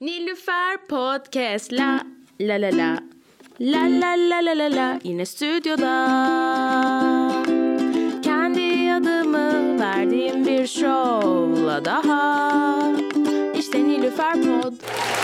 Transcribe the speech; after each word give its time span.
Nilüfer 0.00 0.78
Podcast. 0.88 1.72
La 1.72 2.00
la 2.40 2.60
la 2.60 2.70
la. 2.70 2.98
La 3.60 3.82
la 4.00 4.14
la 4.16 4.40
la 4.44 4.58
la 4.58 4.76
la. 4.76 4.98
Yine 5.04 5.26
stüdyoda. 5.26 5.92
Kendi 8.22 8.92
adımı 8.92 9.80
verdiğim 9.80 10.46
bir 10.46 10.66
şovla 10.66 11.84
daha. 11.84 12.92
İşte 13.58 13.84
Nilüfer 13.84 14.32
Pod. 14.32 14.72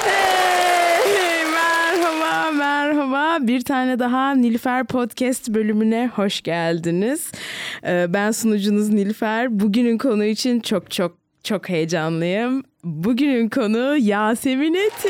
Hey, 0.05 1.45
merhaba 1.53 2.51
merhaba. 2.51 3.39
Bir 3.41 3.61
tane 3.61 3.99
daha 3.99 4.35
Nilüfer 4.35 4.87
Podcast 4.87 5.49
bölümüne 5.49 6.11
hoş 6.15 6.43
geldiniz. 6.43 7.33
Ee, 7.87 8.07
ben 8.09 8.31
sunucunuz 8.31 8.89
Nilüfer. 8.89 9.61
Bugünün 9.61 9.99
konu 9.99 10.25
için 10.25 10.61
çok 10.61 10.91
çok 10.91 11.19
çok 11.45 11.69
heyecanlıyım. 11.69 12.63
Bugünün 12.85 13.49
konu 13.49 13.97
Yasemin 13.97 14.75
Eti. 14.75 15.09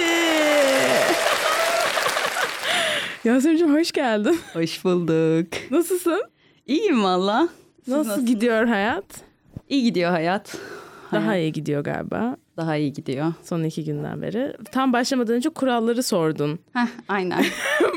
Yasemin'cim 3.25 3.75
hoş 3.75 3.93
geldin. 3.93 4.39
Hoş 4.53 4.85
bulduk. 4.85 5.53
Nasılsın? 5.71 6.23
İyiyim 6.67 7.05
valla. 7.05 7.49
Nasıl 7.87 7.99
nasılsınız? 7.99 8.27
gidiyor 8.27 8.67
hayat? 8.67 9.05
İyi 9.69 9.83
gidiyor 9.83 10.11
hayat. 10.11 10.57
Daha 11.13 11.27
Hayat 11.27 11.43
iyi 11.45 11.53
gidiyor 11.53 11.85
galiba 11.85 12.37
daha 12.57 12.77
iyi 12.77 12.93
gidiyor. 12.93 13.33
son 13.43 13.63
iki 13.63 13.85
günden 13.85 14.23
beri. 14.23 14.57
Tam 14.73 14.93
başlamadan 14.93 15.35
önce 15.37 15.49
kuralları 15.49 16.03
sordun. 16.03 16.59
Heh, 16.73 16.87
aynen. 17.09 17.45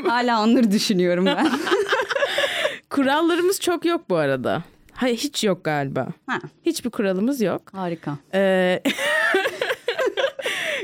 Hala 0.06 0.42
onları 0.42 0.70
düşünüyorum 0.70 1.26
ben. 1.26 1.48
Kurallarımız 2.90 3.60
çok 3.60 3.84
yok 3.84 4.10
bu 4.10 4.16
arada. 4.16 4.62
Hayır 4.92 5.16
hiç 5.16 5.44
yok 5.44 5.64
galiba. 5.64 6.06
Ha, 6.26 6.38
Hiçbir 6.66 6.90
kuralımız 6.90 7.40
yok. 7.40 7.62
harika. 7.72 8.16
Ee, 8.34 8.82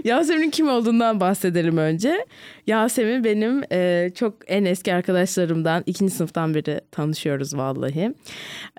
Yasemin'in 0.04 0.50
kim 0.50 0.68
olduğundan 0.68 1.20
bahsedelim 1.20 1.76
önce. 1.76 2.26
Yasemin 2.66 3.24
benim 3.24 3.62
e, 3.72 4.10
çok 4.14 4.34
en 4.46 4.64
eski 4.64 4.94
arkadaşlarımdan 4.94 5.82
ikinci 5.86 6.14
sınıftan 6.14 6.54
beri 6.54 6.80
tanışıyoruz 6.90 7.56
vallahi. 7.56 8.14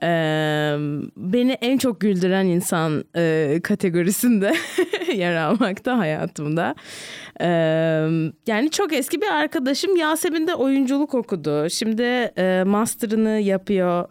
Ee, 0.03 0.75
beni 1.17 1.51
en 1.51 1.77
çok 1.77 1.99
güldüren 2.01 2.45
insan 2.45 3.05
e, 3.15 3.59
kategorisinde 3.63 4.53
yer 5.15 5.35
almakta 5.35 5.97
hayatımda. 5.97 6.75
Ee, 7.41 7.47
yani 8.47 8.71
çok 8.71 8.93
eski 8.93 9.21
bir 9.21 9.27
arkadaşım 9.27 9.95
Yasemin 9.95 10.47
de 10.47 10.55
oyunculuk 10.55 11.13
okudu. 11.13 11.69
Şimdi 11.69 12.01
e, 12.37 12.63
master'ını 12.65 13.39
yapıyor. 13.39 14.05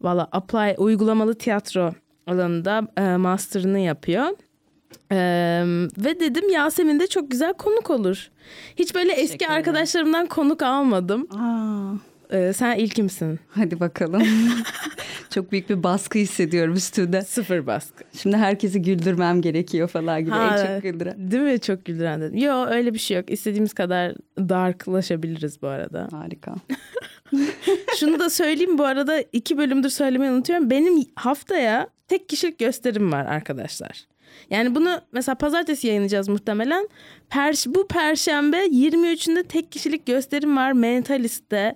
Valla 0.00 0.28
apply 0.32 0.74
uygulamalı 0.78 1.34
tiyatro 1.34 1.94
alanında 2.26 2.88
e, 2.96 3.16
master'ını 3.16 3.78
yapıyor. 3.78 4.28
Ee, 5.12 5.16
ve 5.98 6.20
dedim 6.20 6.50
Yasemin 6.50 7.00
de 7.00 7.06
çok 7.06 7.30
güzel 7.30 7.52
konuk 7.52 7.90
olur. 7.90 8.28
Hiç 8.76 8.94
böyle 8.94 9.12
eski 9.12 9.36
ederim. 9.36 9.52
arkadaşlarımdan 9.52 10.26
konuk 10.26 10.62
almadım. 10.62 11.26
Aa, 11.30 11.92
Ee, 12.32 12.52
sen 12.52 12.76
ilkimsin. 12.76 13.40
hadi 13.50 13.80
bakalım. 13.80 14.22
Çok 15.30 15.52
büyük 15.52 15.70
bir 15.70 15.82
baskı 15.82 16.18
hissediyorum 16.18 16.74
üstünde. 16.74 17.22
Sıfır 17.22 17.66
baskı. 17.66 18.04
Şimdi 18.22 18.36
herkesi 18.36 18.82
güldürmem 18.82 19.40
gerekiyor 19.42 19.88
falan 19.88 20.20
gibi. 20.20 20.30
Ha, 20.30 20.56
en 20.58 20.74
çok 20.74 20.82
güldüren. 20.82 21.30
Değil 21.30 21.42
mi? 21.42 21.60
Çok 21.60 21.84
güldüren 21.84 22.20
dedim. 22.20 22.38
Yo 22.38 22.66
öyle 22.66 22.94
bir 22.94 22.98
şey 22.98 23.16
yok. 23.16 23.30
İstediğimiz 23.30 23.74
kadar 23.74 24.14
darklaşabiliriz 24.38 25.62
bu 25.62 25.66
arada. 25.68 26.08
Harika. 26.12 26.54
Şunu 28.00 28.18
da 28.20 28.30
söyleyeyim 28.30 28.78
bu 28.78 28.84
arada 28.84 29.20
iki 29.32 29.58
bölümdür 29.58 29.88
söylemeyi 29.90 30.32
unutuyorum. 30.32 30.70
Benim 30.70 31.04
haftaya 31.14 31.88
tek 32.08 32.28
kişilik 32.28 32.58
gösterim 32.58 33.12
var 33.12 33.24
arkadaşlar. 33.26 34.04
Yani 34.50 34.74
bunu 34.74 35.00
mesela 35.12 35.34
pazartesi 35.34 35.86
yayınlayacağız 35.86 36.28
muhtemelen. 36.28 36.88
Perş 37.30 37.66
bu 37.66 37.88
perşembe 37.88 38.66
23'ünde 38.66 39.44
tek 39.44 39.72
kişilik 39.72 40.06
gösterim 40.06 40.56
var 40.56 40.72
Mentalist'te. 40.72 41.74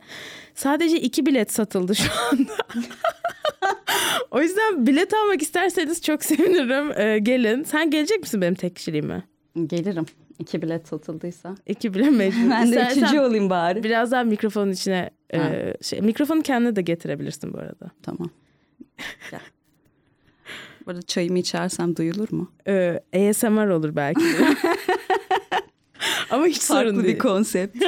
Sadece 0.54 1.00
iki 1.00 1.26
bilet 1.26 1.52
satıldı 1.52 1.94
şu 1.94 2.10
anda. 2.32 2.52
o 4.30 4.40
yüzden 4.40 4.86
bilet 4.86 5.14
almak 5.14 5.42
isterseniz 5.42 6.02
çok 6.02 6.24
sevinirim. 6.24 7.00
Ee, 7.00 7.18
gelin. 7.18 7.62
Sen 7.62 7.90
gelecek 7.90 8.20
misin 8.20 8.40
benim 8.40 8.54
tek 8.54 8.76
kişiliğime? 8.76 9.22
Gelirim. 9.66 10.06
İki 10.38 10.62
bilet 10.62 10.88
satıldıysa. 10.88 11.54
İki 11.66 11.94
bilet 11.94 12.12
mecbur. 12.12 12.40
Ben 12.50 12.72
de 12.72 12.88
üçüncü 12.90 13.20
olayım 13.20 13.50
bari. 13.50 13.82
Biraz 13.82 14.12
daha 14.12 14.24
mikrofonun 14.24 14.72
içine 14.72 15.10
e, 15.34 15.74
şey, 15.82 16.00
mikrofonu 16.00 16.42
kendine 16.42 16.76
de 16.76 16.82
getirebilirsin 16.82 17.52
bu 17.52 17.58
arada. 17.58 17.90
Tamam. 18.02 18.30
Bu 20.86 20.90
arada 20.90 21.02
çayımı 21.02 21.38
içersem 21.38 21.96
duyulur 21.96 22.32
mu? 22.32 22.50
Ee, 22.68 23.00
ASMR 23.14 23.68
olur 23.68 23.96
belki. 23.96 24.20
Ama 26.30 26.46
hiç 26.46 26.62
sorun 26.62 26.82
Farklı 26.84 27.04
değil. 27.04 27.14
bir 27.14 27.18
konsept. 27.18 27.76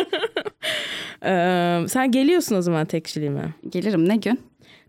Ee, 1.27 1.85
sen 1.89 2.11
geliyorsun 2.11 2.57
o 2.57 2.63
zaman 2.63 2.87
tek 2.87 3.05
kişiliğime. 3.05 3.55
Gelirim 3.69 4.09
ne 4.09 4.17
gün? 4.17 4.41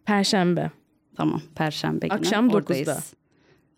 Perşembe. 0.05 0.71
Tamam 1.17 1.41
Perşembe 1.55 2.07
günü 2.07 2.19
Akşam 2.19 2.49
oradayız. 2.49 2.87
9'da. 2.87 2.97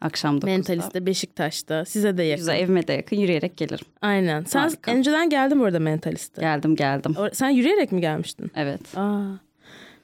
Akşam 0.01 0.37
9'da. 0.37 0.45
Mentalist'te 0.45 1.05
Beşiktaş'ta. 1.05 1.85
Size 1.85 2.17
de 2.17 2.23
yakın. 2.23 2.41
Güzel 2.41 2.59
evime 2.59 2.87
de 2.87 2.93
yakın 2.93 3.15
yürüyerek 3.15 3.57
gelirim. 3.57 3.85
Aynen. 4.01 4.43
Sen 4.43 4.59
Harika. 4.59 4.91
önceden 4.91 5.29
geldin 5.29 5.59
bu 5.59 5.65
arada 5.65 5.79
Mentalist'te. 5.79 6.41
Geldim 6.41 6.75
geldim. 6.75 7.15
O- 7.17 7.29
Sen 7.33 7.49
yürüyerek 7.49 7.91
mi 7.91 8.01
gelmiştin? 8.01 8.51
Evet. 8.55 8.97
Aa. 8.97 9.23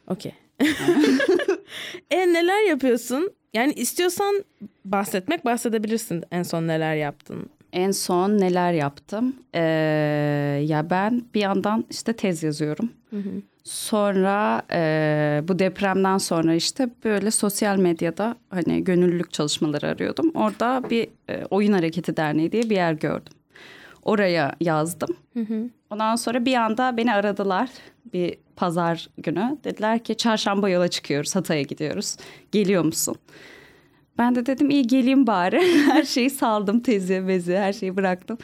Okey. 0.08 0.32
e 2.12 2.34
neler 2.34 2.70
yapıyorsun? 2.70 3.32
Yani 3.54 3.74
istiyorsan 3.74 4.44
bahsetmek 4.86 5.46
bahsedebilirsin 5.46 6.24
en 6.32 6.44
son 6.44 6.68
neler 6.68 6.96
yaptın. 6.96 7.50
En 7.74 7.92
son 7.92 8.30
neler 8.38 8.74
yaptım? 8.74 9.36
Ee, 9.56 9.62
ya 10.68 10.90
ben 10.90 11.26
bir 11.34 11.40
yandan 11.42 11.86
işte 11.90 12.14
tez 12.14 12.44
yazıyorum. 12.44 12.90
Sonra 13.64 14.62
e, 14.72 15.42
bu 15.48 15.60
depremden 15.60 16.18
sonra 16.18 16.54
işte 16.56 16.90
böyle 17.04 17.32
sosyal 17.32 17.78
medyada 17.78 18.36
hani 18.50 18.84
gönüllülük 18.84 19.34
çalışmaları 19.34 19.88
arıyordum. 19.88 20.32
Orada 20.34 20.84
bir 20.90 21.08
e, 21.30 21.46
oyun 21.50 21.74
hareketi 21.74 22.18
derneği 22.18 22.52
diye 22.52 22.64
bir 22.64 22.76
yer 22.76 22.94
gördüm. 22.94 23.34
Oraya 24.04 24.56
yazdım. 24.62 25.10
Ondan 25.94 26.16
sonra 26.16 26.46
bir 26.46 26.56
anda 26.56 26.98
beni 26.98 27.14
aradılar 27.14 27.70
bir 28.14 28.38
pazar 28.56 29.10
günü. 29.18 29.58
Dediler 29.64 30.04
ki 30.04 30.18
çarşamba 30.18 30.70
yola 30.70 30.88
çıkıyoruz 30.88 31.36
Hatay'a 31.36 31.62
gidiyoruz. 31.62 32.18
Geliyor 32.52 32.84
musun? 32.84 33.16
Ben 34.18 34.36
de 34.36 34.46
dedim 34.46 34.70
iyi 34.70 34.88
geleyim 34.88 35.28
bari. 35.28 35.62
her 35.92 36.04
şeyi 36.04 36.30
saldım 36.30 36.80
tezi 36.80 37.28
bezi 37.28 37.58
her 37.58 37.74
şeyi 37.74 37.96
bıraktım. 37.96 38.38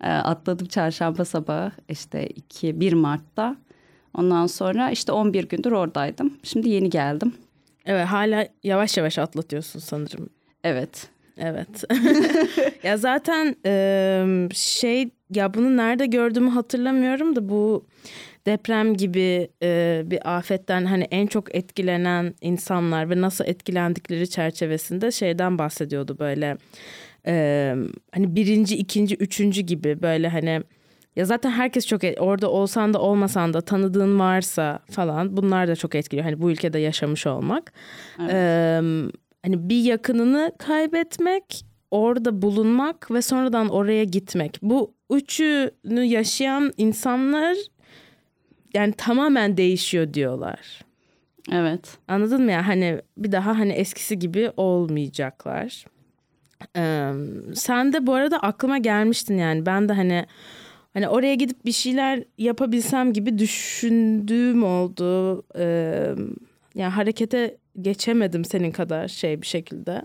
Ee, 0.00 0.08
atladım 0.08 0.66
çarşamba 0.66 1.24
sabahı 1.24 1.72
işte 1.88 2.26
2 2.26 2.80
1 2.80 2.92
Mart'ta. 2.92 3.56
Ondan 4.14 4.46
sonra 4.46 4.90
işte 4.90 5.12
11 5.12 5.48
gündür 5.48 5.72
oradaydım. 5.72 6.38
Şimdi 6.42 6.68
yeni 6.68 6.90
geldim. 6.90 7.34
Evet 7.86 8.06
hala 8.06 8.48
yavaş 8.62 8.96
yavaş 8.96 9.18
atlatıyorsun 9.18 9.80
sanırım. 9.80 10.28
Evet. 10.64 11.08
Evet. 11.38 11.84
ya 12.82 12.96
zaten 12.96 13.56
e, 13.66 14.48
şey 14.54 15.10
ya 15.34 15.54
bunu 15.54 15.76
nerede 15.76 16.06
gördüğümü 16.06 16.50
hatırlamıyorum 16.50 17.36
da 17.36 17.48
bu 17.48 17.86
deprem 18.46 18.96
gibi 18.96 19.48
e, 19.62 20.02
bir 20.06 20.36
afetten 20.36 20.84
hani 20.84 21.04
en 21.10 21.26
çok 21.26 21.54
etkilenen 21.54 22.34
insanlar 22.40 23.10
ve 23.10 23.20
nasıl 23.20 23.44
etkilendikleri 23.44 24.30
çerçevesinde 24.30 25.10
şeyden 25.10 25.58
bahsediyordu 25.58 26.16
böyle 26.18 26.56
e, 27.26 27.74
hani 28.12 28.36
birinci, 28.36 28.76
ikinci, 28.76 29.14
üçüncü 29.14 29.62
gibi 29.62 30.02
böyle 30.02 30.28
hani 30.28 30.62
ya 31.16 31.24
zaten 31.24 31.50
herkes 31.50 31.86
çok 31.86 32.04
et- 32.04 32.20
orada 32.20 32.50
olsan 32.50 32.94
da 32.94 33.00
olmasan 33.00 33.54
da 33.54 33.60
tanıdığın 33.60 34.18
varsa 34.18 34.78
falan 34.90 35.36
bunlar 35.36 35.68
da 35.68 35.76
çok 35.76 35.94
etkiliyor. 35.94 36.24
Hani 36.24 36.40
bu 36.42 36.50
ülkede 36.50 36.78
yaşamış 36.78 37.26
olmak. 37.26 37.72
Ee, 38.30 38.80
hani 39.44 39.68
bir 39.68 39.84
yakınını 39.84 40.52
kaybetmek, 40.58 41.64
orada 41.90 42.42
bulunmak 42.42 43.10
ve 43.10 43.22
sonradan 43.22 43.68
oraya 43.68 44.04
gitmek. 44.04 44.58
Bu 44.62 44.94
üçünü 45.10 46.02
yaşayan 46.02 46.72
insanlar 46.76 47.56
yani 48.74 48.92
tamamen 48.92 49.56
değişiyor 49.56 50.14
diyorlar. 50.14 50.84
Evet. 51.52 51.98
Anladın 52.08 52.42
mı 52.44 52.52
ya? 52.52 52.66
Hani 52.66 53.00
bir 53.16 53.32
daha 53.32 53.58
hani 53.58 53.72
eskisi 53.72 54.18
gibi 54.18 54.50
olmayacaklar. 54.56 55.84
Ee, 56.76 57.12
sen 57.54 57.92
de 57.92 58.06
bu 58.06 58.14
arada 58.14 58.38
aklıma 58.38 58.78
gelmiştin 58.78 59.38
yani. 59.38 59.66
Ben 59.66 59.88
de 59.88 59.92
hani 59.92 60.26
hani 60.94 61.08
oraya 61.08 61.34
gidip 61.34 61.64
bir 61.64 61.72
şeyler 61.72 62.24
yapabilsem 62.38 63.12
gibi 63.12 63.38
düşündüğüm 63.38 64.64
oldu. 64.64 65.42
Ee, 65.58 66.14
yani 66.74 66.92
harekete 66.92 67.56
geçemedim 67.82 68.44
senin 68.44 68.70
kadar 68.72 69.08
şey 69.08 69.42
bir 69.42 69.46
şekilde. 69.46 70.02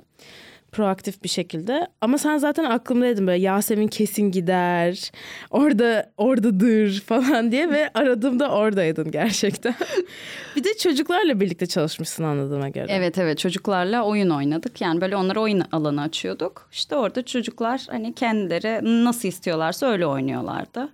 proaktif 0.72 1.24
bir 1.24 1.30
şekilde. 1.30 1.88
Ama 2.02 2.18
sen 2.18 2.38
zaten 2.38 2.64
aklımdaydın 2.64 3.28
böyle 3.28 3.42
Yasemin 3.42 3.88
kesin 3.88 4.32
gider. 4.32 5.12
Orada 5.52 6.12
oradadır 6.18 7.02
falan 7.06 7.52
diye 7.52 7.70
ve 7.70 7.90
aradığımda 7.94 8.52
oradaydın 8.52 9.12
gerçekten. 9.12 9.76
bir 10.56 10.64
de 10.64 10.78
çocuklarla 10.78 11.40
birlikte 11.40 11.66
çalışmışsın 11.66 12.24
anladığıma 12.24 12.70
göre. 12.70 12.88
Evet 12.90 13.18
evet 13.18 13.38
çocuklarla 13.38 14.04
oyun 14.04 14.30
oynadık. 14.30 14.82
Yani 14.82 15.02
böyle 15.02 15.16
onlara 15.16 15.40
oyun 15.40 15.64
alanı 15.72 16.02
açıyorduk. 16.02 16.70
İşte 16.72 16.96
orada 16.96 17.26
çocuklar 17.26 17.86
hani 17.90 18.14
kendileri 18.14 19.04
nasıl 19.06 19.28
istiyorlarsa 19.28 19.88
öyle 19.88 20.06
oynuyorlardı. 20.06 20.90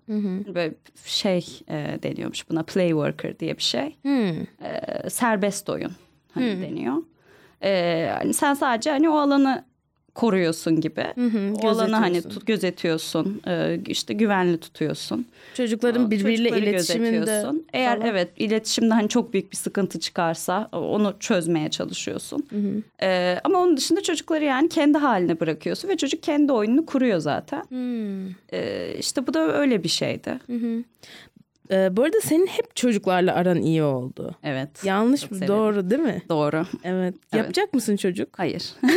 Böyle 0.55 0.73
şey 1.05 1.45
e, 1.69 1.99
deniyormuş 2.03 2.49
buna 2.49 2.63
play 2.63 2.89
worker 2.89 3.39
diye 3.39 3.57
bir 3.57 3.63
şey. 3.63 3.95
Hmm. 4.03 4.41
E, 4.41 5.09
serbest 5.09 5.69
oyun 5.69 5.91
hani 6.35 6.61
deniyor. 6.61 6.97
E, 7.63 8.11
hani 8.17 8.33
sen 8.33 8.53
sadece 8.53 8.89
hani 8.89 9.09
o 9.09 9.17
alanı 9.17 9.63
koruyorsun 10.15 10.81
gibi. 10.81 11.05
o 11.63 11.67
alanı 11.67 11.95
hani 11.95 12.21
tut, 12.21 12.47
gözetiyorsun. 12.47 13.41
E, 13.47 13.79
işte 13.87 14.13
güvenli 14.13 14.57
tutuyorsun. 14.57 15.25
Çocukların 15.53 16.11
birbiriyle 16.11 16.49
Çocukları 16.49 16.69
iletişiminde. 16.69 17.45
Eğer 17.73 17.97
falan. 17.97 18.07
evet 18.07 18.29
iletişimde 18.37 18.93
hani 18.93 19.09
çok 19.09 19.33
büyük 19.33 19.51
bir 19.51 19.57
sıkıntı 19.57 19.99
çıkarsa 19.99 20.69
onu 20.71 21.13
çözmeye 21.19 21.69
çalışıyorsun. 21.69 22.45
Ee, 23.01 23.39
ama 23.43 23.59
onun 23.59 23.77
dışında 23.77 24.03
çocukları 24.03 24.43
yani 24.43 24.69
kendi 24.69 24.97
haline 24.97 25.39
bırakıyorsun 25.39 25.89
ve 25.89 25.97
çocuk 25.97 26.23
kendi 26.23 26.51
oyununu 26.51 26.85
kuruyor 26.85 27.19
zaten. 27.19 27.63
Hmm. 27.69 28.27
Ee, 28.53 28.95
işte 28.99 29.27
bu 29.27 29.33
da 29.33 29.39
öyle 29.57 29.83
bir 29.83 29.89
şeydi. 29.89 30.39
Ee, 31.71 31.97
bu 31.97 32.03
arada 32.03 32.21
senin 32.21 32.47
hep 32.47 32.75
çocuklarla 32.75 33.35
aran 33.35 33.61
iyi 33.61 33.83
oldu. 33.83 34.35
Evet. 34.43 34.69
Yanlış 34.83 35.31
mı? 35.31 35.37
severim. 35.37 35.53
Doğru 35.53 35.89
değil 35.89 36.01
mi? 36.01 36.21
Doğru. 36.29 36.65
Evet. 36.83 37.15
Evet. 37.33 37.33
Yapacak 37.33 37.73
mısın 37.73 37.95
çocuk? 37.95 38.29
Hayır. 38.39 38.63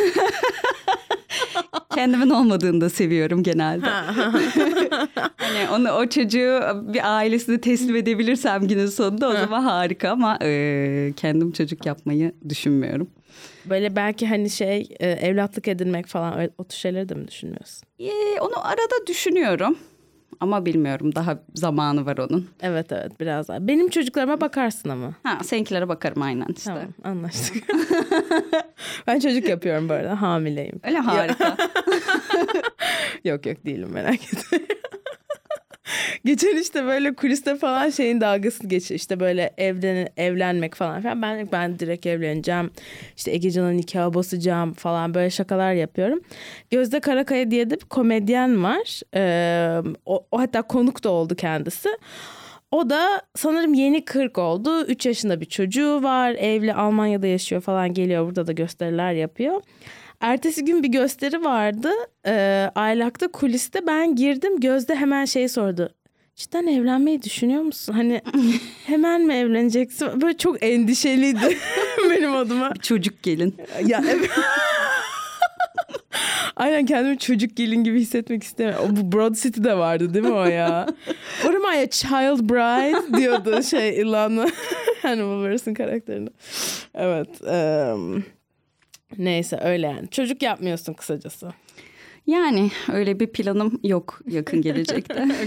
Kendimin 1.94 2.30
olmadığını 2.30 2.80
da 2.80 2.90
seviyorum 2.90 3.42
genelde. 3.42 3.86
hani 5.36 5.70
onu 5.74 5.90
o 5.90 6.06
çocuğu 6.06 6.60
bir 6.94 7.16
ailesine 7.16 7.60
teslim 7.60 7.96
edebilirsem 7.96 8.68
günün 8.68 8.86
sonunda 8.86 9.28
o 9.28 9.32
zaman 9.32 9.62
harika 9.62 10.10
ama 10.10 10.38
e, 10.42 11.12
kendim 11.16 11.52
çocuk 11.52 11.86
yapmayı 11.86 12.32
düşünmüyorum. 12.48 13.10
Böyle 13.64 13.96
belki 13.96 14.26
hani 14.26 14.50
şey 14.50 14.88
e, 15.00 15.10
evlatlık 15.10 15.68
edinmek 15.68 16.06
falan 16.06 16.50
o 16.58 16.64
tür 16.64 16.76
şeyleri 16.76 17.08
de 17.08 17.14
mi 17.14 17.28
düşünmüyorsun? 17.28 17.82
Ee, 17.98 18.40
onu 18.40 18.66
arada 18.66 19.06
düşünüyorum. 19.06 19.78
Ama 20.40 20.66
bilmiyorum 20.66 21.14
daha 21.14 21.38
zamanı 21.54 22.06
var 22.06 22.18
onun. 22.18 22.48
Evet 22.60 22.92
evet 22.92 23.20
biraz 23.20 23.48
daha. 23.48 23.66
Benim 23.68 23.88
çocuklarıma 23.88 24.40
bakarsın 24.40 24.88
ama. 24.88 25.14
Ha 25.22 25.38
seninkilere 25.44 25.88
bakarım 25.88 26.22
aynen 26.22 26.46
işte. 26.56 26.64
Tamam 26.70 26.88
anlaştık. 27.04 27.64
ben 29.06 29.20
çocuk 29.20 29.48
yapıyorum 29.48 29.88
bu 29.88 29.92
arada 29.92 30.22
hamileyim. 30.22 30.80
Öyle 30.84 30.98
harika. 30.98 31.56
Yok 33.24 33.46
yok 33.46 33.64
değilim 33.66 33.88
merak 33.92 34.14
etme. 34.14 34.58
Geçen 36.24 36.56
işte 36.56 36.84
böyle 36.84 37.14
kuliste 37.14 37.56
falan 37.56 37.90
şeyin 37.90 38.20
dalgasını 38.20 38.68
geçiyor. 38.68 38.98
İşte 39.00 39.20
böyle 39.20 39.54
evlen 39.58 40.08
evlenmek 40.16 40.74
falan 40.74 41.00
filan. 41.00 41.22
Ben 41.22 41.48
ben 41.52 41.78
direkt 41.78 42.06
evleneceğim. 42.06 42.70
İşte 43.16 43.30
Egecan'a 43.30 43.70
nikahı 43.70 44.14
basacağım 44.14 44.72
falan 44.72 45.14
böyle 45.14 45.30
şakalar 45.30 45.72
yapıyorum. 45.72 46.20
Gözde 46.70 47.00
Karakaya 47.00 47.50
diye 47.50 47.70
de 47.70 47.74
bir 47.74 47.84
komedyen 47.84 48.62
var. 48.64 49.00
Ee, 49.14 49.82
o, 50.06 50.26
o 50.30 50.40
hatta 50.40 50.62
konuk 50.62 51.04
da 51.04 51.10
oldu 51.10 51.34
kendisi. 51.36 51.88
O 52.70 52.90
da 52.90 53.22
sanırım 53.34 53.74
yeni 53.74 54.04
40 54.04 54.38
oldu. 54.38 54.84
3 54.84 55.06
yaşında 55.06 55.40
bir 55.40 55.46
çocuğu 55.46 56.02
var. 56.02 56.30
Evli 56.30 56.74
Almanya'da 56.74 57.26
yaşıyor 57.26 57.62
falan 57.62 57.94
geliyor. 57.94 58.26
Burada 58.26 58.46
da 58.46 58.52
gösteriler 58.52 59.12
yapıyor. 59.12 59.60
Ertesi 60.20 60.64
gün 60.64 60.82
bir 60.82 60.88
gösteri 60.88 61.44
vardı. 61.44 61.90
Ee, 62.26 62.70
Aylak'ta 62.74 63.28
kuliste 63.28 63.86
ben 63.86 64.14
girdim. 64.16 64.60
Gözde 64.60 64.94
hemen 64.94 65.24
şey 65.24 65.48
sordu. 65.48 65.90
Cidden 66.36 66.66
evlenmeyi 66.66 67.22
düşünüyor 67.22 67.62
musun? 67.62 67.92
Hani 67.92 68.22
hemen 68.86 69.22
mi 69.22 69.34
evleneceksin? 69.34 70.20
Böyle 70.20 70.36
çok 70.36 70.62
endişeliydi 70.62 71.56
benim 72.10 72.36
adıma. 72.36 72.74
Çocuk 72.82 73.22
gelin. 73.22 73.54
Ya 73.86 74.02
evet. 74.10 74.30
Aynen 76.56 76.86
kendimi 76.86 77.18
çocuk 77.18 77.56
gelin 77.56 77.84
gibi 77.84 78.00
hissetmek 78.00 78.42
istemiyorum. 78.42 78.96
Bu 78.96 79.16
Broad 79.16 79.34
City'de 79.34 79.76
vardı 79.78 80.14
değil 80.14 80.24
mi 80.24 80.32
o 80.32 80.44
ya? 80.44 80.86
What 81.42 81.54
am 81.54 81.62
I 81.74 81.78
a 81.78 81.90
child 81.90 82.50
bride 82.50 83.16
diyordu 83.16 83.62
şey 83.62 84.00
Ilana 84.00 84.46
Hannibal 85.02 85.40
Buress'ın 85.40 85.74
karakterinde. 85.74 86.30
Evet. 86.94 87.42
em, 87.46 88.24
neyse 89.18 89.60
öyle 89.62 89.86
yani. 89.86 90.08
Çocuk 90.10 90.42
yapmıyorsun 90.42 90.92
kısacası. 90.92 91.52
Yani 92.26 92.70
öyle 92.92 93.20
bir 93.20 93.26
planım 93.26 93.80
yok 93.82 94.20
yakın 94.26 94.62
gelecekte. 94.62 95.26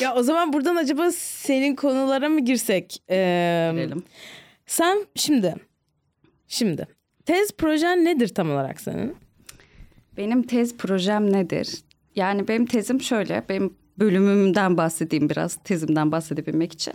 Ya 0.00 0.14
o 0.14 0.22
zaman 0.22 0.52
buradan 0.52 0.76
acaba 0.76 1.10
senin 1.12 1.74
konulara 1.76 2.28
mı 2.28 2.40
girsek? 2.40 3.02
Em, 3.08 3.76
Girelim. 3.76 4.02
sen 4.66 5.06
şimdi 5.16 5.54
şimdi 6.48 6.86
tez 7.26 7.52
projen 7.52 8.04
nedir 8.04 8.28
tam 8.28 8.50
olarak 8.50 8.80
senin? 8.80 9.16
Benim 10.16 10.42
tez 10.42 10.76
projem 10.76 11.32
nedir? 11.32 11.82
Yani 12.16 12.48
benim 12.48 12.66
tezim 12.66 13.00
şöyle. 13.00 13.44
Benim 13.48 13.74
bölümümden 13.98 14.76
bahsedeyim 14.76 15.30
biraz. 15.30 15.56
Tezimden 15.64 16.12
bahsedebilmek 16.12 16.72
için. 16.72 16.94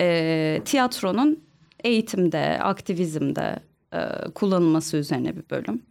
Ee, 0.00 0.60
tiyatronun 0.64 1.44
eğitimde, 1.84 2.58
aktivizmde 2.62 3.56
e, 3.94 3.98
kullanılması 4.34 4.96
üzerine 4.96 5.36
bir 5.36 5.42
bölüm. 5.50 5.82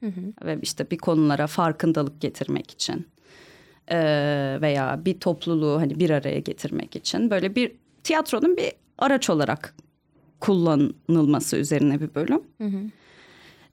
Ve 0.46 0.60
işte 0.62 0.92
bir 0.92 0.98
konulara 0.98 1.48
farkındalık 1.48 2.22
getirmek 2.22 2.72
için. 2.72 3.08
e, 3.92 3.98
veya 4.62 5.02
bir 5.06 5.20
topluluğu 5.20 5.78
hani 5.82 6.00
bir 6.00 6.10
araya 6.10 6.40
getirmek 6.40 6.96
için. 6.96 7.30
Böyle 7.32 7.56
bir 7.56 7.72
tiyatronun 8.04 8.58
bir 8.58 8.72
araç 8.98 9.30
olarak 9.30 9.76
kullanılması 10.40 11.58
üzerine 11.58 12.02
bir 12.02 12.16
bölüm. 12.16 12.42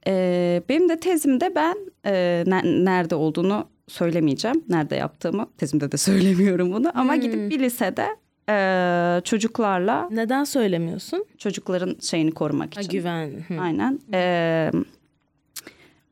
Ee, 0.06 0.62
benim 0.68 0.88
de 0.88 1.00
tezimde 1.00 1.54
ben 1.54 1.76
e, 2.06 2.44
ne- 2.46 2.84
nerede 2.84 3.14
olduğunu 3.14 3.68
söylemeyeceğim. 3.88 4.64
Nerede 4.68 4.94
yaptığımı 4.96 5.46
tezimde 5.58 5.92
de 5.92 5.96
söylemiyorum 6.08 6.72
bunu. 6.72 6.90
Ama 6.94 7.16
gidip 7.16 7.50
bir 7.50 7.60
lisede 7.60 8.06
e, 8.48 9.20
çocuklarla 9.24 10.08
Neden 10.10 10.44
söylemiyorsun? 10.44 11.24
çocukların 11.38 11.96
şeyini 12.00 12.30
korumak 12.32 12.76
Ha, 12.76 12.80
için. 12.80 12.92
güven. 12.92 13.30
Hı. 13.48 13.60
Aynen. 13.60 14.00
Ee, 14.14 14.70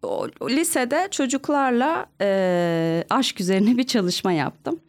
o, 0.02 0.28
o 0.40 0.50
lisede 0.50 1.08
çocuklarla 1.10 2.06
e, 2.20 3.04
aşk 3.10 3.40
üzerine 3.40 3.76
bir 3.76 3.84
çalışma 3.84 4.32
yaptım. 4.32 4.80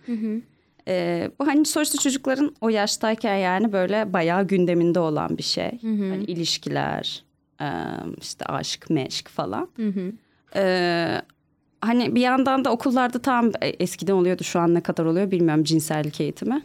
Ee, 0.88 1.32
bu 1.40 1.48
hani 1.48 1.66
sonuçta 1.66 1.98
çocukların 1.98 2.56
o 2.62 2.70
yaştayken 2.70 3.36
yani 3.36 3.74
böyle 3.74 4.14
bayağı 4.14 4.48
gündeminde 4.48 5.00
olan 5.00 5.38
bir 5.38 5.44
şey. 5.44 5.72
Hani 5.82 6.24
ilişkiler, 6.24 7.24
e, 7.62 7.68
işte 8.22 8.46
aşk, 8.46 8.90
meşk 8.90 9.30
falan. 9.30 9.68
Ee, 10.56 11.22
hani 11.82 12.16
bir 12.16 12.22
yandan 12.22 12.66
da 12.66 12.72
okullarda 12.72 13.20
tam 13.20 13.52
e, 13.62 13.68
eskiden 13.68 14.14
oluyordu 14.14 14.44
şu 14.44 14.60
an 14.60 14.74
ne 14.74 14.82
kadar 14.82 15.06
oluyor 15.06 15.32
bilmiyorum 15.32 15.64
cinsellik 15.64 16.22
eğitimi. 16.22 16.62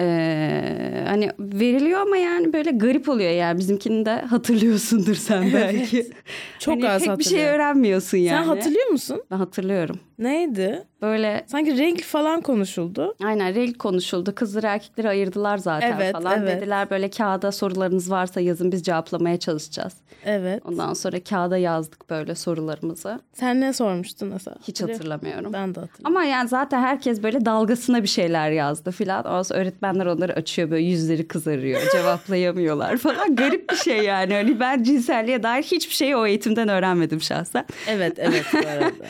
Ee, 0.00 1.04
hani 1.08 1.30
veriliyor 1.38 2.00
ama 2.00 2.16
yani 2.16 2.52
böyle 2.52 2.70
garip 2.70 3.08
oluyor 3.08 3.30
yani 3.30 3.58
bizimkini 3.58 4.06
de 4.06 4.10
hatırlıyorsundur 4.10 5.14
sen 5.14 5.52
belki. 5.54 6.10
Çok 6.58 6.74
Hani 6.74 6.90
az 6.90 7.04
pek 7.04 7.18
bir 7.18 7.24
şey 7.24 7.46
öğrenmiyorsun 7.46 8.18
yani. 8.18 8.38
Sen 8.44 8.48
hatırlıyor 8.48 8.86
musun? 8.86 9.22
Ben 9.30 9.36
hatırlıyorum. 9.36 10.00
Neydi? 10.18 10.82
Böyle 11.02 11.44
Sanki 11.46 11.78
renk 11.78 12.02
falan 12.02 12.40
konuşuldu. 12.40 13.14
aynen 13.24 13.54
renk 13.54 13.78
konuşuldu. 13.78 14.34
Kızları 14.34 14.66
erkekleri 14.66 15.08
ayırdılar 15.08 15.58
zaten 15.58 15.96
Evet, 15.96 16.12
falan. 16.12 16.38
evet. 16.42 16.56
Dediler 16.60 16.90
böyle 16.90 17.10
kağıda 17.10 17.52
sorularınız 17.52 18.10
varsa 18.10 18.40
yazın 18.40 18.72
biz 18.72 18.82
cevaplamaya 18.82 19.36
çalışacağız. 19.38 19.92
Evet. 20.24 20.62
Ondan 20.66 20.94
sonra 20.94 21.24
kağıda 21.24 21.56
yazdık 21.58 22.10
böyle 22.10 22.34
sorularımızı. 22.34 23.20
Sen 23.32 23.60
ne 23.60 23.72
sormuştun 23.72 24.28
mesela? 24.28 24.56
Hiç 24.68 24.82
hatırlamıyorum. 24.82 25.52
Ben 25.52 25.74
de 25.74 25.80
hatırlıyorum. 25.80 26.16
Ama 26.16 26.24
yani 26.24 26.48
zaten 26.48 26.80
herkes 26.80 27.22
böyle 27.22 27.44
dalgasına 27.44 28.02
bir 28.02 28.08
şeyler 28.08 28.50
yazdı 28.50 28.90
filan. 28.90 29.24
Ondan 29.24 29.42
sonra 29.42 29.64
öğretmenler 29.84 30.06
onları 30.06 30.32
açıyor 30.32 30.70
böyle 30.70 30.84
yüzleri 30.84 31.28
kızarıyor. 31.28 31.80
cevaplayamıyorlar 31.92 32.96
falan. 32.96 33.36
Garip 33.36 33.70
bir 33.70 33.76
şey 33.76 33.98
yani. 33.98 34.34
Hani 34.34 34.60
ben 34.60 34.82
cinselliğe 34.82 35.42
dair 35.42 35.62
hiçbir 35.62 35.94
şeyi 35.94 36.16
o 36.16 36.26
eğitimden 36.26 36.68
öğrenmedim 36.68 37.20
şahsen. 37.20 37.64
Evet 37.88 38.18
evet 38.18 38.44
bu 38.52 38.58
arada. 38.68 38.92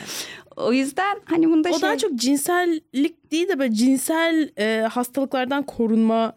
O 0.57 0.73
yüzden 0.73 1.17
hani 1.25 1.49
bunda 1.49 1.69
o 1.69 1.71
şey... 1.71 1.81
daha 1.81 1.97
çok 1.97 2.15
cinsellik 2.15 3.31
değil 3.31 3.49
de 3.49 3.59
böyle 3.59 3.73
cinsel 3.73 4.49
e, 4.57 4.87
hastalıklardan 4.91 5.63
korunma 5.63 6.33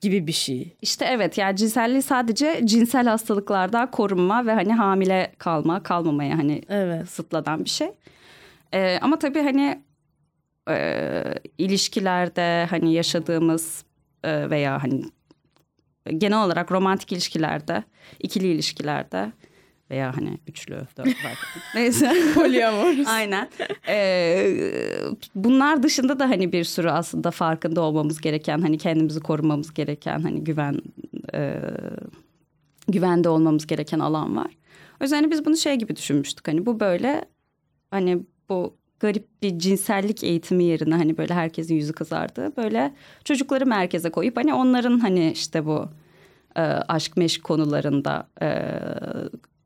gibi 0.00 0.26
bir 0.26 0.32
şey. 0.32 0.76
İşte 0.82 1.04
evet 1.04 1.38
yani 1.38 1.56
cinselliği 1.56 2.02
sadece 2.02 2.60
cinsel 2.64 3.06
hastalıklardan 3.06 3.90
korunma 3.90 4.46
ve 4.46 4.52
hani 4.52 4.72
hamile 4.72 5.32
kalma, 5.38 5.82
kalmamaya 5.82 6.38
hani 6.38 6.62
Evet. 6.68 7.02
kısıtlanan 7.02 7.64
bir 7.64 7.70
şey. 7.70 7.90
Ee, 8.74 8.98
ama 9.02 9.18
tabii 9.18 9.42
hani 9.42 9.82
e, 10.68 11.24
ilişkilerde 11.58 12.66
hani 12.70 12.92
yaşadığımız 12.92 13.84
e, 14.24 14.50
veya 14.50 14.82
hani 14.82 15.04
genel 16.18 16.44
olarak 16.44 16.72
romantik 16.72 17.12
ilişkilerde, 17.12 17.84
ikili 18.20 18.46
ilişkilerde 18.46 19.32
veya 19.90 20.16
hani 20.16 20.38
üçlü, 20.46 20.86
dört. 20.96 21.08
Neyse. 21.74 22.32
Polyamoruz. 22.34 23.06
Aynen. 23.08 23.48
Ee, 23.88 24.54
bunlar 25.34 25.82
dışında 25.82 26.18
da 26.18 26.28
hani 26.28 26.52
bir 26.52 26.64
sürü 26.64 26.90
aslında 26.90 27.30
farkında 27.30 27.80
olmamız 27.80 28.20
gereken, 28.20 28.58
hani 28.58 28.78
kendimizi 28.78 29.20
korumamız 29.20 29.74
gereken, 29.74 30.20
hani 30.20 30.44
güven 30.44 30.80
e, 31.34 31.60
güvende 32.88 33.28
olmamız 33.28 33.66
gereken 33.66 33.98
alan 33.98 34.36
var. 34.36 34.50
O 35.00 35.04
yüzden 35.04 35.16
hani 35.16 35.30
biz 35.30 35.44
bunu 35.44 35.56
şey 35.56 35.76
gibi 35.76 35.96
düşünmüştük. 35.96 36.48
Hani 36.48 36.66
bu 36.66 36.80
böyle 36.80 37.24
hani 37.90 38.18
bu 38.48 38.76
garip 39.00 39.42
bir 39.42 39.58
cinsellik 39.58 40.24
eğitimi 40.24 40.64
yerine 40.64 40.94
hani 40.94 41.18
böyle 41.18 41.34
herkesin 41.34 41.74
yüzü 41.74 41.92
kızardı. 41.92 42.52
Böyle 42.56 42.94
çocukları 43.24 43.66
merkeze 43.66 44.10
koyup 44.10 44.36
hani 44.36 44.54
onların 44.54 44.98
hani 44.98 45.32
işte 45.32 45.66
bu 45.66 45.88
e, 46.56 46.60
aşk 46.62 47.16
meşk 47.16 47.44
konularında 47.44 48.28
e, 48.42 48.48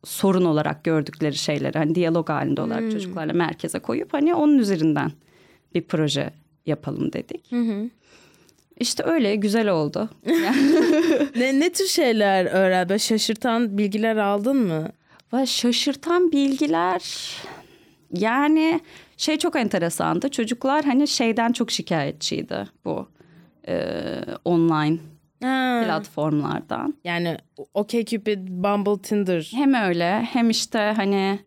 sorun 0.05 0.45
olarak 0.45 0.85
gördükleri 0.85 1.35
şeyleri 1.35 1.79
hani 1.79 1.95
diyalog 1.95 2.29
halinde 2.29 2.61
olarak 2.61 2.81
Hmm. 2.83 2.91
çocuklarla 2.91 3.33
merkeze 3.33 3.79
koyup 3.79 4.15
hani 4.15 4.35
onun 4.35 4.59
üzerinden 4.59 5.13
bir 5.75 5.83
proje 5.83 6.31
yapalım 6.67 7.13
dedik. 7.13 7.53
Hı 7.53 7.61
hı. 7.61 7.91
İşte 8.81 9.03
öyle 9.05 9.37
güzel 9.37 9.69
oldu. 9.69 10.09
ne, 11.37 11.61
ne 11.61 11.73
tür 11.73 11.87
şeyler 11.87 12.45
öğren? 12.45 12.89
Böyle 12.89 12.99
şaşırtan 12.99 13.79
bilgiler 13.79 14.17
aldın 14.17 14.57
mı? 14.57 14.89
Ve 15.33 15.47
şaşırtan 15.47 16.33
bilgiler 16.33 17.03
yani 18.13 18.81
şey 19.23 19.39
çok 19.39 19.57
enteresandı. 19.57 20.29
Çocuklar 20.29 20.85
hani 20.85 21.09
şeyden 21.09 21.53
çok 21.53 21.71
şikayetçiydi 21.71 22.67
bu 22.85 23.09
e, 23.69 23.85
online 24.45 24.99
Ha. 25.43 25.83
platformlardan. 25.87 26.95
Yani 27.05 27.37
OkCupid, 27.75 28.49
Bumble, 28.49 29.03
Tinder. 29.03 29.51
Hem 29.55 29.75
öyle 29.75 30.23
hem 30.33 30.51
işte 30.51 30.79
hani 30.97 31.39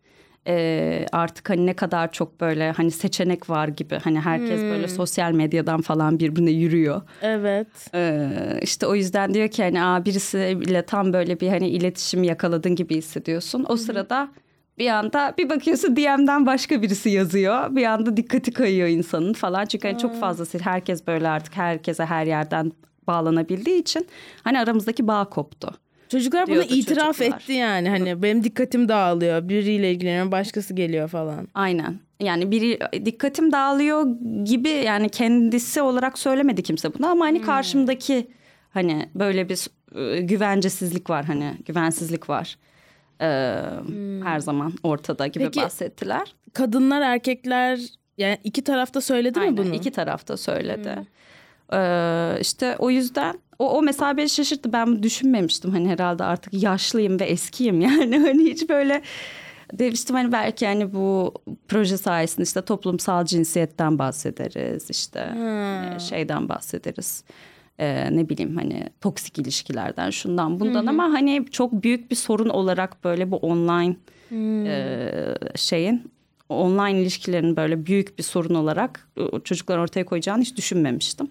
e, 0.48 1.06
artık 1.12 1.50
hani 1.50 1.66
ne 1.66 1.74
kadar 1.74 2.12
çok 2.12 2.40
böyle 2.40 2.70
hani 2.70 2.90
seçenek 2.90 3.50
var 3.50 3.68
gibi. 3.68 3.98
Hani 4.04 4.20
herkes 4.20 4.60
böyle 4.62 4.88
sosyal 4.88 5.32
medyadan 5.32 5.80
falan 5.80 6.18
birbirine 6.18 6.50
yürüyor. 6.50 7.02
Evet. 7.22 7.66
Ee, 7.94 8.28
işte 8.62 8.86
o 8.86 8.94
yüzden 8.94 9.34
diyor 9.34 9.48
ki 9.48 9.62
hani 9.62 9.82
Aa, 9.82 10.04
birisiyle 10.04 10.82
tam 10.82 11.12
böyle 11.12 11.40
bir 11.40 11.48
hani 11.48 11.68
iletişim 11.68 12.24
yakaladın 12.24 12.76
gibi 12.76 12.96
hissediyorsun. 12.96 13.66
O 13.68 13.76
sırada 13.76 14.28
bir 14.78 14.88
anda 14.88 15.34
bir 15.38 15.48
bakıyorsun 15.50 15.96
DM'den 15.96 16.46
başka 16.46 16.82
birisi 16.82 17.10
yazıyor. 17.10 17.76
Bir 17.76 17.84
anda 17.84 18.16
dikkati 18.16 18.52
kayıyor 18.52 18.88
insanın 18.88 19.32
falan. 19.32 19.64
Çünkü 19.64 19.88
hani 19.88 19.98
çok 19.98 20.20
fazla 20.20 20.60
herkes 20.60 21.06
böyle 21.06 21.28
artık 21.28 21.56
herkese 21.56 22.04
her 22.04 22.26
yerden 22.26 22.72
bağlanabildiği 23.06 23.80
için 23.80 24.06
hani 24.44 24.60
aramızdaki 24.60 25.06
bağ 25.08 25.24
koptu. 25.24 25.70
Çocuklar 26.08 26.46
bunu 26.46 26.54
Diyordu 26.54 26.74
itiraf 26.74 27.18
çocuklar. 27.18 27.40
etti 27.40 27.52
yani. 27.52 27.88
Hani 27.88 28.22
benim 28.22 28.44
dikkatim 28.44 28.88
dağılıyor. 28.88 29.48
Biriyle 29.48 29.92
ilgileniyorum, 29.92 30.32
başkası 30.32 30.74
geliyor 30.74 31.08
falan. 31.08 31.48
Aynen. 31.54 31.98
Yani 32.20 32.50
biri 32.50 32.78
dikkatim 33.04 33.52
dağılıyor 33.52 34.06
gibi 34.44 34.68
yani 34.68 35.08
kendisi 35.08 35.82
olarak 35.82 36.18
söylemedi 36.18 36.62
kimse 36.62 36.94
bunu 36.94 37.06
ama 37.06 37.24
hani 37.24 37.42
karşımdaki 37.42 38.26
hani 38.70 39.08
böyle 39.14 39.48
bir 39.48 39.66
e, 39.94 40.20
güvencesizlik 40.20 41.10
var 41.10 41.24
hani 41.24 41.54
güvensizlik 41.66 42.30
var. 42.30 42.56
Ee, 43.20 43.60
Her 44.24 44.38
zaman 44.40 44.72
ortada 44.82 45.26
gibi 45.26 45.44
Peki, 45.44 45.60
bahsettiler. 45.60 46.34
Kadınlar, 46.52 47.00
erkekler 47.00 47.80
yani 48.18 48.38
iki 48.44 48.64
tarafta 48.64 49.00
söyledi 49.00 49.38
mi 49.38 49.44
Aynen 49.44 49.56
bunu? 49.56 49.74
iki 49.74 49.90
tarafta 49.90 50.36
söyledi. 50.36 51.06
Ee, 51.72 52.38
işte 52.40 52.76
o 52.78 52.90
yüzden 52.90 53.38
o, 53.58 53.78
o 53.78 53.82
mesela 53.82 54.16
beni 54.16 54.28
şaşırttı. 54.28 54.72
Ben 54.72 55.02
düşünmemiştim 55.02 55.70
hani 55.70 55.88
herhalde 55.88 56.24
artık 56.24 56.54
yaşlıyım 56.62 57.20
ve 57.20 57.24
eskiyim 57.24 57.80
yani 57.80 58.18
hani 58.18 58.44
hiç 58.44 58.68
böyle 58.68 59.02
demiştim 59.72 60.16
hani 60.16 60.32
belki 60.32 60.66
hani 60.66 60.94
bu 60.94 61.34
proje 61.68 61.96
sayesinde 61.96 62.42
işte 62.42 62.62
toplumsal 62.62 63.24
cinsiyetten 63.24 63.98
bahsederiz 63.98 64.90
işte 64.90 65.20
e, 65.96 65.98
şeyden 66.00 66.48
bahsederiz. 66.48 67.24
Ee, 67.78 68.16
ne 68.16 68.28
bileyim 68.28 68.56
hani 68.56 68.86
toksik 69.00 69.38
ilişkilerden 69.38 70.10
şundan 70.10 70.60
bundan 70.60 70.86
ama 70.86 71.04
hani 71.04 71.46
çok 71.50 71.82
büyük 71.82 72.10
bir 72.10 72.16
sorun 72.16 72.48
olarak 72.48 73.04
böyle 73.04 73.30
bu 73.30 73.36
online 73.36 73.96
e, 74.32 75.12
şeyin 75.56 76.12
online 76.48 77.00
ilişkilerin 77.00 77.56
böyle 77.56 77.86
büyük 77.86 78.18
bir 78.18 78.22
sorun 78.22 78.54
olarak 78.54 79.08
e, 79.16 79.40
çocukların 79.44 79.82
ortaya 79.82 80.04
koyacağını 80.04 80.42
hiç 80.42 80.56
düşünmemiştim. 80.56 81.28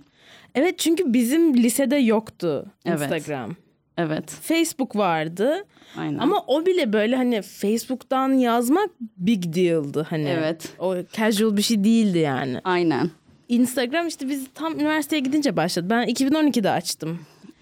Evet 0.55 0.79
çünkü 0.79 1.13
bizim 1.13 1.53
lisede 1.57 1.95
yoktu 1.95 2.65
Evet. 2.85 2.99
Instagram. 3.01 3.55
Evet. 3.97 4.29
Facebook 4.41 4.95
vardı. 4.95 5.65
Aynen. 5.97 6.17
Ama 6.17 6.43
o 6.47 6.65
bile 6.65 6.93
böyle 6.93 7.15
hani 7.15 7.41
Facebook'tan 7.41 8.33
yazmak 8.33 8.89
big 9.17 9.43
deal'dı 9.55 10.07
hani. 10.09 10.29
Evet. 10.29 10.73
O 10.79 10.95
casual 11.13 11.57
bir 11.57 11.61
şey 11.61 11.83
değildi 11.83 12.17
yani. 12.17 12.61
Aynen. 12.63 13.09
Instagram 13.49 14.07
işte 14.07 14.29
biz 14.29 14.45
tam 14.53 14.73
üniversiteye 14.73 15.19
gidince 15.19 15.57
başladı. 15.57 15.87
Ben 15.89 16.09
2012'de 16.09 16.71
açtım. 16.71 17.19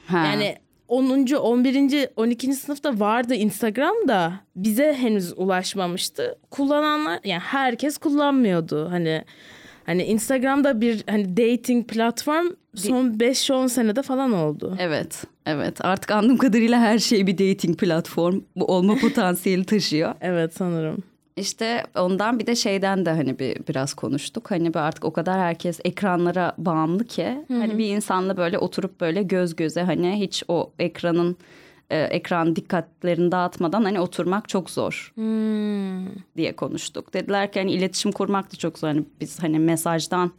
Ha. 0.08 0.26
Yani 0.26 0.56
10. 0.88 1.36
11. 1.36 2.08
12. 2.16 2.54
sınıfta 2.54 3.00
vardı 3.00 3.36
Instagram 3.36 3.96
da 4.08 4.34
bize 4.56 4.94
henüz 4.94 5.34
ulaşmamıştı. 5.38 6.38
Kullananlar 6.52 7.20
yani 7.24 7.40
herkes 7.40 7.98
kullanmıyordu. 7.98 8.92
Hani 8.92 9.24
hani 9.86 10.04
Instagram'da 10.04 10.82
bir 10.82 11.04
hani 11.10 11.38
dating 11.38 11.88
platform 11.90 12.46
son 12.76 13.14
5-10 13.14 13.70
senede 13.70 14.02
falan 14.02 14.32
oldu. 14.34 14.78
Evet. 14.80 15.24
Evet. 15.46 15.86
Artık 15.86 16.12
anladığım 16.12 16.38
kadarıyla 16.38 16.80
her 16.80 17.00
şey 17.00 17.28
bir 17.28 17.38
dating 17.38 17.80
platform. 17.80 18.42
Bu 18.56 18.66
olma 18.66 18.96
potansiyeli 18.96 19.66
taşıyor. 19.66 20.16
Evet 20.22 20.54
sanırım. 20.54 21.04
İşte 21.38 21.84
ondan 21.96 22.40
bir 22.40 22.48
de 22.48 22.56
şeyden 22.56 23.06
de 23.06 23.10
hani 23.12 23.40
bir 23.40 23.58
biraz 23.68 23.94
konuştuk. 23.94 24.52
Hani 24.52 24.74
böyle 24.74 24.86
artık 24.86 25.06
o 25.06 25.14
kadar 25.14 25.40
herkes 25.40 25.80
ekranlara 25.86 26.54
bağımlı 26.58 27.06
ki 27.06 27.46
hani 27.50 27.78
bir 27.78 27.86
insanla 27.96 28.38
böyle 28.38 28.58
oturup 28.58 29.02
böyle 29.02 29.24
göz 29.24 29.56
göze 29.56 29.82
hani 29.82 30.20
hiç 30.20 30.44
o 30.48 30.72
ekranın 30.80 31.38
e, 31.90 32.02
ekran 32.02 32.56
dikkatlerini 32.56 33.32
dağıtmadan 33.32 33.84
hani 33.84 34.00
oturmak 34.00 34.50
çok 34.50 34.70
zor 34.70 35.14
diye 36.38 36.56
konuştuk. 36.56 37.14
Dediler 37.14 37.52
ki 37.52 37.60
hani 37.60 37.72
iletişim 37.72 38.12
kurmak 38.12 38.54
da 38.54 38.58
çok 38.58 38.80
zor. 38.80 38.88
Hani 38.88 39.04
biz 39.22 39.44
hani 39.44 39.60
mesajdan 39.60 40.32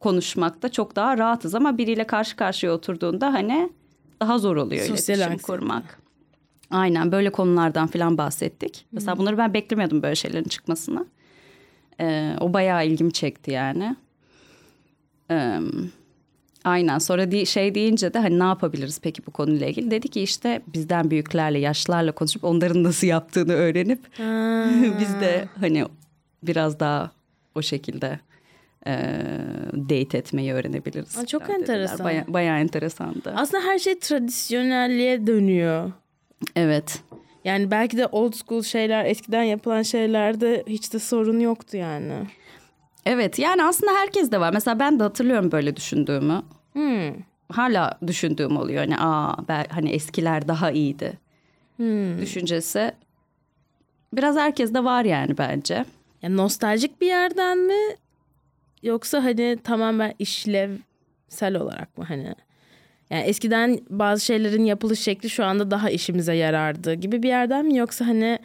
konuşmakta 0.00 0.68
çok 0.68 0.96
daha 0.96 1.18
rahatız 1.18 1.54
ama 1.54 1.78
biriyle 1.78 2.04
karşı 2.06 2.36
karşıya 2.36 2.72
oturduğunda 2.72 3.32
hani 3.32 3.70
daha 4.20 4.38
zor 4.38 4.56
oluyor 4.56 4.80
Sosyal 4.86 5.16
iletişim 5.16 5.32
anksiyete. 5.32 5.42
kurmak. 5.60 6.05
Aynen 6.70 7.12
böyle 7.12 7.30
konulardan 7.30 7.86
falan 7.86 8.18
bahsettik. 8.18 8.86
Mesela 8.92 9.18
bunları 9.18 9.38
ben 9.38 9.54
beklemiyordum 9.54 10.02
böyle 10.02 10.14
şeylerin 10.14 10.48
çıkmasını. 10.48 11.06
Ee, 12.00 12.36
o 12.40 12.52
bayağı 12.52 12.86
ilgimi 12.86 13.12
çekti 13.12 13.50
yani. 13.50 13.96
Ee, 15.30 15.58
aynen 16.64 16.98
sonra 16.98 17.30
di- 17.30 17.46
şey 17.46 17.74
deyince 17.74 18.14
de 18.14 18.18
hani 18.18 18.38
ne 18.38 18.42
yapabiliriz 18.44 19.00
peki 19.00 19.26
bu 19.26 19.30
konuyla 19.30 19.66
ilgili? 19.66 19.90
Dedi 19.90 20.08
ki 20.08 20.20
işte 20.22 20.62
bizden 20.74 21.10
büyüklerle 21.10 21.58
yaşlılarla 21.58 22.12
konuşup 22.12 22.44
onların 22.44 22.82
nasıl 22.82 23.06
yaptığını 23.06 23.52
öğrenip 23.52 24.00
biz 24.98 25.20
de 25.20 25.48
hani 25.60 25.84
biraz 26.42 26.80
daha 26.80 27.10
o 27.54 27.62
şekilde 27.62 28.20
e, 28.86 28.92
date 29.74 30.18
etmeyi 30.18 30.52
öğrenebiliriz. 30.52 31.18
Aa, 31.18 31.26
çok 31.26 31.42
dediler. 31.42 31.58
enteresan. 31.60 32.04
Baya, 32.04 32.24
bayağı 32.28 32.58
enteresandı. 32.58 33.32
Aslında 33.36 33.64
her 33.64 33.78
şey 33.78 33.98
tradisyonelliğe 33.98 35.26
dönüyor. 35.26 35.92
Evet. 36.56 37.02
Yani 37.44 37.70
belki 37.70 37.96
de 37.96 38.06
old 38.06 38.32
school 38.32 38.62
şeyler, 38.62 39.04
eskiden 39.04 39.42
yapılan 39.42 39.82
şeylerde 39.82 40.64
hiç 40.66 40.92
de 40.92 40.98
sorun 40.98 41.40
yoktu 41.40 41.76
yani. 41.76 42.14
Evet 43.06 43.38
yani 43.38 43.64
aslında 43.64 43.92
herkes 43.92 44.30
de 44.30 44.40
var. 44.40 44.52
Mesela 44.52 44.78
ben 44.78 44.98
de 44.98 45.02
hatırlıyorum 45.02 45.52
böyle 45.52 45.76
düşündüğümü. 45.76 46.42
Hmm. 46.72 47.12
Hala 47.52 47.98
düşündüğüm 48.06 48.56
oluyor. 48.56 48.78
Hani 48.78 48.98
aa 48.98 49.48
ben, 49.48 49.64
hani 49.70 49.90
eskiler 49.90 50.48
daha 50.48 50.70
iyiydi. 50.70 51.18
Hmm. 51.76 52.20
Düşüncesi. 52.20 52.92
Biraz 54.12 54.36
herkeste 54.36 54.84
var 54.84 55.04
yani 55.04 55.38
bence. 55.38 55.84
Yani 56.22 56.36
nostaljik 56.36 57.00
bir 57.00 57.06
yerden 57.06 57.58
mi 57.58 57.96
yoksa 58.82 59.24
hani 59.24 59.58
tamamen 59.64 60.14
işlevsel 60.18 61.56
olarak 61.56 61.98
mı 61.98 62.04
hani? 62.04 62.34
Yani 63.10 63.22
eskiden 63.22 63.80
bazı 63.90 64.24
şeylerin 64.24 64.64
yapılış 64.64 65.00
şekli 65.00 65.30
şu 65.30 65.44
anda 65.44 65.70
daha 65.70 65.90
işimize 65.90 66.34
yarardı 66.34 66.94
gibi 66.94 67.22
bir 67.22 67.28
yerden 67.28 67.66
mi 67.66 67.76
yoksa 67.76 68.06
hani 68.06 68.38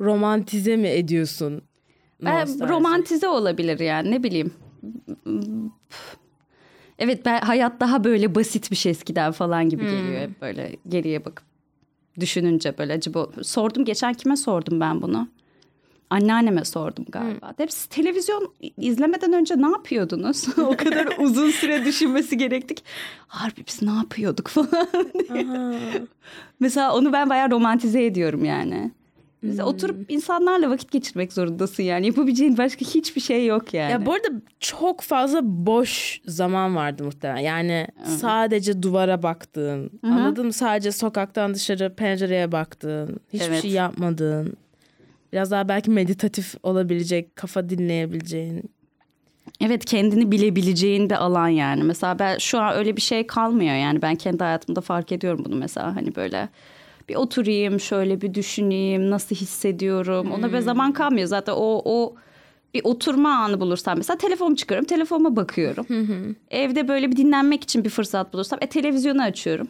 romantize 0.00 0.76
mi 0.76 0.88
ediyorsun? 0.88 1.62
Ben 2.22 2.68
romantize 2.68 3.28
olabilir 3.28 3.80
yani 3.80 4.10
ne 4.10 4.22
bileyim. 4.22 4.52
Evet 6.98 7.24
ben 7.24 7.40
hayat 7.40 7.80
daha 7.80 8.04
böyle 8.04 8.34
basitmiş 8.34 8.86
eskiden 8.86 9.32
falan 9.32 9.68
gibi 9.68 9.82
geliyor 9.82 10.20
hep 10.20 10.40
böyle 10.42 10.76
geriye 10.88 11.24
bakıp 11.24 11.46
düşününce 12.20 12.78
böyle 12.78 12.92
acaba 12.92 13.28
sordum 13.42 13.84
geçen 13.84 14.14
kime 14.14 14.36
sordum 14.36 14.80
ben 14.80 15.02
bunu? 15.02 15.28
Anneanneme 16.10 16.64
sordum 16.64 17.04
galiba. 17.08 17.54
Hep 17.56 17.72
siz 17.72 17.86
televizyon 17.86 18.52
izlemeden 18.76 19.32
önce 19.32 19.62
ne 19.62 19.70
yapıyordunuz? 19.70 20.58
o 20.58 20.76
kadar 20.76 21.08
uzun 21.18 21.50
süre 21.50 21.84
düşünmesi 21.84 22.36
gerektik. 22.36 22.84
Harbi 23.26 23.64
biz 23.68 23.82
ne 23.82 23.92
yapıyorduk 23.92 24.48
falan. 24.48 24.88
Mesela 26.60 26.94
onu 26.96 27.12
ben 27.12 27.30
bayağı 27.30 27.50
romantize 27.50 28.04
ediyorum 28.04 28.44
yani. 28.44 28.90
Mesela 29.42 29.68
Oturup 29.68 30.10
insanlarla 30.10 30.70
vakit 30.70 30.90
geçirmek 30.90 31.32
zorundasın 31.32 31.82
yani. 31.82 32.06
Yapabileceğin 32.06 32.58
başka 32.58 32.84
hiçbir 32.84 33.20
şey 33.20 33.46
yok 33.46 33.74
yani. 33.74 33.92
Ya 33.92 34.06
bu 34.06 34.12
arada 34.12 34.28
çok 34.60 35.00
fazla 35.00 35.40
boş 35.42 36.20
zaman 36.26 36.76
vardı 36.76 37.04
muhtemelen. 37.04 37.40
Yani 37.40 37.86
sadece 38.04 38.82
duvara 38.82 39.22
baktığın, 39.22 39.90
anladın 40.02 40.46
mı? 40.46 40.52
Sadece 40.52 40.92
sokaktan 40.92 41.54
dışarı 41.54 41.94
pencereye 41.94 42.52
baktığın, 42.52 43.20
hiçbir 43.32 43.46
Evet. 43.46 43.62
şey 43.62 43.70
yapmadığın. 43.70 44.56
Biraz 45.36 45.50
daha 45.50 45.68
belki 45.68 45.90
meditatif 45.90 46.54
olabilecek, 46.62 47.36
kafa 47.36 47.68
dinleyebileceğin. 47.68 48.70
Evet 49.60 49.84
kendini 49.84 50.32
bilebileceğin 50.32 51.10
bir 51.10 51.14
alan 51.14 51.48
yani. 51.48 51.82
Mesela 51.82 52.18
ben 52.18 52.38
şu 52.38 52.58
an 52.58 52.74
öyle 52.74 52.96
bir 52.96 53.00
şey 53.00 53.26
kalmıyor 53.26 53.74
yani. 53.74 54.02
Ben 54.02 54.14
kendi 54.14 54.44
hayatımda 54.44 54.80
fark 54.80 55.12
ediyorum 55.12 55.42
bunu 55.44 55.56
mesela. 55.56 55.96
Hani 55.96 56.14
böyle 56.16 56.48
bir 57.08 57.14
oturayım 57.14 57.80
şöyle 57.80 58.20
bir 58.20 58.34
düşüneyim 58.34 59.10
nasıl 59.10 59.36
hissediyorum. 59.36 60.32
Ona 60.32 60.52
bir 60.52 60.58
zaman 60.58 60.92
kalmıyor 60.92 61.26
zaten 61.28 61.52
o 61.52 61.82
o 61.84 62.14
bir 62.74 62.80
oturma 62.84 63.30
anı 63.30 63.60
bulursam 63.60 63.98
mesela 63.98 64.18
telefon 64.18 64.54
çıkarıyorum 64.54 64.86
telefonuma 64.88 65.36
bakıyorum. 65.36 65.86
Evde 66.50 66.88
böyle 66.88 67.10
bir 67.10 67.16
dinlenmek 67.16 67.62
için 67.62 67.84
bir 67.84 67.90
fırsat 67.90 68.32
bulursam 68.32 68.58
e, 68.62 68.66
televizyonu 68.66 69.22
açıyorum. 69.22 69.68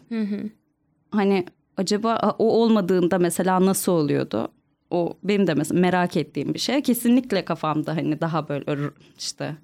Hani 1.11 1.44
acaba 1.76 2.35
o 2.38 2.62
olmadığında 2.62 3.18
mesela 3.18 3.66
nasıl 3.66 3.92
oluyordu? 3.92 4.49
O 4.90 5.18
benim 5.24 5.46
de 5.46 5.54
mesela 5.54 5.80
merak 5.80 6.16
ettiğim 6.16 6.54
bir 6.54 6.58
şey. 6.58 6.82
Kesinlikle 6.82 7.44
kafamda 7.44 7.96
hani 7.96 8.20
daha 8.20 8.48
böyle 8.48 8.90
işte 9.18 9.56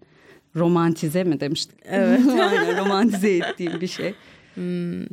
romantize 0.56 1.24
mi 1.24 1.40
demiştik? 1.40 1.78
Evet. 1.84 2.20
Aynen 2.28 2.78
romantize 2.78 3.36
ettiğim 3.36 3.80
bir 3.80 3.86
şey. 3.86 4.14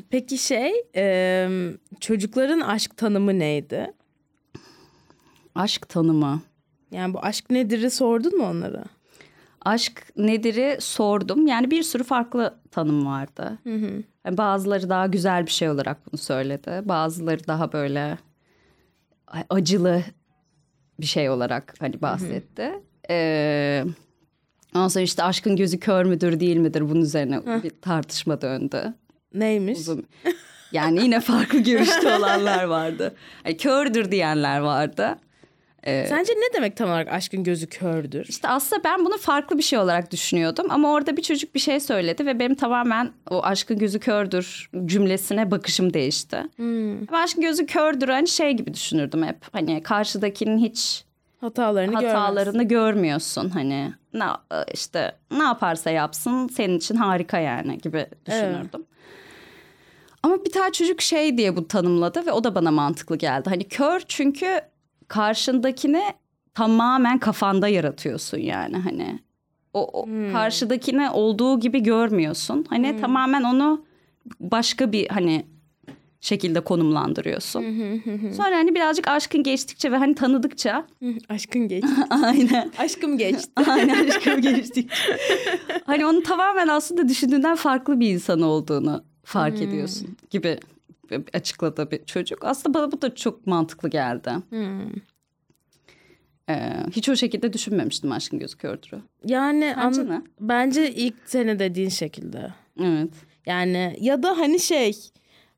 Peki 0.09 0.37
şey, 0.37 0.71
e, 0.95 1.49
çocukların 1.99 2.59
aşk 2.59 2.97
tanımı 2.97 3.39
neydi? 3.39 3.93
Aşk 5.55 5.89
tanımı. 5.89 6.41
Yani 6.91 7.13
bu 7.13 7.19
aşk 7.19 7.49
nedir'i 7.49 7.89
sordun 7.89 8.37
mu 8.37 8.45
onlara? 8.49 8.83
Aşk 9.65 10.03
nedir'i 10.17 10.77
sordum. 10.79 11.47
Yani 11.47 11.71
bir 11.71 11.83
sürü 11.83 12.03
farklı 12.03 12.59
tanım 12.71 13.05
vardı. 13.05 13.57
Yani 14.25 14.37
bazıları 14.37 14.89
daha 14.89 15.07
güzel 15.07 15.45
bir 15.45 15.51
şey 15.51 15.69
olarak 15.69 15.97
bunu 16.07 16.17
söyledi. 16.17 16.81
Bazıları 16.85 17.47
daha 17.47 17.73
böyle 17.73 18.17
acılı 19.49 20.03
bir 20.99 21.05
şey 21.05 21.29
olarak 21.29 21.73
hani 21.79 22.01
bahsetti. 22.01 22.71
Ee, 23.09 23.85
ondan 24.75 24.87
sonra 24.87 25.03
işte 25.03 25.23
aşkın 25.23 25.55
gözü 25.55 25.79
kör 25.79 26.05
müdür 26.05 26.39
değil 26.39 26.57
midir 26.57 26.89
bunun 26.89 27.01
üzerine 27.01 27.63
bir 27.63 27.71
tartışma 27.81 28.41
döndü. 28.41 28.93
Neymiş? 29.33 29.79
Uzun. 29.79 30.05
Yani 30.71 31.03
yine 31.03 31.19
farklı 31.19 31.59
görüşte 31.63 32.15
olanlar 32.15 32.63
vardı. 32.63 33.15
Yani 33.45 33.57
kördür 33.57 34.11
diyenler 34.11 34.59
vardı. 34.59 35.15
Sence 35.85 36.33
ne 36.33 36.53
demek 36.55 36.75
tam 36.77 36.89
olarak 36.89 37.07
aşkın 37.07 37.43
gözü 37.43 37.67
kördür? 37.67 38.25
İşte 38.29 38.47
aslında 38.47 38.83
ben 38.83 39.05
bunu 39.05 39.17
farklı 39.17 39.57
bir 39.57 39.63
şey 39.63 39.79
olarak 39.79 40.11
düşünüyordum 40.11 40.65
ama 40.69 40.91
orada 40.91 41.17
bir 41.17 41.21
çocuk 41.21 41.55
bir 41.55 41.59
şey 41.59 41.79
söyledi 41.79 42.25
ve 42.25 42.39
benim 42.39 42.55
tamamen 42.55 43.11
o 43.29 43.43
aşkın 43.43 43.79
gözü 43.79 43.99
kördür 43.99 44.69
cümlesine 44.85 45.51
bakışım 45.51 45.93
değişti. 45.93 46.43
Ben 47.11 47.23
aşkın 47.23 47.41
gözü 47.41 47.65
kördür 47.65 48.09
hani 48.09 48.27
şey 48.27 48.53
gibi 48.53 48.73
düşünürdüm 48.73 49.23
hep. 49.23 49.37
Hani 49.51 49.83
karşıdakinin 49.83 50.57
hiç 50.57 51.03
Hatalarını 51.41 51.91
görmez. 51.91 52.13
hatalarını 52.13 52.63
görmüyorsun 52.63 53.49
hani 53.49 53.93
ne 54.13 54.25
işte 54.73 55.11
ne 55.31 55.43
yaparsa 55.43 55.89
yapsın 55.89 56.47
senin 56.47 56.77
için 56.77 56.95
harika 56.95 57.39
yani 57.39 57.77
gibi 57.77 58.05
düşünürdüm. 58.25 58.85
Ama 60.23 60.45
bir 60.45 60.51
tane 60.51 60.71
çocuk 60.71 61.01
şey 61.01 61.37
diye 61.37 61.55
bu 61.55 61.67
tanımladı 61.67 62.25
ve 62.25 62.31
o 62.31 62.43
da 62.43 62.55
bana 62.55 62.71
mantıklı 62.71 63.15
geldi. 63.15 63.49
Hani 63.49 63.67
kör 63.67 64.01
çünkü 64.07 64.61
karşındakini 65.09 66.03
tamamen 66.53 67.17
kafanda 67.17 67.67
yaratıyorsun 67.67 68.37
yani 68.37 68.77
hani 68.77 69.19
o, 69.73 70.01
o 70.01 70.05
karşıdakini 70.31 71.09
olduğu 71.09 71.59
gibi 71.59 71.83
görmüyorsun. 71.83 72.65
Hani 72.69 73.01
tamamen 73.01 73.43
onu 73.43 73.85
başka 74.39 74.91
bir 74.91 75.07
hani 75.07 75.45
şekilde 76.21 76.59
konumlandırıyorsun. 76.61 77.63
Sonra 78.31 78.55
hani 78.55 78.75
birazcık 78.75 79.07
aşkın 79.07 79.43
geçtikçe 79.43 79.91
ve 79.91 79.97
hani 79.97 80.15
tanıdıkça 80.15 80.85
Aşkın 81.29 81.67
geç. 81.67 81.83
aynen 82.23 82.71
Aşkım 82.77 83.17
geçti. 83.17 83.51
aynen 83.69 84.07
aşkım 84.07 84.41
geçtik. 84.41 84.91
hani 85.85 86.05
onu 86.05 86.23
tamamen 86.23 86.67
aslında 86.67 87.07
düşündüğünden 87.09 87.55
farklı 87.55 87.99
bir 87.99 88.09
insan 88.09 88.41
olduğunu 88.41 89.03
fark 89.23 89.61
ediyorsun 89.61 90.17
gibi 90.29 90.59
açıkladı 91.33 91.91
bir 91.91 92.05
çocuk. 92.05 92.45
Aslında 92.45 92.79
bana 92.79 92.91
bu 92.91 93.01
da 93.01 93.15
çok 93.15 93.47
mantıklı 93.47 93.89
geldi. 93.89 94.31
Ee, 96.49 96.73
hiç 96.91 97.09
o 97.09 97.15
şekilde 97.15 97.53
düşünmemiştim 97.53 98.11
aşkın 98.11 98.39
gözü 98.39 98.57
kördürü. 98.57 99.01
Yani 99.25 99.73
Bence 99.77 100.01
an- 100.01 100.09
ne? 100.09 100.21
bence 100.39 100.91
ilk 100.91 101.15
sene 101.25 101.59
dediğin 101.59 101.89
şekilde. 101.89 102.53
Evet. 102.79 103.13
Yani 103.45 103.97
ya 104.01 104.23
da 104.23 104.37
hani 104.37 104.59
şey 104.59 104.93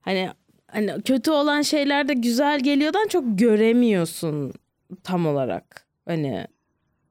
hani 0.01 0.29
hani 0.67 1.01
kötü 1.05 1.31
olan 1.31 1.61
şeyler 1.61 2.07
de 2.07 2.13
güzel 2.13 2.59
geliyordan 2.59 3.07
çok 3.07 3.23
göremiyorsun 3.39 4.53
tam 5.03 5.25
olarak. 5.25 5.85
Hani 6.05 6.47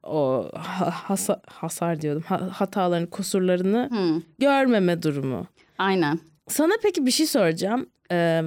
o 0.03 0.49
ha- 0.55 0.91
hasa- 0.91 1.43
hasar 1.47 2.01
diyordum. 2.01 2.23
Ha- 2.27 2.49
hatalarını, 2.53 3.11
kusurlarını 3.11 3.89
Hı. 3.93 4.23
görmeme 4.39 5.03
durumu. 5.03 5.47
Aynen. 5.79 6.19
Sana 6.51 6.73
peki 6.83 7.07
bir 7.07 7.11
şey 7.11 7.27
soracağım. 7.27 7.87
Ee, 8.13 8.43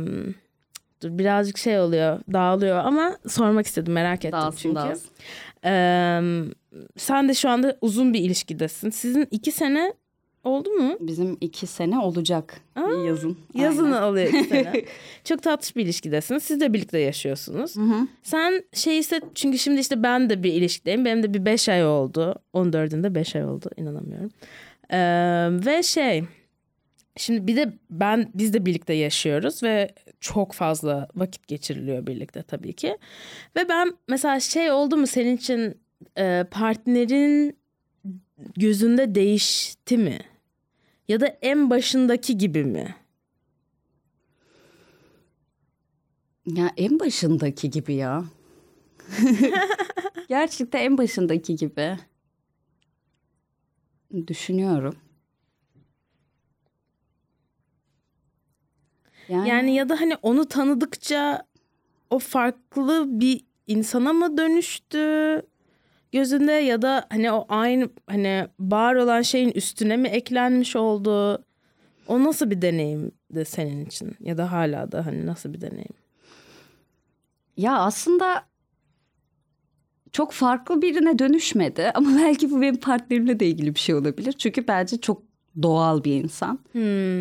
dur 1.03 1.17
birazcık 1.17 1.57
şey 1.57 1.79
oluyor, 1.79 2.19
dağılıyor 2.33 2.77
ama 2.77 3.17
sormak 3.27 3.65
istedim 3.65 3.93
merak 3.93 4.25
ettim 4.25 4.39
Dağılsın 4.39 4.57
çünkü. 4.59 4.75
dağılsın. 4.75 5.09
Ee, 5.65 6.21
sen 6.97 7.29
de 7.29 7.33
şu 7.33 7.49
anda 7.49 7.77
uzun 7.81 8.13
bir 8.13 8.19
ilişkidesin. 8.19 8.89
Sizin 8.89 9.27
iki 9.31 9.51
sene 9.51 9.93
oldu 10.43 10.69
mu? 10.69 10.97
Bizim 10.99 11.37
iki 11.41 11.67
sene 11.67 11.99
olacak 11.99 12.61
yazın. 13.05 13.37
Yazın 13.53 13.91
Aynen. 13.91 14.01
oluyor 14.01 14.27
iki 14.27 14.43
sene. 14.43 14.85
Çok 15.23 15.43
tatlış 15.43 15.75
bir 15.75 15.83
ilişkidesiniz. 15.83 16.43
Siz 16.43 16.59
de 16.59 16.73
birlikte 16.73 16.99
yaşıyorsunuz. 16.99 17.75
Sen 18.23 18.63
şey 18.73 18.99
ise 18.99 19.21
çünkü 19.35 19.57
şimdi 19.57 19.79
işte 19.79 20.03
ben 20.03 20.29
de 20.29 20.43
bir 20.43 20.53
ilişkideyim. 20.53 21.05
Benim 21.05 21.23
de 21.23 21.33
bir 21.33 21.45
beş 21.45 21.69
ay 21.69 21.85
oldu. 21.85 22.35
14'ünde 22.53 23.15
beş 23.15 23.35
ay 23.35 23.45
oldu. 23.45 23.69
inanamıyorum. 23.77 24.29
Ee, 24.91 25.65
ve 25.65 25.83
şey 25.83 26.23
şimdi 27.17 27.47
bir 27.47 27.55
de 27.55 27.77
ben 27.89 28.31
biz 28.33 28.53
de 28.53 28.65
birlikte 28.65 28.93
yaşıyoruz 28.93 29.63
ve 29.63 29.95
çok 30.19 30.53
fazla 30.53 31.07
vakit 31.15 31.47
geçiriliyor 31.47 32.07
birlikte 32.07 32.43
tabii 32.43 32.73
ki. 32.73 32.97
Ve 33.55 33.69
ben 33.69 33.93
mesela 34.07 34.39
şey 34.39 34.71
oldu 34.71 34.97
mu 34.97 35.07
senin 35.07 35.37
için 35.37 35.77
e, 36.17 36.45
partnerin 36.51 37.57
gözünde 38.57 39.15
değişti 39.15 39.97
mi? 39.97 40.19
Ya 41.07 41.19
da 41.19 41.27
en 41.41 41.69
başındaki 41.69 42.37
gibi 42.37 42.63
mi? 42.63 42.95
Ya 46.45 46.71
en 46.77 46.99
başındaki 46.99 47.69
gibi 47.69 47.93
ya. 47.93 48.25
Gerçekten 50.29 50.79
en 50.79 50.97
başındaki 50.97 51.55
gibi. 51.55 51.97
Düşünüyorum. 54.27 54.95
Yani, 59.29 59.49
Yani 59.49 59.75
ya 59.75 59.89
da 59.89 60.01
hani 60.01 60.15
onu 60.21 60.45
tanıdıkça 60.45 61.43
o 62.09 62.19
farklı 62.19 63.05
bir 63.07 63.45
insana 63.67 64.13
mı 64.13 64.37
dönüştü 64.37 65.41
gözünde 66.11 66.51
ya 66.51 66.81
da 66.81 67.05
hani 67.09 67.31
o 67.31 67.45
aynı 67.49 67.89
hani 68.07 68.47
var 68.59 68.95
olan 68.95 69.21
şeyin 69.21 69.51
üstüne 69.51 69.97
mi 69.97 70.07
eklenmiş 70.07 70.75
oldu? 70.75 71.43
O 72.07 72.23
nasıl 72.23 72.51
bir 72.51 72.61
deneyimdi 72.61 73.45
senin 73.45 73.85
için 73.85 74.15
ya 74.19 74.37
da 74.37 74.51
hala 74.51 74.91
da 74.91 75.05
hani 75.05 75.25
nasıl 75.25 75.53
bir 75.53 75.61
deneyim? 75.61 75.93
ya 77.57 77.77
aslında 77.77 78.43
çok 80.11 80.31
farklı 80.31 80.81
birine 80.81 81.19
dönüşmedi 81.19 81.91
ama 81.93 82.09
belki 82.17 82.51
bu 82.51 82.61
benim 82.61 82.75
partnerimle 82.75 83.39
de 83.39 83.47
ilgili 83.47 83.75
bir 83.75 83.79
şey 83.79 83.95
olabilir. 83.95 84.31
Çünkü 84.33 84.67
bence 84.67 84.97
çok 85.01 85.23
doğal 85.61 86.03
bir 86.03 86.23
insan. 86.23 86.59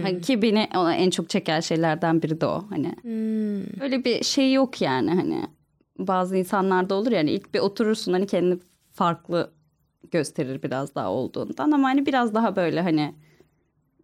Hani 0.03 0.21
ki 0.21 0.43
beni 0.43 0.69
ona 0.75 0.95
en 0.95 1.11
çok 1.11 1.29
çeken 1.29 1.61
şeylerden 1.61 2.23
biri 2.23 2.41
de 2.41 2.47
o. 2.47 2.65
Hani 2.71 2.95
öyle 3.81 4.05
bir 4.05 4.25
şey 4.25 4.53
yok 4.53 4.81
yani 4.81 5.11
hani 5.11 5.43
bazı 5.99 6.37
insanlarda 6.37 6.95
olur 6.95 7.13
yani 7.13 7.31
ilk 7.31 7.55
bir 7.55 7.59
oturursun 7.59 8.13
hani 8.13 8.27
kendini 8.27 8.59
farklı 8.93 9.53
gösterir 10.11 10.63
biraz 10.63 10.95
daha 10.95 11.11
olduğundan 11.13 11.71
ama 11.71 11.89
hani 11.89 12.07
biraz 12.07 12.35
daha 12.35 12.57
böyle 12.57 12.81
hani 12.81 13.15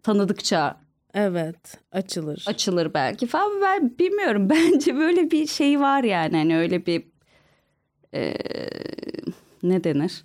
tanıdıkça 0.02 0.76
Evet 1.14 1.78
açılır. 1.92 2.44
açılır 2.46 2.94
belki 2.94 3.26
falan 3.26 3.60
ben 3.62 3.98
bilmiyorum 3.98 4.50
bence 4.50 4.96
böyle 4.96 5.30
bir 5.30 5.46
şey 5.46 5.80
var 5.80 6.04
yani 6.04 6.36
hani 6.36 6.56
öyle 6.58 6.86
bir 6.86 7.04
e, 8.14 8.34
ne 9.62 9.84
denir 9.84 10.24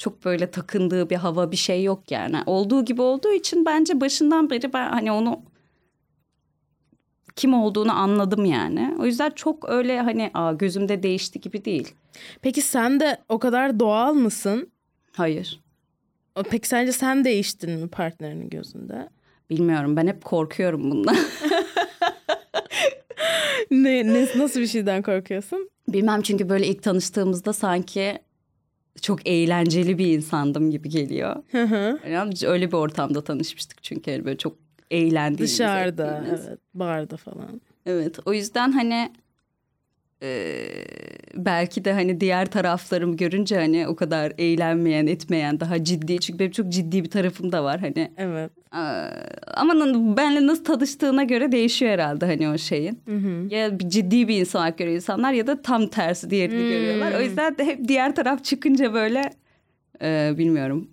çok 0.00 0.24
böyle 0.24 0.50
takındığı 0.50 1.10
bir 1.10 1.16
hava 1.16 1.50
bir 1.50 1.56
şey 1.56 1.82
yok 1.82 2.10
yani 2.10 2.42
olduğu 2.46 2.84
gibi 2.84 3.02
olduğu 3.02 3.32
için 3.32 3.66
bence 3.66 4.00
başından 4.00 4.50
beri 4.50 4.72
ben 4.72 4.90
hani 4.90 5.12
onu 5.12 5.42
kim 7.36 7.54
olduğunu 7.54 7.92
anladım 7.92 8.44
yani. 8.44 8.94
O 8.98 9.06
yüzden 9.06 9.30
çok 9.30 9.68
öyle 9.68 10.00
hani 10.00 10.30
Aa, 10.34 10.52
gözümde 10.52 11.02
değişti 11.02 11.40
gibi 11.40 11.64
değil. 11.64 11.94
Peki 12.42 12.62
sen 12.62 13.00
de 13.00 13.18
o 13.28 13.38
kadar 13.38 13.80
doğal 13.80 14.14
mısın? 14.14 14.70
Hayır. 15.12 15.60
Peki 16.50 16.68
sence 16.68 16.92
sen 16.92 17.24
değiştin 17.24 17.70
mi 17.70 17.88
partnerinin 17.88 18.48
gözünde? 18.48 19.08
Bilmiyorum 19.50 19.96
ben 19.96 20.06
hep 20.06 20.24
korkuyorum 20.24 20.90
bundan. 20.90 21.16
Ne, 23.70 24.06
ne 24.06 24.26
nasıl 24.36 24.60
bir 24.60 24.66
şeyden 24.66 25.02
korkuyorsun? 25.02 25.70
Bilmem 25.88 26.22
çünkü 26.22 26.48
böyle 26.48 26.66
ilk 26.66 26.82
tanıştığımızda 26.82 27.52
sanki 27.52 28.18
çok 29.02 29.28
eğlenceli 29.28 29.98
bir 29.98 30.06
insandım 30.06 30.70
gibi 30.70 30.88
geliyor. 30.88 31.36
Hı 31.50 31.62
hı. 31.62 31.98
Yani 32.10 32.34
öyle 32.46 32.68
bir 32.68 32.76
ortamda 32.76 33.24
tanışmıştık 33.24 33.82
çünkü 33.82 34.10
yani 34.10 34.24
böyle 34.24 34.38
çok 34.38 34.56
eğlendiğimiz. 34.90 35.52
Dışarıda, 35.52 36.18
ettiğimiz. 36.18 36.46
evet, 36.48 36.58
barda 36.74 37.16
falan. 37.16 37.60
Evet 37.86 38.18
o 38.24 38.32
yüzden 38.32 38.72
hani 38.72 39.12
e, 40.22 40.66
belki 41.34 41.84
de 41.84 41.92
hani 41.92 42.20
diğer 42.20 42.46
taraflarımı 42.46 43.16
görünce 43.16 43.56
hani 43.56 43.88
o 43.88 43.96
kadar 43.96 44.32
eğlenmeyen 44.38 45.06
etmeyen 45.06 45.60
daha 45.60 45.84
ciddi 45.84 46.18
çünkü 46.20 46.38
benim 46.38 46.50
çok 46.50 46.68
ciddi 46.68 47.04
bir 47.04 47.10
tarafım 47.10 47.52
da 47.52 47.64
var 47.64 47.80
hani 47.80 48.10
Evet. 48.16 48.50
e, 48.74 48.82
ama 49.54 49.74
benle 50.16 50.46
nasıl 50.46 50.64
tanıştığına 50.64 51.22
göre 51.24 51.52
değişiyor 51.52 51.92
herhalde 51.92 52.26
hani 52.26 52.48
o 52.48 52.58
şeyin. 52.58 52.98
Ya 53.50 53.78
bir 53.78 53.88
ciddi 53.88 54.28
bir 54.28 54.40
insan 54.40 54.60
olarak 54.60 54.78
görüyor 54.78 54.96
insanlar 54.96 55.32
ya 55.32 55.46
da 55.46 55.62
tam 55.62 55.86
tersi 55.86 56.30
diğerini 56.30 56.68
görüyorlar. 56.68 57.20
O 57.20 57.22
yüzden 57.22 57.58
de 57.58 57.64
hep 57.64 57.88
diğer 57.88 58.14
taraf 58.14 58.44
çıkınca 58.44 58.94
böyle 58.94 59.30
e, 60.02 60.32
bilmiyorum 60.38 60.90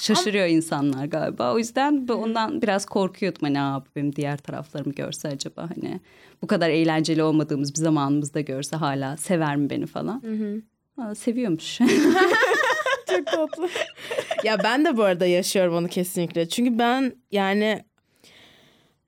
şaşırıyor 0.00 0.46
insanlar 0.46 1.04
galiba. 1.04 1.54
O 1.54 1.58
yüzden 1.58 2.06
ondan 2.08 2.62
biraz 2.62 2.86
korkuyordum 2.86 3.40
hani 3.42 3.60
Aa, 3.60 3.84
benim 3.96 4.16
diğer 4.16 4.36
taraflarımı 4.36 4.94
görse 4.94 5.28
acaba 5.28 5.68
hani 5.76 6.00
bu 6.42 6.46
kadar 6.46 6.70
eğlenceli 6.70 7.22
olmadığımız 7.22 7.74
bir 7.74 7.78
zamanımızda 7.78 8.40
görse 8.40 8.76
hala 8.76 9.16
sever 9.16 9.56
mi 9.56 9.70
beni 9.70 9.86
falan. 9.86 10.22
Aa, 10.98 11.14
seviyormuş. 11.14 11.78
Çok 13.10 13.26
tatlı. 13.26 13.68
ya 14.44 14.58
ben 14.64 14.84
de 14.84 14.96
bu 14.96 15.02
arada 15.02 15.26
yaşıyorum 15.26 15.74
onu 15.74 15.88
kesinlikle. 15.88 16.48
Çünkü 16.48 16.78
ben 16.78 17.12
yani 17.30 17.84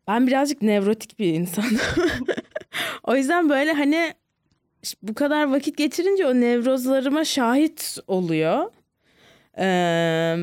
ben 0.08 0.26
birazcık 0.26 0.62
nevrotik 0.62 1.18
bir 1.18 1.34
insanım. 1.34 1.78
o 3.04 3.16
yüzden 3.16 3.48
böyle 3.48 3.72
hani 3.72 4.14
işte 4.82 4.98
bu 5.02 5.14
kadar 5.14 5.44
vakit 5.44 5.76
geçirince 5.76 6.26
o 6.26 6.34
nevrozlarıma 6.34 7.24
şahit 7.24 7.98
oluyor. 8.06 8.70
Ee, 9.58 10.36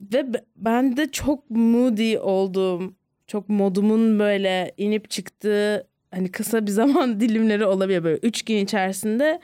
ve 0.00 0.26
ben 0.56 0.96
de 0.96 1.10
çok 1.12 1.50
moody 1.50 2.18
olduğum, 2.18 2.94
çok 3.26 3.48
modumun 3.48 4.18
böyle 4.18 4.72
inip 4.76 5.10
çıktığı 5.10 5.86
hani 6.10 6.30
kısa 6.30 6.66
bir 6.66 6.70
zaman 6.82 7.20
dilimleri 7.20 7.64
olabiliyor 7.64 8.04
böyle 8.04 8.18
üç 8.22 8.42
gün 8.44 8.56
içerisinde 8.56 9.40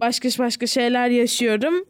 başka 0.00 0.28
başka 0.28 0.66
şeyler 0.66 1.08
yaşıyorum. 1.08 1.84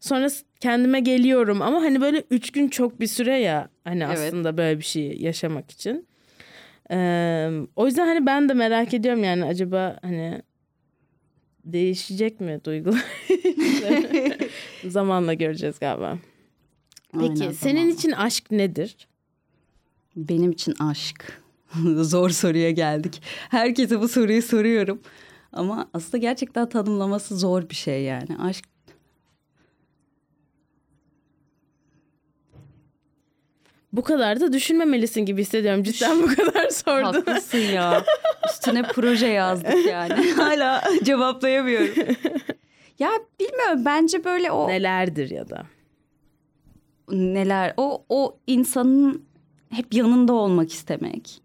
Sonra 0.00 0.28
kendime 0.60 1.00
geliyorum 1.00 1.62
ama 1.62 1.82
hani 1.82 2.00
böyle 2.00 2.24
üç 2.30 2.50
gün 2.50 2.68
çok 2.68 3.00
bir 3.00 3.06
süre 3.06 3.38
ya 3.38 3.68
hani 3.84 4.04
Evet. 4.04 4.18
aslında 4.18 4.56
böyle 4.56 4.78
bir 4.78 4.84
şey 4.84 5.16
yaşamak 5.20 5.70
için. 5.70 6.06
Ee, 6.90 7.50
o 7.76 7.86
yüzden 7.86 8.06
hani 8.06 8.26
ben 8.26 8.48
de 8.48 8.54
merak 8.54 8.94
ediyorum 8.94 9.24
yani 9.24 9.44
acaba 9.44 9.98
hani 10.02 10.42
değişecek 11.64 12.40
mi 12.40 12.60
duygular? 12.64 13.04
Zamanla 14.88 15.34
göreceğiz 15.34 15.78
galiba. 15.78 16.18
Peki 17.12 17.24
Aynen, 17.42 17.52
senin 17.52 17.74
zamanla. 17.76 17.94
için 17.94 18.10
aşk 18.12 18.50
nedir? 18.50 19.08
Benim 20.16 20.50
için 20.50 20.74
aşk. 20.80 21.42
Zor 21.96 22.30
soruya 22.30 22.70
geldik. 22.70 23.22
Herkese 23.50 24.00
bu 24.00 24.08
soruyu 24.08 24.42
soruyorum. 24.42 25.00
Ama 25.52 25.88
aslında 25.94 26.16
gerçekten 26.18 26.68
tanımlaması 26.68 27.36
zor 27.38 27.68
bir 27.70 27.74
şey 27.74 28.02
yani. 28.02 28.38
Aşk 28.42 28.64
Bu 33.92 34.02
kadar 34.02 34.40
da 34.40 34.52
düşünmemelisin 34.52 35.20
gibi 35.20 35.40
hissediyorum. 35.40 35.82
Cidden 35.82 36.22
bu 36.22 36.26
kadar 36.26 36.68
sordum. 36.70 37.04
haklısın 37.04 37.58
ya. 37.58 38.04
Üstüne 38.50 38.82
proje 38.82 39.26
yazdık 39.26 39.86
yani. 39.90 40.30
Hala 40.32 40.82
cevaplayamıyorum. 41.02 41.94
ya 42.98 43.10
bilmiyorum 43.40 43.82
bence 43.84 44.24
böyle 44.24 44.50
o 44.50 44.68
Nelerdir 44.68 45.30
ya 45.30 45.48
da? 45.50 45.62
Neler 47.10 47.74
o 47.76 48.04
o 48.08 48.38
insanın 48.46 49.24
hep 49.70 49.94
yanında 49.94 50.32
olmak 50.32 50.72
istemek. 50.72 51.42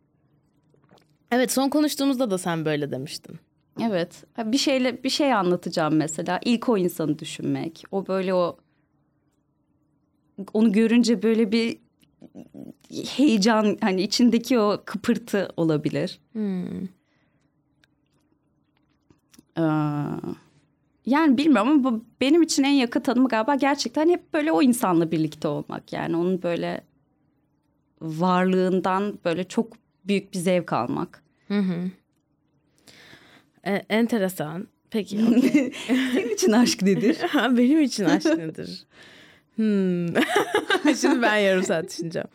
Evet 1.31 1.51
son 1.51 1.69
konuştuğumuzda 1.69 2.31
da 2.31 2.37
sen 2.37 2.65
böyle 2.65 2.91
demiştin. 2.91 3.35
Evet. 3.81 4.23
Bir 4.37 4.57
şeyle 4.57 5.03
bir 5.03 5.09
şey 5.09 5.33
anlatacağım 5.33 5.95
mesela. 5.95 6.39
İlk 6.45 6.69
o 6.69 6.77
insanı 6.77 7.19
düşünmek. 7.19 7.83
O 7.91 8.07
böyle 8.07 8.33
o 8.33 8.57
onu 10.53 10.71
görünce 10.71 11.23
böyle 11.23 11.51
bir 11.51 11.77
heyecan 13.15 13.77
hani 13.81 14.01
içindeki 14.01 14.59
o 14.59 14.81
kıpırtı 14.85 15.49
olabilir. 15.57 16.19
Ee, 19.57 19.61
yani 21.07 21.37
bilmiyorum 21.37 21.71
ama 21.71 21.83
bu 21.83 22.05
benim 22.21 22.41
için 22.41 22.63
en 22.63 22.71
yakın 22.71 23.01
tanımı 23.01 23.27
galiba 23.29 23.55
gerçekten 23.55 24.09
hep 24.09 24.33
böyle 24.33 24.51
o 24.51 24.61
insanla 24.61 25.11
birlikte 25.11 25.47
olmak. 25.47 25.93
Yani 25.93 26.15
onun 26.15 26.43
böyle 26.43 26.81
varlığından 28.01 29.19
böyle 29.25 29.43
çok 29.43 29.73
büyük 30.05 30.33
bir 30.33 30.37
zevk 30.37 30.73
almak. 30.73 31.23
E, 33.65 33.71
enteresan. 33.89 34.67
Peki. 34.91 35.19
okey. 35.37 35.73
Senin 35.87 36.33
için 36.33 36.51
aşk 36.51 36.81
nedir? 36.81 37.17
Benim 37.35 37.81
için 37.81 38.05
aşk 38.05 38.25
nedir? 38.37 38.85
Hmm. 39.55 40.07
Şimdi 41.01 41.21
ben 41.21 41.35
yarım 41.35 41.63
saat 41.63 41.89
düşüneceğim. 41.89 42.27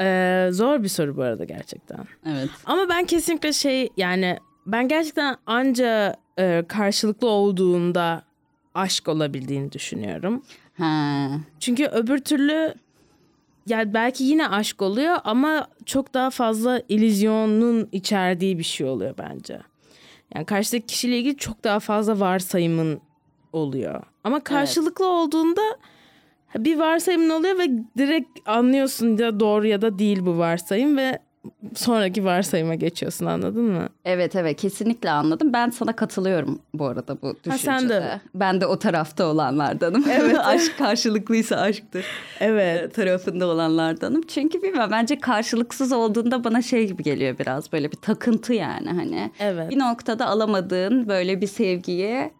Ee, 0.00 0.48
zor 0.52 0.82
bir 0.82 0.88
soru 0.88 1.16
bu 1.16 1.22
arada 1.22 1.44
gerçekten. 1.44 1.98
evet. 2.26 2.50
Ama 2.64 2.88
ben 2.88 3.04
kesinlikle 3.04 3.52
şey 3.52 3.88
yani 3.96 4.38
ben 4.66 4.88
gerçekten 4.88 5.36
anca 5.46 6.16
e, 6.38 6.64
karşılıklı 6.68 7.28
olduğunda 7.28 8.22
aşk 8.74 9.08
olabildiğini 9.08 9.72
düşünüyorum. 9.72 10.42
Ha. 10.78 11.28
Çünkü 11.60 11.86
öbür 11.86 12.18
türlü 12.18 12.74
yani 13.66 13.94
belki 13.94 14.24
yine 14.24 14.48
aşk 14.48 14.82
oluyor 14.82 15.16
ama 15.24 15.68
çok 15.86 16.14
daha 16.14 16.30
fazla 16.30 16.82
illüzyonun 16.88 17.88
içerdiği 17.92 18.58
bir 18.58 18.64
şey 18.64 18.86
oluyor 18.86 19.14
bence. 19.18 19.60
Yani 20.34 20.46
karşıdaki 20.46 20.86
kişiyle 20.86 21.18
ilgili 21.18 21.36
çok 21.36 21.64
daha 21.64 21.80
fazla 21.80 22.20
varsayımın 22.20 23.00
oluyor. 23.52 24.02
Ama 24.24 24.40
karşılıklı 24.40 25.06
olduğunda 25.08 25.62
bir 26.58 26.78
varsayımın 26.78 27.30
oluyor 27.30 27.58
ve 27.58 27.68
direkt 27.98 28.48
anlıyorsun 28.48 29.16
ya 29.16 29.40
doğru 29.40 29.66
ya 29.66 29.82
da 29.82 29.98
değil 29.98 30.26
bu 30.26 30.38
varsayım 30.38 30.96
ve 30.96 31.18
sonraki 31.74 32.24
varsayıma 32.24 32.74
geçiyorsun 32.74 33.26
anladın 33.26 33.64
mı? 33.64 33.88
Evet 34.04 34.36
evet 34.36 34.60
kesinlikle 34.60 35.10
anladım. 35.10 35.52
Ben 35.52 35.70
sana 35.70 35.96
katılıyorum 35.96 36.58
bu 36.74 36.86
arada 36.86 37.22
bu 37.22 37.34
düşüncede. 37.44 37.58
sen 37.58 37.88
de. 37.88 38.20
Ben 38.34 38.60
de 38.60 38.66
o 38.66 38.78
tarafta 38.78 39.26
olanlardanım. 39.26 40.04
Evet. 40.10 40.38
Aşk 40.44 40.78
karşılıklıysa 40.78 41.56
aşktır. 41.56 42.04
Evet. 42.40 42.94
tarafında 42.94 43.46
olanlardanım. 43.46 44.22
Çünkü 44.22 44.62
bilmem 44.62 44.88
bence 44.90 45.20
karşılıksız 45.20 45.92
olduğunda 45.92 46.44
bana 46.44 46.62
şey 46.62 46.86
gibi 46.86 47.02
geliyor 47.02 47.38
biraz 47.38 47.72
böyle 47.72 47.92
bir 47.92 47.96
takıntı 47.96 48.54
yani 48.54 48.88
hani. 48.88 49.30
Evet. 49.38 49.70
Bir 49.70 49.78
noktada 49.78 50.26
alamadığın 50.26 51.08
böyle 51.08 51.40
bir 51.40 51.46
sevgiyi 51.46 52.30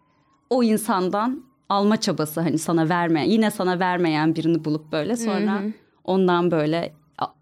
o 0.49 0.63
insandan 0.63 1.43
alma 1.69 2.01
çabası 2.01 2.41
hani 2.41 2.57
sana 2.57 2.89
vermeyen 2.89 3.29
yine 3.29 3.51
sana 3.51 3.79
vermeyen 3.79 4.35
birini 4.35 4.65
bulup 4.65 4.91
böyle 4.91 5.15
sonra 5.15 5.61
ondan 6.03 6.51
böyle 6.51 6.93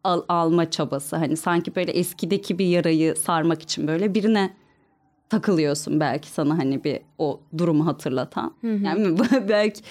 al- 0.04 0.24
alma 0.30 0.70
çabası 0.70 1.16
hani 1.16 1.38
sanki 1.38 1.76
böyle 1.76 1.92
eskideki 1.92 2.60
bir 2.60 2.66
yarayı 2.66 3.16
sarmak 3.16 3.62
için 3.62 3.88
böyle 3.88 4.14
birine 4.14 4.54
takılıyorsun 5.30 6.00
belki 6.00 6.30
sana 6.30 6.58
hani 6.58 6.84
bir 6.84 7.00
o 7.18 7.40
durumu 7.58 7.88
hatırlatan. 7.88 8.54
Yani 8.64 9.18
belki 9.50 9.82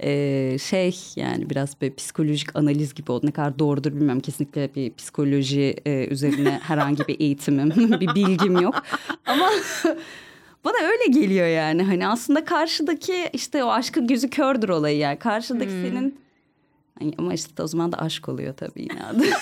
e, 0.00 0.58
şey 0.58 0.96
yani 1.16 1.50
biraz 1.50 1.80
bir 1.80 1.94
psikolojik 1.94 2.56
analiz 2.56 2.94
gibi 2.94 3.12
oldu. 3.12 3.26
Ne 3.26 3.30
kadar 3.30 3.58
doğrudur 3.58 3.92
bilmiyorum. 3.92 4.20
Kesinlikle 4.20 4.74
bir 4.74 4.94
psikoloji 4.94 5.76
e, 5.86 6.06
üzerine 6.06 6.50
herhangi 6.62 7.08
bir 7.08 7.20
eğitimim, 7.20 7.70
bir 8.00 8.14
bilgim 8.14 8.60
yok. 8.60 8.74
Ama 9.26 9.50
bana 10.64 10.76
öyle 10.82 11.20
geliyor 11.20 11.46
yani. 11.46 11.82
Hani 11.82 12.08
aslında 12.08 12.44
karşıdaki 12.44 13.30
işte 13.32 13.64
o 13.64 13.68
aşkın 13.68 14.06
gözü 14.06 14.30
kördür 14.30 14.68
olayı 14.68 14.98
yani. 14.98 15.18
Karşıdaki 15.18 15.70
senin 15.70 16.23
Hani 16.98 17.12
ama 17.18 17.34
işte 17.34 17.62
o 17.62 17.66
zaman 17.66 17.92
da 17.92 17.98
aşk 17.98 18.28
oluyor 18.28 18.54
tabii 18.56 18.82
yine 18.82 19.04
adı. 19.04 19.24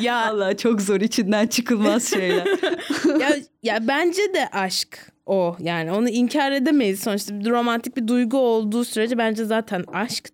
Ya 0.00 0.26
Allah 0.26 0.56
çok 0.56 0.80
zor 0.82 1.00
içinden 1.00 1.46
çıkılmaz 1.46 2.10
şeyler. 2.10 2.46
ya, 3.20 3.36
ya 3.62 3.88
bence 3.88 4.34
de 4.34 4.48
aşk 4.52 5.12
o. 5.26 5.56
Yani 5.58 5.92
onu 5.92 6.08
inkar 6.08 6.52
edemeyiz. 6.52 7.00
Sonuçta 7.00 7.40
bir 7.40 7.50
romantik 7.50 7.96
bir 7.96 8.08
duygu 8.08 8.38
olduğu 8.38 8.84
sürece 8.84 9.18
bence 9.18 9.44
zaten 9.44 9.84
aşk 9.92 10.28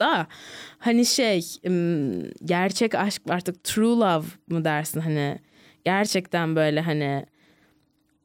da 0.00 0.26
hani 0.78 1.06
şey 1.06 1.42
gerçek 2.44 2.94
aşk 2.94 3.22
artık 3.28 3.64
true 3.64 3.96
love 3.96 4.26
mı 4.48 4.64
dersin 4.64 5.00
hani 5.00 5.38
gerçekten 5.84 6.56
böyle 6.56 6.80
hani 6.80 7.26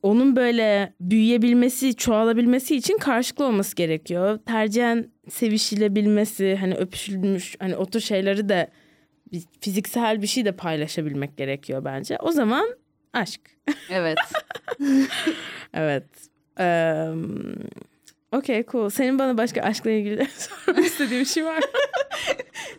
onun 0.01 0.35
böyle 0.35 0.93
büyüyebilmesi, 1.01 1.95
çoğalabilmesi 1.95 2.75
için 2.75 2.97
karşılıklı 2.97 3.45
olması 3.45 3.75
gerekiyor. 3.75 4.39
Tercihen 4.45 5.11
sevişilebilmesi, 5.29 6.55
hani 6.55 6.75
öpüşülmüş, 6.75 7.55
hani 7.59 7.75
o 7.75 7.85
tür 7.85 7.99
şeyleri 7.99 8.49
de 8.49 8.67
bir 9.31 9.43
fiziksel 9.61 10.21
bir 10.21 10.27
şey 10.27 10.45
de 10.45 10.51
paylaşabilmek 10.51 11.37
gerekiyor 11.37 11.85
bence. 11.85 12.17
O 12.21 12.31
zaman 12.31 12.67
aşk. 13.13 13.41
Evet. 13.89 14.17
Evet. 15.73 16.05
Eee 16.59 17.07
Okey 18.31 18.63
cool. 18.71 18.89
Senin 18.89 19.19
bana 19.19 19.37
başka 19.37 19.61
aşkla 19.61 19.91
ilgili 19.91 20.27
sormak 20.37 20.85
istediğin 20.85 21.21
bir 21.21 21.25
şey 21.25 21.45
var 21.45 21.57
mı? 21.57 21.63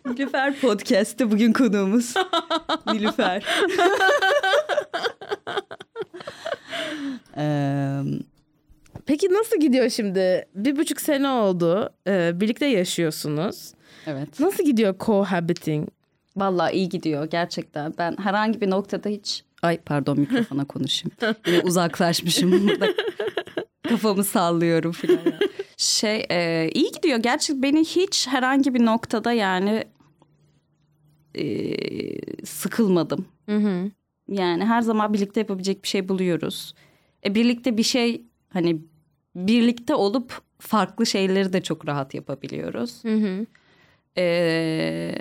Nilüfer 0.05 0.59
Podcast'te 0.59 1.31
bugün 1.31 1.53
konuğumuz. 1.53 2.13
Nilüfer. 2.93 3.45
Eee, 7.37 8.01
Peki 9.07 9.33
nasıl 9.33 9.59
gidiyor 9.59 9.89
şimdi? 9.89 10.45
Bir 10.55 10.75
buçuk 10.77 11.01
sene 11.01 11.29
oldu. 11.29 11.89
Ee, 12.07 12.31
birlikte 12.35 12.65
yaşıyorsunuz. 12.65 13.73
evet. 14.07 14.39
Nasıl 14.39 14.63
gidiyor 14.63 14.95
cohabiting? 14.99 15.87
Vallahi 16.35 16.73
iyi 16.73 16.89
gidiyor 16.89 17.25
gerçekten. 17.25 17.93
Ben 17.97 18.17
herhangi 18.17 18.61
bir 18.61 18.69
noktada 18.69 19.09
hiç... 19.09 19.43
Ay 19.61 19.77
pardon 19.77 20.19
mikrofona 20.19 20.65
konuşayım. 20.67 21.15
Yine 21.47 21.59
uzaklaşmışım 21.59 22.67
burada. 22.67 22.87
Kafamı 23.89 24.23
sallıyorum 24.23 24.91
falan. 24.91 25.19
Şey 25.77 26.25
e, 26.31 26.69
iyi 26.73 26.91
gidiyor. 26.91 27.17
Gerçekten 27.17 27.63
beni 27.63 27.79
hiç 27.79 28.27
herhangi 28.27 28.73
bir 28.73 28.85
noktada 28.85 29.31
yani 29.31 29.83
e, 31.35 31.45
sıkılmadım. 32.45 33.25
Hı 33.45 33.55
hı. 33.57 33.91
Yani 34.27 34.65
her 34.65 34.81
zaman 34.81 35.13
birlikte 35.13 35.39
yapabilecek 35.39 35.83
bir 35.83 35.87
şey 35.87 36.09
buluyoruz. 36.09 36.73
E, 37.25 37.35
birlikte 37.35 37.77
bir 37.77 37.83
şey 37.83 38.25
hani 38.49 38.81
birlikte 39.37 39.95
olup 39.95 40.41
farklı 40.59 41.05
şeyleri 41.05 41.53
de 41.53 41.61
çok 41.61 41.87
rahat 41.87 42.13
yapabiliyoruz. 42.13 43.03
Hı 43.03 43.15
hı. 43.15 43.45
Ee, 44.17 45.15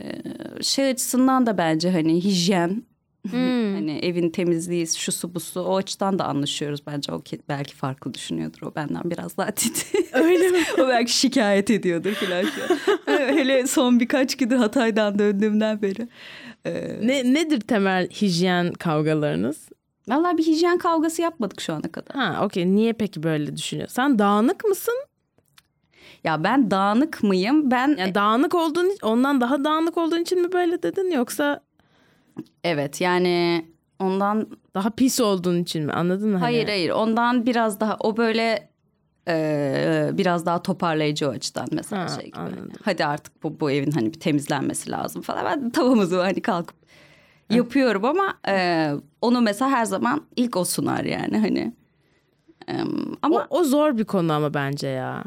şey 0.63 0.91
açısından 0.91 1.47
da 1.47 1.59
bence 1.59 1.91
hani 1.91 2.25
hijyen 2.25 2.83
hani 3.31 3.99
evin 4.03 4.31
temizliği 4.31 4.87
şu 4.87 5.13
su 5.13 5.35
bu 5.35 5.41
su 5.41 5.61
o 5.61 5.77
açıdan 5.77 6.19
da 6.19 6.25
anlaşıyoruz 6.25 6.81
bence 6.87 7.13
o 7.13 7.21
ki- 7.21 7.41
belki 7.49 7.75
farklı 7.75 8.15
düşünüyordur 8.15 8.63
o 8.63 8.75
benden 8.75 9.11
biraz 9.11 9.37
daha 9.37 9.51
titi. 9.51 9.99
Öyle 10.13 10.49
mi? 10.51 10.59
o 10.79 10.89
belki 10.89 11.13
şikayet 11.19 11.71
ediyordur 11.71 12.13
filan. 12.13 12.45
an. 12.45 12.77
Hele 13.37 13.67
son 13.67 14.01
birkaç 14.01 14.37
gündür 14.37 14.57
Hatay'dan 14.57 15.19
döndüğümden 15.19 15.83
beri. 15.83 16.09
Ee, 16.67 16.99
Ne, 17.03 17.35
nedir 17.35 17.61
temel 17.61 18.09
hijyen 18.09 18.73
kavgalarınız? 18.73 19.69
Vallahi 20.09 20.39
bir 20.39 20.47
hijyen 20.47 20.79
kavgası 20.79 21.23
yapmadık 21.23 21.61
şu 21.61 21.73
ana 21.75 21.93
kadar. 21.93 22.17
Ha 22.17 22.45
okey. 22.45 22.67
Niye 22.67 22.93
peki 22.93 23.23
böyle 23.23 23.57
düşünüyorsun? 23.57 23.95
Sen 23.95 24.19
dağınık 24.19 24.65
mısın? 24.65 24.95
Ya 26.25 26.45
ben 26.45 26.71
dağınık 26.71 27.23
mıyım? 27.23 27.71
Ben 27.71 27.97
Yani 27.99 28.15
dağınık 28.15 28.55
olduğun 28.55 28.91
ondan 29.03 29.41
daha 29.41 29.65
dağınık 29.65 29.99
olduğun 29.99 30.21
için 30.21 30.43
mi 30.43 30.53
böyle 30.53 30.83
dedin 30.83 31.11
yoksa 31.11 31.61
evet 32.65 33.01
yani 33.01 33.67
ondan 33.99 34.49
daha 34.75 34.91
pis 34.91 35.21
olduğun 35.21 35.63
için 35.63 35.85
mi? 35.85 35.93
Anladın 35.93 36.29
mı? 36.29 36.35
Hani? 36.39 36.43
Hayır 36.43 36.69
hayır 36.69 36.91
ondan 36.91 37.47
biraz 37.47 37.81
daha 37.81 37.97
o 38.01 38.17
böyle 38.17 38.69
e, 39.29 40.11
biraz 40.13 40.47
daha 40.47 40.63
toparlayıcı 40.63 41.29
o 41.29 41.31
açıdan 41.33 41.69
mesela 41.73 42.03
Ha, 42.03 42.09
şey 42.09 42.25
gibi. 42.27 42.37
anladım. 42.39 42.73
Hadi 42.85 43.05
artık 43.05 43.43
bu, 43.43 43.61
bu 43.61 43.71
evin 43.71 43.91
hani 43.91 44.15
bir 44.15 44.21
temizlenmesi 44.21 44.91
lazım 44.91 45.23
falan. 45.23 45.45
Ben 45.45 45.71
tavamızı 45.71 46.21
hani 46.21 46.43
kalkıp 46.43 46.77
yapıyorum 47.51 48.05
ama 48.05 48.35
e, 48.49 48.91
onu 49.21 49.41
mesela 49.41 49.71
her 49.71 49.85
zaman 49.85 50.23
ilk 50.37 50.57
o 50.57 50.65
sunar 50.65 51.05
yani 51.05 51.39
hani. 51.39 51.73
E, 52.69 52.73
ama 53.23 53.47
O, 53.51 53.59
o 53.61 53.65
zor 53.65 53.99
bir 53.99 54.05
konu 54.05 54.33
ama 54.33 54.55
bence 54.55 54.89
ya. 54.89 55.25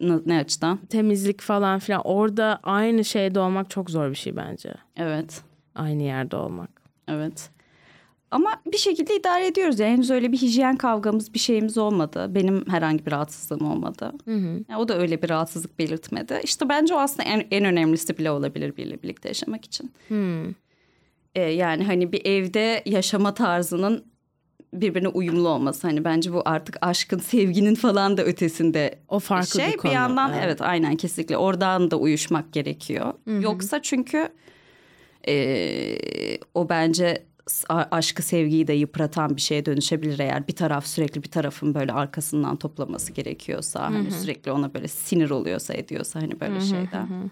ne, 0.00 0.14
ne 0.26 0.38
açıdan? 0.38 0.76
Temizlik 0.76 1.40
falan 1.40 1.78
filan. 1.78 2.00
Orada 2.04 2.60
aynı 2.62 3.04
şeyde 3.04 3.40
olmak 3.40 3.70
çok 3.70 3.90
zor 3.90 4.10
bir 4.10 4.14
şey 4.14 4.36
bence. 4.36 4.74
Evet 4.96 5.42
Aynı 5.74 6.02
yerde 6.02 6.36
olmak. 6.36 6.70
evet. 7.08 7.50
Ama 8.30 8.50
bir 8.72 8.78
şekilde 8.78 9.16
idare 9.16 9.46
ediyoruz. 9.46 9.80
Yani 9.80 9.92
henüz 9.92 10.10
öyle 10.10 10.32
bir 10.32 10.36
hijyen 10.38 10.76
kavgamız 10.76 11.34
bir 11.34 11.38
şeyimiz 11.38 11.78
olmadı. 11.78 12.26
Benim 12.34 12.64
herhangi 12.70 13.06
bir 13.06 13.10
rahatsızlığım 13.12 13.70
olmadı. 13.72 14.12
Yani 14.68 14.76
o 14.78 14.88
da 14.88 14.98
öyle 14.98 15.22
bir 15.22 15.30
rahatsızlık 15.30 15.78
belirtmedi. 15.78 16.40
İşte 16.44 16.68
bence 16.68 16.94
o 16.94 16.98
aslında 16.98 17.22
en, 17.28 17.46
en 17.50 17.64
önemlisi 17.64 18.18
bile 18.18 18.30
olabilir 18.30 18.76
biriyle 18.76 19.02
birlikte 19.02 19.28
yaşamak 19.28 19.64
için. 19.64 19.92
Ee, 21.34 21.40
yani 21.40 21.84
hani 21.84 22.12
bir 22.12 22.26
evde 22.26 22.82
yaşama 22.86 23.34
tarzının 23.34 24.12
birbirine 24.74 25.08
uyumlu 25.08 25.48
olması. 25.48 25.86
Hani 25.86 26.04
bence 26.04 26.32
bu 26.32 26.42
artık 26.44 26.78
aşkın, 26.80 27.18
sevginin 27.18 27.74
falan 27.74 28.16
da 28.16 28.24
ötesinde 28.24 28.98
O 29.08 29.18
farklı 29.18 29.60
şey. 29.60 29.72
bir 29.72 29.76
konu. 29.76 29.92
yandan 29.92 30.32
Evet. 30.32 30.42
evet. 30.46 30.60
aynen 30.60 30.96
kesinlikle 30.96 31.36
oradan 31.36 31.90
da 31.90 31.96
uyuşmak 31.96 32.52
gerekiyor. 32.52 33.14
Yoksa 33.40 33.82
çünkü 33.82 34.28
e, 35.28 35.98
o 36.54 36.68
bence 36.68 37.26
aşkı 37.68 38.22
sevgiyi 38.22 38.66
de 38.66 38.72
yıpratan 38.72 39.36
bir 39.36 39.40
şeye 39.40 39.66
dönüşebilir 39.66 40.18
eğer 40.18 40.48
bir 40.48 40.56
taraf 40.56 40.86
sürekli 40.86 41.22
bir 41.22 41.30
tarafın 41.30 41.74
böyle 41.74 41.92
arkasından 41.92 42.56
toplaması 42.56 43.12
gerekiyorsa 43.12 43.82
hani 43.84 44.10
sürekli 44.10 44.52
ona 44.52 44.74
böyle 44.74 44.88
sinir 44.88 45.30
oluyorsa 45.30 45.74
ediyorsa 45.74 46.22
hani 46.22 46.40
böyle 46.40 46.60
şeyden. 46.60 47.30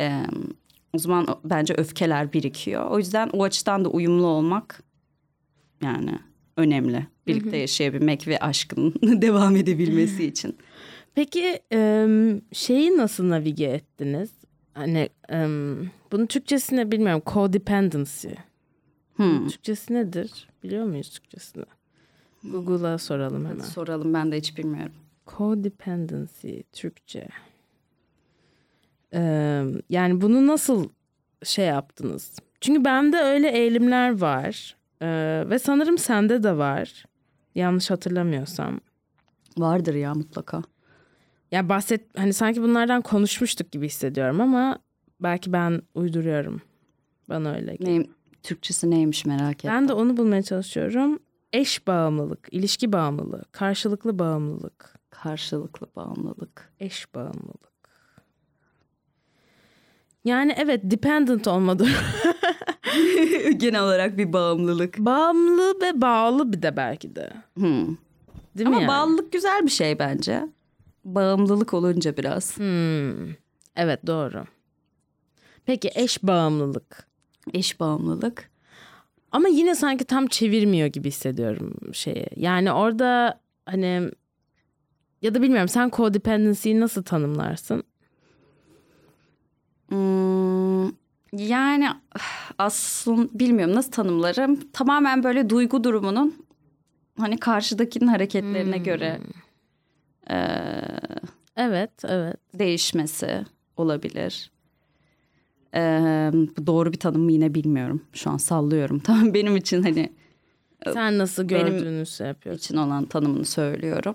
Ee, 0.00 0.22
o 0.92 0.98
zaman 0.98 1.26
bence 1.44 1.74
öfkeler 1.74 2.32
birikiyor. 2.32 2.90
O 2.90 2.98
yüzden 2.98 3.28
o 3.32 3.42
açıdan 3.44 3.84
da 3.84 3.88
uyumlu 3.88 4.26
olmak 4.26 4.82
yani 5.82 6.18
önemli. 6.56 7.06
Birlikte 7.26 7.56
yaşayabilmek 7.56 8.28
ve 8.28 8.38
aşkın 8.38 8.94
devam 9.02 9.56
edebilmesi 9.56 10.24
için. 10.24 10.56
Peki 11.14 11.60
şeyi 12.52 12.96
nasıl 12.96 13.28
navige 13.28 13.64
ettiniz? 13.64 14.30
Hani 14.74 15.08
bunun 16.12 16.26
Türkçesini 16.26 16.92
bilmiyorum. 16.92 17.22
Codependency. 17.26 18.28
Hmm. 19.16 19.48
Türkçesi 19.48 19.94
nedir? 19.94 20.48
Biliyor 20.62 20.84
muyuz 20.84 21.10
Türkçesini? 21.10 21.64
Google'a 22.44 22.98
soralım 22.98 23.46
hemen. 23.46 23.64
Soralım 23.64 24.14
ben 24.14 24.32
de 24.32 24.36
hiç 24.36 24.58
bilmiyorum. 24.58 24.92
Codependency 25.26 26.60
Türkçe. 26.72 27.28
Ee, 29.14 29.64
yani 29.88 30.20
bunu 30.20 30.46
nasıl 30.46 30.88
şey 31.44 31.66
yaptınız? 31.66 32.38
Çünkü 32.60 32.84
bende 32.84 33.16
öyle 33.16 33.50
eğilimler 33.50 34.20
var. 34.20 34.76
Ee, 35.02 35.44
ve 35.50 35.58
sanırım 35.58 35.98
sende 35.98 36.42
de 36.42 36.56
var. 36.56 37.04
Yanlış 37.54 37.90
hatırlamıyorsam. 37.90 38.80
Vardır 39.58 39.94
ya 39.94 40.14
mutlaka. 40.14 40.62
Ya 41.50 41.68
bahset 41.68 42.18
hani 42.18 42.32
sanki 42.32 42.62
bunlardan 42.62 43.02
konuşmuştuk 43.02 43.72
gibi 43.72 43.86
hissediyorum 43.86 44.40
ama 44.40 44.78
belki 45.20 45.52
ben 45.52 45.82
uyduruyorum. 45.94 46.62
Bana 47.28 47.52
öyle 47.54 47.72
geliyor. 47.72 47.88
Neyim, 47.88 48.10
Türkçesi 48.42 48.90
neymiş 48.90 49.26
merak 49.26 49.54
ettim. 49.56 49.70
Ben 49.70 49.88
de 49.88 49.92
onu 49.92 50.16
bulmaya 50.16 50.42
çalışıyorum. 50.42 51.18
Eş 51.52 51.86
bağımlılık, 51.86 52.48
ilişki 52.50 52.92
bağımlılığı, 52.92 53.42
karşılıklı 53.52 54.18
bağımlılık, 54.18 54.94
Karşılıklı 55.10 55.86
bağımlılık. 55.96 56.72
eş 56.80 57.14
bağımlılık. 57.14 57.71
Yani 60.24 60.54
evet 60.58 60.80
dependent 60.84 61.48
olmadı. 61.48 61.86
Genel 63.56 63.82
olarak 63.82 64.18
bir 64.18 64.32
bağımlılık. 64.32 64.98
Bağımlı 64.98 65.80
ve 65.82 66.00
bağlı 66.00 66.52
bir 66.52 66.62
de 66.62 66.76
belki 66.76 67.16
de. 67.16 67.32
Hmm. 67.54 67.86
Değil 68.56 68.66
Ama 68.66 68.76
mi 68.76 68.82
yani? 68.82 68.88
bağlılık 68.88 69.32
güzel 69.32 69.62
bir 69.62 69.70
şey 69.70 69.98
bence. 69.98 70.48
Bağımlılık 71.04 71.74
olunca 71.74 72.16
biraz. 72.16 72.58
Hmm. 72.58 73.28
Evet 73.76 74.06
doğru. 74.06 74.44
Peki 75.66 75.90
eş 75.94 76.22
bağımlılık. 76.22 77.06
Eş 77.54 77.80
bağımlılık. 77.80 78.50
Ama 79.32 79.48
yine 79.48 79.74
sanki 79.74 80.04
tam 80.04 80.26
çevirmiyor 80.26 80.86
gibi 80.88 81.08
hissediyorum 81.08 81.74
şeyi. 81.92 82.26
Yani 82.36 82.72
orada 82.72 83.40
hani 83.66 84.10
ya 85.22 85.34
da 85.34 85.42
bilmiyorum 85.42 85.68
sen 85.68 85.90
codependency'yi 85.90 86.80
nasıl 86.80 87.02
tanımlarsın? 87.02 87.82
Hmm, 89.92 90.92
yani 91.32 91.88
aslında 92.58 93.28
bilmiyorum 93.38 93.74
nasıl 93.74 93.90
tanımlarım. 93.92 94.60
Tamamen 94.72 95.22
böyle 95.24 95.50
duygu 95.50 95.84
durumunun 95.84 96.46
hani 97.18 97.38
karşıdakinin 97.38 98.06
hareketlerine 98.06 98.78
göre 98.78 99.20
eee, 100.30 100.98
Evet, 101.56 101.90
evet. 102.04 102.36
değişmesi 102.58 103.44
olabilir. 103.76 104.50
Bu 106.58 106.66
doğru 106.66 106.92
bir 106.92 106.98
tanım 106.98 107.22
mı 107.22 107.32
yine 107.32 107.54
bilmiyorum. 107.54 108.02
Şu 108.12 108.30
an 108.30 108.36
sallıyorum. 108.36 108.98
Tamam 109.04 109.34
benim 109.34 109.56
için 109.56 109.82
hani 109.82 110.12
Sen 110.92 111.18
nasıl 111.18 111.48
Benim- 111.48 111.66
gördüğünü 111.78 112.06
şey 112.06 112.26
yapıyorsun. 112.26 112.58
için 112.58 112.76
olan 112.76 113.04
tanımını 113.04 113.44
söylüyorum. 113.44 114.14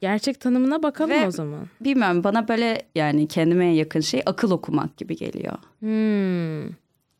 Gerçek 0.00 0.40
tanımına 0.40 0.82
bakalım 0.82 1.10
Ve- 1.10 1.26
o 1.26 1.30
zaman. 1.30 1.66
Bilmiyorum 1.80 2.24
bana 2.24 2.48
böyle 2.48 2.82
yani 2.94 3.28
kendime 3.28 3.66
en 3.66 3.70
yakın 3.72 4.00
şey 4.00 4.22
akıl 4.26 4.50
okumak 4.50 4.96
gibi 4.96 5.16
geliyor. 5.16 5.54
Hmm. 5.80 6.74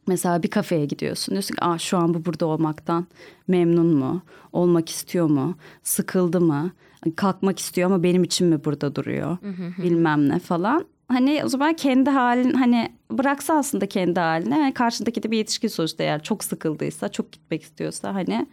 Mesela 0.06 0.42
bir 0.42 0.50
kafeye 0.50 0.86
gidiyorsun. 0.86 1.32
Diyorsun 1.32 1.54
ki 1.54 1.64
Aa, 1.64 1.78
şu 1.78 1.98
an 1.98 2.14
bu 2.14 2.24
burada 2.24 2.46
olmaktan 2.46 3.06
memnun 3.48 3.86
mu? 3.86 4.22
Olmak 4.52 4.88
istiyor 4.88 5.26
mu? 5.26 5.56
Sıkıldı 5.82 6.40
mı? 6.40 6.70
Kalkmak 7.16 7.58
istiyor 7.58 7.90
ama 7.90 8.02
benim 8.02 8.24
için 8.24 8.46
mi 8.46 8.64
burada 8.64 8.94
duruyor? 8.94 9.36
Bilmem 9.82 10.28
ne 10.28 10.38
falan. 10.38 10.84
Hani 11.08 11.42
o 11.44 11.48
zaman 11.48 11.74
kendi 11.74 12.10
halin 12.10 12.52
hani 12.52 12.92
bıraksa 13.10 13.54
aslında 13.54 13.86
kendi 13.86 14.20
haline. 14.20 14.58
Yani 14.58 14.74
karşındaki 14.74 15.22
de 15.22 15.30
bir 15.30 15.36
yetişkin 15.36 15.68
sonuçta 15.68 16.02
eğer 16.04 16.22
çok 16.22 16.44
sıkıldıysa, 16.44 17.08
çok 17.08 17.32
gitmek 17.32 17.62
istiyorsa 17.62 18.14
hani 18.14 18.46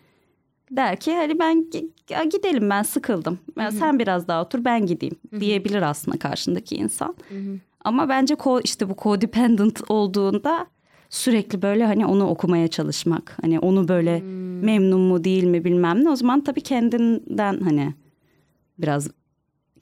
der 0.72 0.96
ki 1.00 1.16
hani 1.16 1.40
ben 1.40 1.58
gi- 1.72 2.30
gidelim 2.30 2.70
ben 2.70 2.84
sıkıldım. 2.84 3.40
Yani 3.60 3.72
sen 3.72 4.00
biraz 4.00 4.28
daha 4.28 4.44
otur 4.44 4.66
ben 4.66 4.86
gideyim 4.86 5.16
diyebilir 5.40 5.82
aslında 5.82 6.18
karşındaki 6.18 6.76
insan. 6.76 7.16
Ama 7.84 8.10
bence 8.10 8.34
ko- 8.34 8.62
işte 8.64 8.90
bu 8.90 8.96
codependent 9.04 9.82
olduğunda 9.92 10.68
sürekli 11.10 11.62
böyle 11.62 11.86
hani 11.86 12.06
onu 12.06 12.28
okumaya 12.28 12.68
çalışmak. 12.68 13.38
Hani 13.42 13.60
onu 13.60 13.88
böyle 13.88 14.20
memnun 14.66 15.02
mu 15.02 15.24
değil 15.24 15.44
mi 15.44 15.64
bilmem 15.66 16.04
ne. 16.06 16.10
O 16.10 16.16
zaman 16.16 16.42
tabii 16.44 16.62
kendinden 16.62 17.60
hani 17.60 17.94
biraz 18.78 19.10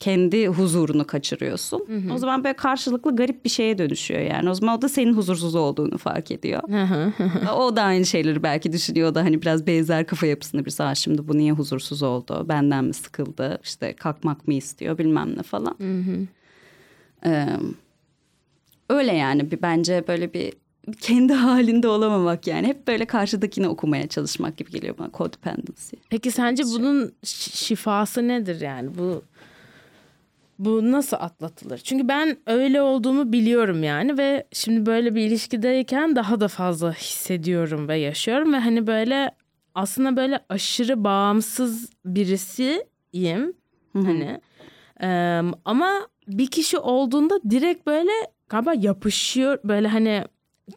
kendi 0.04 0.48
huzurunu 0.48 1.08
kaçırıyorsun. 1.08 1.86
O 2.13 2.18
zaman 2.18 2.44
böyle 2.44 2.56
karşılıklı 2.56 3.16
garip 3.16 3.46
bir 3.46 3.50
şeye 3.50 3.78
dönüşüyor 3.78 4.22
yani. 4.22 4.50
O 4.50 4.54
zaman 4.54 4.78
o 4.78 4.82
da 4.82 4.89
senin 4.89 5.13
huzursuz 5.13 5.56
olduğunu 5.56 5.98
fark 5.98 6.32
ediyor. 6.32 6.62
o 7.58 7.76
da 7.76 7.82
aynı 7.84 8.06
şeyleri 8.06 8.44
belki 8.44 8.72
düşünüyor. 8.74 9.16
Da 9.16 9.24
hani 9.24 9.42
biraz 9.42 9.68
benzer 9.68 10.08
kafa 10.08 10.26
yapısında 10.26 10.66
bir 10.66 10.74
Aa, 10.80 10.96
şimdi 10.96 11.28
bu 11.28 11.38
niye 11.38 11.52
huzursuz 11.52 12.04
oldu? 12.04 12.46
Benden 12.50 12.86
mi 12.86 12.94
sıkıldı? 12.94 13.60
İşte 13.63 13.94
kalkmak 13.94 14.48
mı 14.48 14.54
istiyor 14.54 14.98
bilmem 14.98 15.38
ne 15.38 15.44
falan. 15.44 15.76
Ee, 17.26 17.48
öyle 18.89 19.13
yani 19.13 19.52
bir 19.52 19.62
bence 19.62 20.04
böyle 20.08 20.34
bir 20.34 20.54
kendi 21.02 21.34
halinde 21.48 21.88
olamamak 21.88 22.48
yani. 22.48 22.68
Hep 22.68 22.88
böyle 22.88 23.06
karşıdakini 23.06 23.68
okumaya 23.68 24.08
çalışmak 24.08 24.58
gibi 24.58 24.72
geliyor 24.72 24.96
bana 24.98 25.10
codependency. 25.13 25.96
Peki 26.10 26.32
sence 26.32 26.63
bunun 26.63 27.06
şi- 27.24 27.56
şifası 27.58 28.28
nedir 28.28 28.62
yani? 28.62 28.89
Bu 28.98 29.24
bu 30.60 30.92
nasıl 30.92 31.18
atlatılır? 31.20 31.78
Çünkü 31.78 32.08
ben 32.08 32.38
öyle 32.48 32.82
olduğumu 32.82 33.32
biliyorum 33.34 33.84
yani 33.84 34.18
ve 34.18 34.48
şimdi 34.54 34.86
böyle 34.86 35.16
bir 35.16 35.22
ilişkideyken 35.22 36.16
daha 36.16 36.39
da 36.39 36.48
fazla 36.48 36.94
hissediyorum 36.94 37.88
ve 37.88 37.98
yaşıyorum 37.98 38.54
ve 38.54 38.58
hani 38.60 38.88
böyle 38.88 39.32
aslında 39.76 40.18
böyle 40.18 40.39
aşırı 40.50 41.04
bağımsız 41.04 41.89
birisiyim 42.06 43.54
hani. 43.94 44.39
Eee, 45.02 45.42
ama 45.66 45.92
bir 46.28 46.48
kişi 46.48 46.78
olduğunda 46.78 47.39
direkt 47.50 47.88
böyle 47.88 48.12
galiba 48.50 48.74
yapışıyor 48.74 49.58
böyle 49.63 49.88
hani 49.88 50.24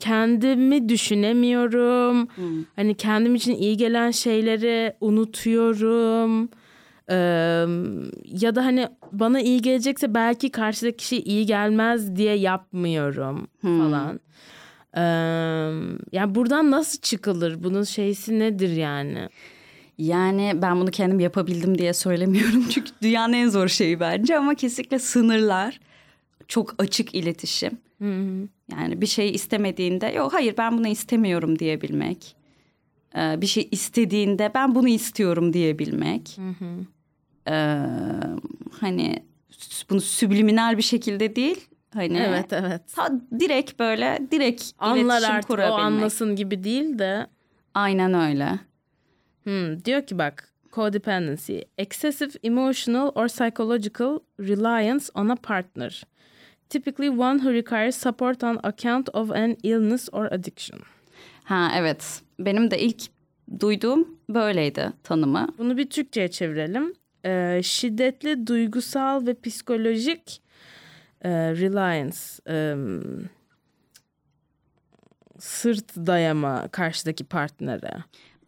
kendimi 0.00 0.88
düşünemiyorum. 0.88 2.28
Hani 2.76 2.94
kendim 2.94 3.34
için 3.34 3.54
iyi 3.54 3.76
gelen 3.76 4.10
şeyleri 4.10 4.92
unutuyorum 5.00 6.48
Eee, 7.10 7.16
ya 8.24 8.54
da 8.54 8.64
hani 8.64 8.88
bana 9.12 9.40
iyi 9.40 9.62
gelecekse 9.62 10.14
belki 10.14 10.50
karşıdaki 10.50 10.96
kişi 10.96 11.22
iyi 11.22 11.46
gelmez 11.46 12.16
diye 12.16 12.34
yapmıyorum 12.34 13.48
falan. 13.62 14.20
Eee, 14.96 15.02
yani 16.12 16.34
buradan 16.34 16.70
nasıl 16.70 17.00
çıkılır? 17.00 17.64
Bunun 17.64 17.82
şeysi 17.82 18.38
nedir 18.38 18.76
yani? 18.76 19.28
Yani 19.98 20.52
ben 20.62 20.80
bunu 20.80 20.90
kendim 20.90 21.20
yapabildim 21.20 21.78
diye 21.78 21.92
söylemiyorum. 21.92 22.64
Çünkü 22.70 22.90
dünyanın 23.02 23.32
en 23.32 23.48
zor 23.48 23.68
şeyi 23.68 24.00
bence 24.00 24.38
ama 24.38 24.54
kesinlikle 24.54 24.98
sınırlar, 24.98 25.80
çok 26.48 26.74
açık 26.78 27.14
iletişim. 27.14 27.78
Yani 28.72 29.00
bir 29.00 29.06
şey 29.06 29.30
istemediğinde 29.34 30.06
yok 30.06 30.34
hayır 30.34 30.54
ben 30.58 30.78
bunu 30.78 30.88
istemiyorum 30.88 31.58
diyebilmek. 31.58 32.36
Ee, 33.16 33.40
bir 33.40 33.46
şey 33.46 33.68
istediğinde 33.70 34.50
ben 34.54 34.74
bunu 34.74 34.88
istiyorum 34.88 35.52
diyebilmek. 35.52 36.38
Ee, 37.48 37.78
hani 38.80 39.22
bunu 39.90 40.00
subliminal 40.00 40.76
bir 40.76 40.82
şekilde 40.82 41.36
değil. 41.36 41.68
Hani 41.94 42.18
Evet 42.18 42.52
evet. 42.52 42.82
ta 42.94 43.12
direkt 43.40 43.78
böyle 43.78 44.18
direkt 44.30 44.64
Anlar 44.78 45.22
artık 45.22 45.50
o 45.50 45.54
kurabilmek. 45.54 45.78
anlasın 45.80 46.36
gibi 46.36 46.64
değil 46.64 46.98
de. 46.98 47.26
Aynen 47.74 48.14
öyle. 48.14 48.58
Hmm, 49.44 49.84
diyor 49.84 50.06
ki 50.06 50.18
bak 50.18 50.52
codependency 50.72 51.58
excessive 51.78 52.30
emotional 52.42 53.10
or 53.14 53.28
psychological 53.28 54.18
reliance 54.40 55.04
on 55.14 55.28
a 55.28 55.36
partner. 55.36 56.02
Typically 56.70 57.08
one 57.08 57.38
who 57.38 57.52
requires 57.52 57.94
support 57.96 58.44
on 58.44 58.58
account 58.62 59.08
of 59.14 59.30
an 59.30 59.56
illness 59.62 60.08
or 60.12 60.24
addiction. 60.24 60.80
Ha 61.44 61.72
evet. 61.76 62.22
Benim 62.38 62.70
de 62.70 62.78
ilk 62.78 63.02
duyduğum 63.60 64.18
böyleydi 64.28 64.92
tanımı. 65.02 65.48
Bunu 65.58 65.76
bir 65.76 65.90
Türkçe'ye 65.90 66.28
çevirelim. 66.30 66.94
Ee, 67.26 67.60
şiddetli 67.64 68.46
duygusal 68.46 69.26
ve 69.26 69.40
psikolojik 69.40 70.42
e, 71.22 71.30
reliance, 71.30 72.18
e, 72.48 72.76
sırt 75.38 75.96
dayama 75.96 76.68
karşıdaki 76.68 77.24
partnere. 77.24 77.92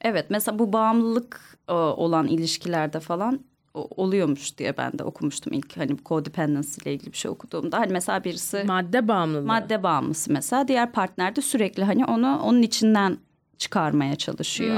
Evet 0.00 0.26
mesela 0.30 0.58
bu 0.58 0.72
bağımlılık 0.72 1.58
e, 1.68 1.72
olan 1.72 2.26
ilişkilerde 2.26 3.00
falan 3.00 3.40
oluyormuş 3.74 4.58
diye 4.58 4.76
ben 4.76 4.98
de 4.98 5.04
okumuştum 5.04 5.52
ilk 5.52 5.76
hani 5.76 5.96
codependency 6.04 6.80
ile 6.82 6.94
ilgili 6.94 7.12
bir 7.12 7.16
şey 7.16 7.30
okuduğumda. 7.30 7.78
Hani 7.78 7.92
mesela 7.92 8.24
birisi 8.24 8.64
Madde 8.66 9.08
bağımlılığı. 9.08 9.46
madde 9.46 9.82
bağımlısı 9.82 10.32
mesela 10.32 10.68
diğer 10.68 10.92
partner 10.92 11.36
de 11.36 11.40
sürekli 11.40 11.84
hani 11.84 12.04
onu 12.04 12.40
onun 12.42 12.62
içinden 12.62 13.18
çıkarmaya 13.58 14.16
çalışıyor. 14.16 14.76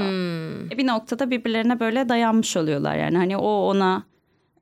E 0.71 0.77
bir 0.77 0.87
noktada 0.87 1.31
birbirlerine 1.31 1.79
böyle 1.79 2.09
dayanmış 2.09 2.57
oluyorlar 2.57 2.95
yani 2.97 3.17
hani 3.17 3.37
o 3.37 3.47
ona 3.47 4.03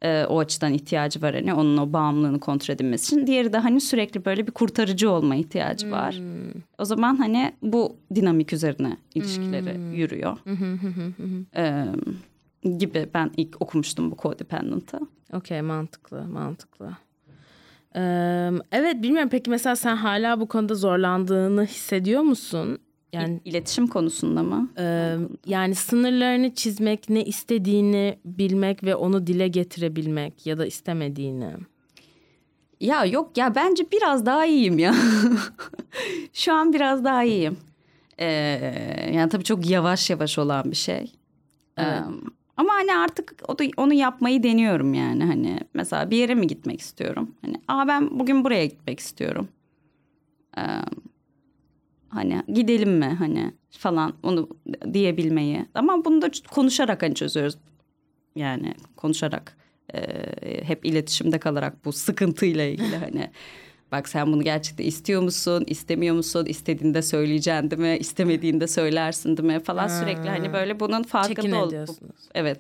e, 0.02 0.26
o 0.26 0.40
açıdan 0.40 0.74
ihtiyacı 0.74 1.22
var 1.22 1.34
hani 1.34 1.54
onun 1.54 1.78
o 1.78 1.94
bağımlılığını 1.94 2.40
kontrol 2.40 2.76
edilmesi 2.76 3.16
için. 3.16 3.28
Diğeri 3.28 3.54
de 3.54 3.58
hani 3.58 3.82
sürekli 3.82 4.26
böyle 4.26 4.48
bir 4.48 4.52
kurtarıcı 4.52 5.12
olma 5.12 5.36
ihtiyacı 5.36 5.92
var. 5.92 6.22
O 6.78 6.86
zaman 6.86 7.16
hani 7.16 7.54
bu 7.62 7.96
dinamik 8.16 8.54
üzerine 8.54 8.98
ilişkileri 9.16 9.98
yürüyor. 9.98 10.38
E, 11.56 11.86
gibi 12.78 13.10
ben 13.14 13.32
ilk 13.38 13.62
okumuştum 13.62 14.12
bu 14.12 14.18
codependent'ı. 14.18 15.00
Okey 15.34 15.62
mantıklı 15.62 16.24
mantıklı. 16.24 16.90
Ee, 17.96 18.52
evet 18.72 19.04
bilmiyorum 19.04 19.30
peki 19.32 19.50
mesela 19.50 19.76
sen 19.76 19.96
hala 19.96 20.40
bu 20.40 20.48
konuda 20.48 20.76
zorlandığını 20.76 21.66
hissediyor 21.66 22.22
musun? 22.22 22.80
Yani 23.14 23.40
İletişim 23.46 23.88
konusunda 23.88 24.44
mı? 24.44 24.70
e, 24.78 25.16
yani 25.46 25.76
sınırlarını 25.76 26.56
çizmek, 26.56 27.10
ne 27.10 27.24
istediğini 27.24 28.20
bilmek 28.26 28.84
ve 28.84 28.96
onu 28.96 29.28
dile 29.28 29.48
getirebilmek 29.48 30.46
ya 30.46 30.58
da 30.58 30.66
istemediğini. 30.66 31.50
Ya 32.80 33.06
yok 33.06 33.38
ya 33.38 33.56
bence 33.56 33.92
biraz 33.92 34.26
daha 34.26 34.46
iyiyim 34.46 34.80
ya. 34.80 34.96
Şu 36.34 36.54
an 36.54 36.74
biraz 36.74 37.04
daha 37.04 37.24
iyiyim. 37.24 37.58
Ee, 38.18 38.28
yani 39.14 39.30
tabii 39.30 39.44
çok 39.44 39.70
yavaş 39.70 40.10
yavaş 40.10 40.40
olan 40.40 40.72
bir 40.72 40.76
şey. 40.76 41.12
Ee, 41.80 41.84
ama 42.58 42.74
hani 42.74 42.96
artık 42.96 43.36
onu 43.78 43.94
yapmayı 43.94 44.44
deniyorum 44.44 44.94
yani 44.94 45.24
hani 45.24 45.60
mesela 45.74 46.12
bir 46.12 46.18
yere 46.18 46.36
mi 46.36 46.48
gitmek 46.48 46.80
istiyorum? 46.80 47.36
Hani 47.42 47.56
aa 47.68 47.88
ben 47.88 48.20
bugün 48.20 48.44
buraya 48.44 48.66
gitmek 48.66 49.00
istiyorum. 49.00 49.48
Ee, 50.58 50.62
hani 52.10 52.44
gidelim 52.54 52.98
mi? 52.98 53.16
hani 53.20 53.54
falan 53.70 54.14
onu 54.24 54.50
diyebilmeyi. 54.94 55.66
Ama 55.76 56.06
bunu 56.06 56.22
da 56.22 56.32
konuşarak 56.52 57.04
hani 57.04 57.16
çözüyoruz. 57.16 57.58
Yani 58.36 58.74
konuşarak 58.96 59.58
e, 59.94 60.02
hep 60.64 60.86
iletişimde 60.86 61.40
kalarak 61.40 61.86
bu 61.86 61.92
sıkıntıyla 61.92 62.64
ilgili 62.64 62.98
hani 62.98 63.30
bak 63.92 64.10
sen 64.10 64.34
bunu 64.34 64.44
gerçekten 64.44 64.86
istiyor 64.86 65.22
musun 65.22 65.64
istemiyor 65.68 66.16
musun? 66.16 66.46
İstediğinde 66.46 67.02
söyleyeceksin 67.02 67.72
değil 67.72 67.82
mi? 67.82 67.98
İstemediğinde 68.00 68.68
söylersin 68.68 69.38
değil 69.38 69.48
mi? 69.48 69.60
falan. 69.60 69.88
Sürekli 69.88 70.30
hani 70.30 70.54
böyle 70.54 70.80
bunun 70.80 71.04
farkında 71.04 71.66
ol. 71.66 71.72
Evet. 72.36 72.60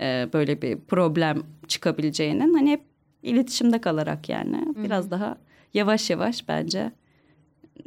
E, 0.00 0.28
böyle 0.32 0.62
bir 0.62 0.78
problem 0.78 1.42
çıkabileceğinin 1.68 2.54
hani 2.54 2.70
hep 2.70 2.82
iletişimde 3.22 3.80
kalarak 3.80 4.28
yani. 4.28 4.74
Biraz 4.76 5.10
daha 5.10 5.38
yavaş 5.74 6.10
yavaş 6.10 6.48
bence 6.48 6.92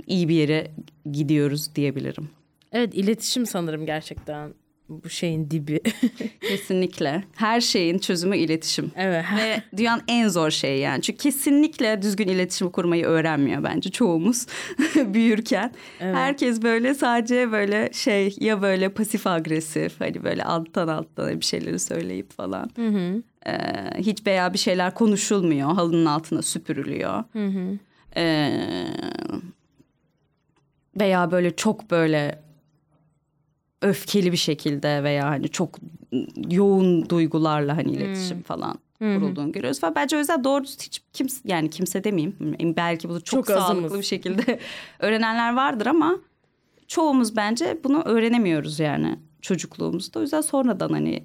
iyi 0.08 0.30
bir 0.30 0.36
yere 0.36 0.72
gidiyoruz 1.12 1.76
diyebilirim. 1.76 2.30
Evet 2.72 2.94
iletişim 2.96 3.46
sanırım 3.46 3.86
gerçekten 3.86 4.54
bu 4.90 5.10
şeyin 5.10 5.52
dibi. 5.52 5.80
Kesinlikle. 6.50 7.24
Her 7.36 7.62
şeyin 7.62 7.98
çözümü 7.98 8.38
iletişim. 8.38 8.92
evet. 8.96 9.26
Ve 9.38 9.64
dünyanın 9.78 10.04
en 10.08 10.28
zor 10.28 10.50
şeyi 10.52 10.80
yani. 10.80 11.02
Çünkü 11.02 11.18
kesinlikle 11.20 12.02
düzgün 12.02 12.28
iletişim 12.28 12.70
kurmayı 12.70 13.06
öğrenmiyor 13.06 13.64
bence 13.64 13.92
çoğumuz 13.92 14.48
büyürken. 14.96 15.74
Herkes 16.00 16.62
böyle 16.62 16.94
sadece 16.94 17.52
böyle 17.52 17.90
şey 17.94 18.36
ya 18.40 18.62
böyle 18.62 18.90
pasif 18.90 19.28
agresif 19.28 20.02
hani 20.02 20.24
böyle 20.24 20.44
alttan 20.44 20.88
alttan 20.88 21.40
bir 21.40 21.46
şeyleri 21.46 21.80
söyleyip 21.80 22.32
falan. 22.34 22.70
Ee, 23.48 23.54
hiç 23.98 24.28
veya 24.28 24.54
bir 24.54 24.58
şeyler 24.58 24.94
konuşulmuyor. 24.94 25.74
Halının 25.74 26.06
altına 26.06 26.42
süpürülüyor. 26.42 27.24
Ee, 28.18 28.52
veya 31.00 31.32
böyle 31.32 31.56
çok 31.56 31.92
böyle 31.92 32.44
öfkeli 33.82 34.32
bir 34.32 34.38
şekilde 34.38 35.04
veya 35.04 35.26
hani 35.30 35.50
çok 35.50 35.80
yoğun 36.50 37.10
duygularla 37.10 37.78
hani 37.78 37.92
iletişim 37.92 38.42
falan 38.42 38.80
kurulduğunu 39.00 39.52
görüyoruz. 39.52 39.84
Ve 39.84 39.96
bence 39.96 40.16
o 40.16 40.20
yüzden 40.20 40.44
doğru 40.44 40.64
hiç 40.64 41.02
kimse 41.14 41.40
yani 41.46 41.70
kimse 41.70 42.04
demeyeyim. 42.04 42.36
Belki 42.78 43.10
bunu 43.10 43.22
çok, 43.24 43.38
Çok 43.38 43.48
sağlıklı 43.48 43.64
azımız. 43.66 43.94
bir 43.98 44.04
şekilde 44.04 44.60
öğrenenler 45.00 45.56
vardır 45.56 45.86
ama 45.86 46.20
çoğumuz 46.88 47.36
bence 47.36 47.80
bunu 47.84 48.02
öğrenemiyoruz 48.02 48.80
yani 48.80 49.20
çocukluğumuzda. 49.42 50.20
O 50.20 50.22
yüzden 50.22 50.42
sonradan 50.42 50.90
hani 50.90 51.24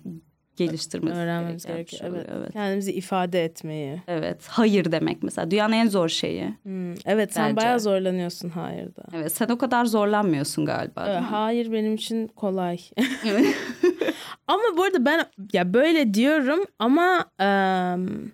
geliştirmemiz 0.57 1.19
Öğrenmemiz 1.19 1.65
gerekiyor. 1.67 2.01
şey 2.01 2.09
Evet. 2.11 2.27
evet. 2.39 2.53
Kendimizi 2.53 2.93
ifade 2.93 3.45
etmeyi. 3.45 4.03
Evet. 4.09 4.45
Hayır 4.49 4.93
demek 4.93 5.23
mesela 5.23 5.51
dünyanın 5.51 5.73
en 5.73 5.87
zor 5.89 6.09
şeyi. 6.09 6.55
Hmm, 6.63 6.93
Evet 7.07 7.33
sen 7.35 7.45
Bence. 7.45 7.57
bayağı 7.57 7.81
zorlanıyorsun 7.81 8.49
hayırda. 8.49 9.03
Evet 9.15 9.33
sen 9.33 9.49
o 9.49 9.59
kadar 9.59 9.85
zorlanmıyorsun 9.85 10.65
galiba. 10.65 11.07
Evet, 11.09 11.23
hayır 11.31 11.73
benim 11.73 11.95
için 11.95 12.27
kolay. 12.29 12.79
ama 14.47 14.63
bu 14.77 14.83
arada 14.83 15.05
ben 15.05 15.25
ya 15.53 15.75
böyle 15.75 16.15
diyorum 16.15 16.65
ama 16.79 17.25
em, 17.39 18.33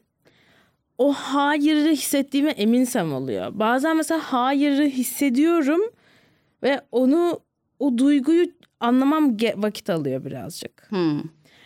o 0.99 1.13
hayırı 1.13 1.89
hissettiğime 1.91 2.51
eminsem 2.51 3.13
oluyor. 3.15 3.51
Bazen 3.55 3.97
mesela 3.97 4.21
hayırı 4.21 4.85
hissediyorum 4.85 5.81
ve 6.63 6.81
onu 6.93 7.41
o 7.79 7.99
duyguyu 7.99 8.47
anlamam 8.81 9.31
ge- 9.37 9.63
vakit 9.63 9.91
alıyor 9.91 10.25
birazcık. 10.25 10.87
Hmm. 10.91 11.21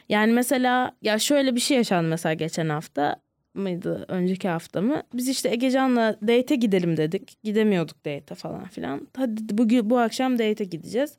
Yani 0.09 0.32
mesela 0.32 0.92
ya 1.02 1.18
şöyle 1.18 1.54
bir 1.54 1.61
şey 1.61 1.76
yaşandı 1.76 2.09
mesela 2.09 2.34
geçen 2.34 2.68
hafta 2.68 3.16
mıydı 3.54 4.04
önceki 4.09 4.48
hafta 4.48 4.80
mı? 4.80 5.02
Biz 5.14 5.28
işte 5.28 5.48
Egecan'la 5.48 6.16
date'e 6.22 6.57
gidelim 6.57 6.96
dedik. 6.96 7.42
Gidemiyorduk 7.42 7.98
date'e 7.98 8.34
falan 8.34 8.64
filan. 8.64 9.09
Hadi 9.16 9.59
bugün 9.59 9.90
bu 9.90 9.98
akşam 9.98 10.32
date'e 10.38 10.66
gideceğiz. 10.66 11.16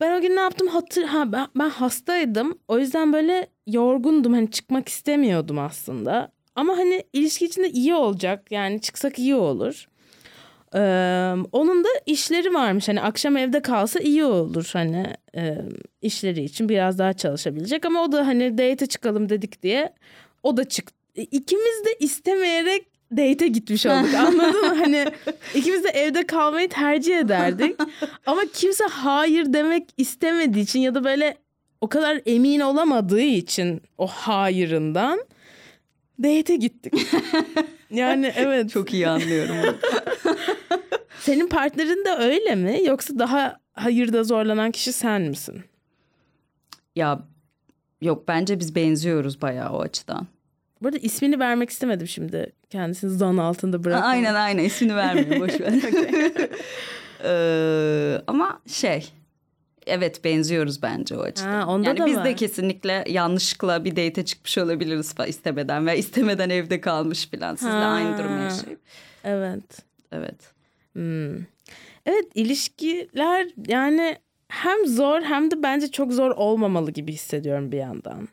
Ben 0.00 0.18
o 0.18 0.20
gün 0.20 0.36
ne 0.36 0.40
yaptım 0.40 0.68
hatır 0.68 1.04
ha 1.04 1.32
ben, 1.32 1.46
ben 1.56 1.70
hastaydım. 1.70 2.58
O 2.68 2.78
yüzden 2.78 3.12
böyle 3.12 3.46
yorgundum. 3.66 4.32
Hani 4.32 4.50
çıkmak 4.50 4.88
istemiyordum 4.88 5.58
aslında. 5.58 6.32
Ama 6.54 6.76
hani 6.76 7.04
ilişki 7.12 7.44
içinde 7.44 7.70
iyi 7.70 7.94
olacak. 7.94 8.52
Yani 8.52 8.80
çıksak 8.80 9.18
iyi 9.18 9.34
olur. 9.34 9.88
Ee, 10.74 11.34
onun 11.52 11.84
da 11.84 11.88
işleri 12.06 12.54
varmış. 12.54 12.88
Hani 12.88 13.00
akşam 13.00 13.36
evde 13.36 13.62
kalsa 13.62 14.00
iyi 14.00 14.24
olur 14.24 14.70
hani 14.72 15.06
e, 15.36 15.56
işleri 16.02 16.44
için 16.44 16.68
biraz 16.68 16.98
daha 16.98 17.12
çalışabilecek. 17.12 17.86
Ama 17.86 18.02
o 18.02 18.12
da 18.12 18.26
hani 18.26 18.58
date'e 18.58 18.86
çıkalım 18.86 19.28
dedik 19.28 19.62
diye 19.62 19.92
o 20.42 20.56
da 20.56 20.64
çıktı. 20.64 20.94
İkimiz 21.16 21.84
de 21.86 21.90
istemeyerek 22.00 22.86
date'e 23.12 23.48
gitmiş 23.48 23.86
olduk 23.86 24.14
anladın 24.18 24.60
mı? 24.60 24.74
Hani 24.74 25.06
ikimiz 25.54 25.84
de 25.84 25.88
evde 25.88 26.26
kalmayı 26.26 26.68
tercih 26.68 27.18
ederdik. 27.18 27.76
Ama 28.26 28.40
kimse 28.54 28.84
hayır 28.84 29.52
demek 29.52 29.84
istemediği 29.96 30.62
için 30.62 30.80
ya 30.80 30.94
da 30.94 31.04
böyle 31.04 31.36
o 31.80 31.88
kadar 31.88 32.20
emin 32.26 32.60
olamadığı 32.60 33.20
için 33.20 33.82
o 33.98 34.06
hayırından 34.06 35.20
date'e 36.22 36.56
gittik. 36.56 36.94
Yani 37.90 38.32
evet. 38.36 38.70
Çok 38.70 38.92
iyi 38.94 39.08
anlıyorum. 39.08 39.56
Senin 41.28 41.48
partnerin 41.48 42.04
de 42.04 42.10
öyle 42.10 42.54
mi? 42.54 42.80
Yoksa 42.84 43.18
daha 43.18 43.56
hayırda 43.72 44.24
zorlanan 44.24 44.70
kişi 44.70 44.92
sen 44.92 45.22
misin? 45.22 45.64
ya 46.96 47.20
yok 48.00 48.28
bence 48.28 48.60
biz 48.60 48.74
benziyoruz 48.74 49.42
bayağı 49.42 49.70
o 49.72 49.80
açıdan. 49.80 50.26
Bu 50.82 50.88
arada 50.88 50.98
ismini 50.98 51.38
vermek 51.38 51.70
istemedim 51.70 52.08
şimdi. 52.08 52.52
Kendisini 52.70 53.10
zan 53.10 53.36
altında 53.36 53.84
bırak. 53.84 54.04
Aynen 54.04 54.34
aynen 54.34 54.64
ismini 54.64 54.96
vermiyorum 54.96 55.40
boş 55.40 55.60
ver. 55.60 55.72
Ee, 57.24 58.22
ama 58.26 58.60
şey 58.66 59.12
evet 59.86 60.24
benziyoruz 60.24 60.82
bence 60.82 61.16
o 61.16 61.20
açıdan. 61.20 61.60
Ha, 61.60 61.66
onda 61.66 61.88
yani 61.88 61.98
da 61.98 62.06
biz 62.06 62.16
var. 62.16 62.24
de 62.24 62.34
kesinlikle 62.34 63.04
yanlışlıkla 63.08 63.84
bir 63.84 63.90
date'e 63.90 64.24
çıkmış 64.24 64.58
olabiliriz 64.58 65.14
istemeden 65.26 65.86
veya 65.86 65.96
istemeden 65.96 66.50
evde 66.50 66.80
kalmış 66.80 67.30
falan. 67.30 67.54
Sizle 67.54 67.70
Ha. 67.70 67.86
aynı 67.86 68.18
durumu 68.18 68.42
yaşayıp. 68.42 68.80
Evet. 69.24 69.78
Evet. 70.12 70.57
Hmm. 70.98 71.36
Evet 72.06 72.26
ilişkiler 72.34 73.46
yani 73.66 74.16
hem 74.48 74.86
zor 74.86 75.22
hem 75.22 75.50
de 75.50 75.62
bence 75.62 75.90
çok 75.90 76.12
zor 76.12 76.30
olmamalı 76.30 76.90
gibi 76.90 77.12
hissediyorum 77.12 77.72
bir 77.72 77.78
yandan. 77.78 78.28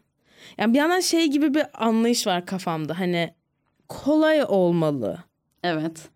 Yani 0.57 0.73
bir 0.73 0.77
yandan 0.77 0.99
şey 0.99 1.27
gibi 1.27 1.53
bir 1.53 1.65
anlayış 1.73 2.27
var 2.27 2.45
kafamda. 2.45 2.99
Hani 2.99 3.33
kolay 3.89 4.43
olmalı 4.47 5.17
Evet. 5.63 6.09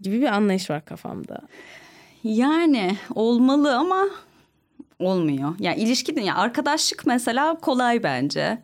gibi 0.00 0.20
bir 0.20 0.26
anlayış 0.26 0.70
var 0.70 0.84
kafamda. 0.84 1.40
Yani 2.24 2.96
olmalı 3.14 3.76
ama 3.76 4.08
olmuyor. 4.98 5.54
Yani 5.58 5.80
ilişki 5.80 6.14
yani 6.16 6.34
arkadaşlık 6.34 7.06
mesela 7.06 7.54
kolay 7.54 8.02
bence. 8.02 8.58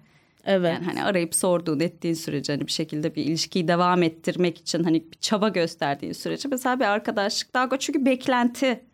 Evet. 0.47 0.73
Yani 0.75 0.85
hani 0.85 1.05
arayıp 1.05 1.35
sorduğun 1.35 1.81
ettiğin 1.81 2.15
sürece 2.15 2.53
hani 2.53 2.67
bir 2.67 2.73
şekilde 2.73 3.15
bir 3.15 3.25
ilişkiyi 3.25 3.69
devam 3.69 4.03
ettirmek 4.03 4.59
için 4.59 4.85
hani 4.85 5.05
bir 5.13 5.19
çaba 5.21 5.49
gösterdiğin 5.49 6.13
sürece 6.13 6.49
mesela 6.49 6.81
bir 6.81 6.85
arkadaşlık 6.85 7.55
daha 7.55 7.79
çünkü 7.79 8.07
beklenti 8.07 8.85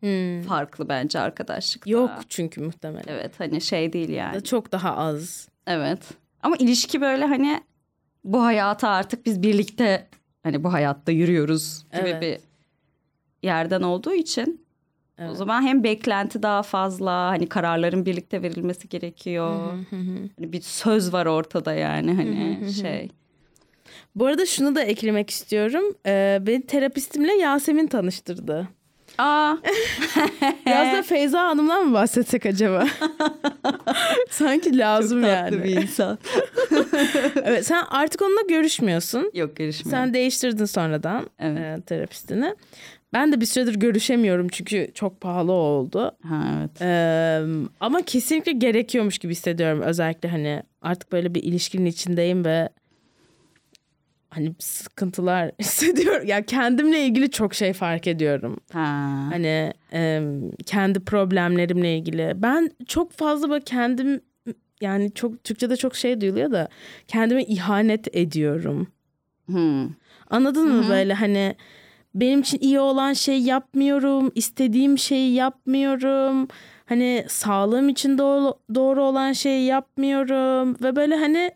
Hmm. 0.00 0.42
farklı 0.42 0.88
bence 0.88 1.20
arkadaşlıkta. 1.20 1.90
Yok 1.90 2.10
çünkü 2.28 2.60
muhtemelen. 2.60 3.04
Evet 3.08 3.40
hani 3.40 3.60
şey 3.60 3.92
değil 3.92 4.08
yani. 4.08 4.44
Çok 4.44 4.72
daha 4.72 4.96
az. 4.96 5.48
Evet. 5.66 6.02
Ama 6.42 6.56
ilişki 6.56 7.00
böyle 7.00 7.24
hani 7.24 7.62
bu 8.24 8.42
hayata 8.44 8.88
artık 8.88 9.26
biz 9.26 9.42
birlikte 9.42 10.08
hani 10.42 10.64
bu 10.64 10.72
hayatta 10.72 11.12
yürüyoruz 11.12 11.84
gibi 11.92 12.08
Evet. 12.08 12.22
bir 12.22 12.38
yerden 13.48 13.82
olduğu 13.82 14.14
için 14.14 14.64
o 15.20 15.24
Evet. 15.24 15.36
zaman 15.36 15.62
hem 15.62 15.84
beklenti 15.84 16.42
daha 16.42 16.62
fazla 16.62 17.12
hani 17.12 17.48
kararların 17.48 18.06
birlikte 18.06 18.42
verilmesi 18.42 18.88
gerekiyor. 18.88 19.72
Hani 20.38 20.52
bir 20.52 20.60
söz 20.60 21.12
var 21.12 21.26
ortada 21.26 21.74
yani 21.74 22.12
hani 22.14 22.72
şey. 22.72 23.08
Bu 24.14 24.26
arada 24.26 24.46
şunu 24.46 24.74
da 24.74 24.82
eklemek 24.82 25.30
istiyorum. 25.30 25.84
Ee, 26.06 26.38
beni 26.40 26.66
terapistimle 26.66 27.32
Yasemin 27.32 27.86
tanıştırdı. 27.86 28.68
Aa 29.18 29.56
Biraz 30.66 30.96
da 30.96 31.02
Feyza 31.02 31.40
Hanım'dan 31.40 31.86
mı 31.86 31.94
bahsetsek 31.94 32.46
acaba? 32.46 32.86
Sanki 34.30 34.78
lazım 34.78 35.20
çok 35.20 35.30
yani. 35.30 35.50
tatlı 35.50 35.64
bir 35.64 35.76
insan. 35.82 36.18
Evet, 37.44 37.66
sen 37.66 37.84
artık 37.90 38.22
onunla 38.22 38.40
görüşmüyorsun. 38.48 39.30
Yok 39.34 39.56
görüşmüyor. 39.56 39.90
Sen 39.98 40.14
değiştirdin 40.14 40.64
sonradan 40.64 41.26
Evet. 41.38 41.78
e, 41.78 41.82
terapistini. 41.82 42.54
Ben 43.12 43.32
de 43.32 43.40
bir 43.40 43.46
süredir 43.46 43.74
görüşemiyorum 43.74 44.48
çünkü 44.48 44.88
çok 44.94 45.20
pahalı 45.20 45.52
oldu. 45.52 46.12
Ha 46.28 46.44
evet. 46.60 46.82
Ee, 46.82 47.42
ama 47.80 48.02
kesinlikle 48.02 48.52
gerekiyormuş 48.52 49.18
gibi 49.18 49.32
hissediyorum. 49.32 49.80
Özellikle 49.82 50.28
hani 50.28 50.62
artık 50.82 51.12
böyle 51.12 51.34
bir 51.34 51.42
ilişkinin 51.42 51.86
içindeyim 51.86 52.44
ve 52.44 52.68
hani 54.30 54.54
sıkıntılar 54.58 55.50
hissediyorum. 55.60 56.26
Ya 56.26 56.46
kendimle 56.46 57.04
ilgili 57.06 57.30
çok 57.30 57.54
şey 57.54 57.72
fark 57.72 58.06
ediyorum. 58.06 58.60
Ha. 58.72 59.28
Hani 59.30 59.72
e, 59.92 60.22
kendi 60.66 61.00
problemlerimle 61.00 61.96
ilgili. 61.96 62.32
Ben 62.36 62.70
çok 62.86 63.12
fazla 63.12 63.50
böyle 63.50 63.64
kendim 63.64 64.20
yani 64.80 65.14
çok 65.14 65.44
Türkçe'de 65.44 65.76
çok 65.76 65.96
şey 65.96 66.20
duyuluyor 66.20 66.50
da 66.50 66.68
kendime 67.08 67.44
ihanet 67.44 68.16
ediyorum. 68.16 68.88
Hmm. 69.46 69.88
Anladın 70.30 70.72
mı 70.72 70.88
böyle 70.88 71.14
hani 71.14 71.56
benim 72.14 72.40
için 72.40 72.58
iyi 72.60 72.80
olan 72.80 73.12
şey 73.12 73.42
yapmıyorum, 73.42 74.32
istediğim 74.34 74.98
şeyi 74.98 75.34
yapmıyorum. 75.34 76.48
Hani 76.86 77.24
sağlığım 77.28 77.88
için 77.88 78.18
doğru, 78.18 78.54
doğru 78.74 79.02
olan 79.02 79.32
şeyi 79.32 79.66
yapmıyorum 79.66 80.76
ve 80.82 80.96
böyle 80.96 81.16
hani 81.16 81.52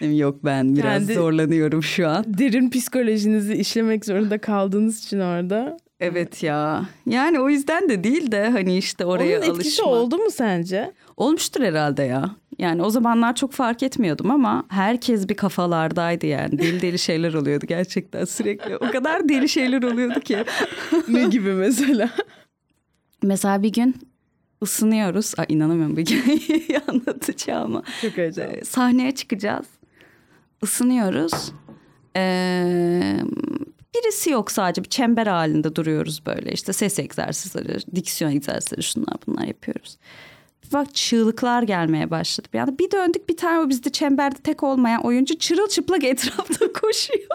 yok 0.06 0.44
ben 0.44 0.76
biraz 0.76 0.84
Kendi- 1.06 1.14
zorlanıyorum 1.14 1.82
şu 1.82 2.08
an. 2.08 2.24
Derin 2.28 2.70
psikolojinizi 2.70 3.54
işlemek 3.54 4.04
zorunda 4.04 4.38
kaldığınız 4.38 5.04
için 5.04 5.20
orada. 5.20 5.76
Evet 6.00 6.42
ya. 6.42 6.84
Yani 7.06 7.40
o 7.40 7.48
yüzden 7.48 7.88
de 7.88 8.04
değil 8.04 8.32
de 8.32 8.48
hani 8.50 8.76
işte 8.78 9.04
oraya 9.04 9.38
Onun 9.38 9.46
etkisi 9.46 9.82
alışma. 9.82 9.86
oldu 9.86 10.18
mu 10.18 10.30
sence? 10.30 10.92
Olmuştur 11.16 11.60
herhalde 11.62 12.02
ya. 12.02 12.30
Yani 12.58 12.82
o 12.82 12.90
zamanlar 12.90 13.34
çok 13.34 13.52
fark 13.52 13.82
etmiyordum 13.82 14.30
ama 14.30 14.64
herkes 14.68 15.28
bir 15.28 15.34
kafalardaydı 15.34 16.26
yani. 16.26 16.58
Deli 16.58 16.82
deli 16.82 16.98
şeyler 16.98 17.34
oluyordu 17.34 17.66
gerçekten 17.68 18.24
sürekli. 18.24 18.76
O 18.76 18.90
kadar 18.90 19.28
deli 19.28 19.48
şeyler 19.48 19.82
oluyordu 19.82 20.20
ki. 20.20 20.36
ne 21.08 21.24
gibi 21.24 21.52
mesela? 21.52 22.10
Mesela 23.22 23.62
bir 23.62 23.72
gün 23.72 23.94
ısınıyoruz. 24.62 25.34
Ay 25.38 25.46
inanamıyorum 25.48 25.96
bu 25.96 26.00
hikayeyi 26.00 26.80
anlatacağıma. 26.88 27.82
Çok 28.02 28.16
heyecanlı. 28.16 28.52
Ee, 28.52 28.64
sahneye 28.64 29.14
çıkacağız. 29.14 29.66
Isınıyoruz. 30.62 31.52
Ee, 32.16 33.20
birisi 33.94 34.30
yok 34.30 34.50
sadece 34.50 34.84
bir 34.84 34.88
çember 34.88 35.26
halinde 35.26 35.76
duruyoruz 35.76 36.22
böyle. 36.26 36.52
İşte 36.52 36.72
ses 36.72 36.98
egzersizleri, 36.98 37.78
diksiyon 37.94 38.30
egzersizleri 38.30 38.82
şunlar 38.82 39.16
bunlar 39.26 39.44
yapıyoruz. 39.44 39.98
Bir 40.64 40.72
bak 40.72 40.94
çığlıklar 40.94 41.62
gelmeye 41.62 42.10
başladı 42.10 42.48
bir 42.52 42.58
anda. 42.58 42.78
Bir 42.78 42.90
döndük 42.90 43.28
bir 43.28 43.36
tane 43.36 43.58
o 43.58 43.68
bizde 43.68 43.90
çemberde 43.90 44.38
tek 44.38 44.62
olmayan 44.62 45.06
oyuncu 45.06 45.38
çırılçıplak 45.38 46.04
etrafta 46.04 46.72
koşuyor. 46.72 47.28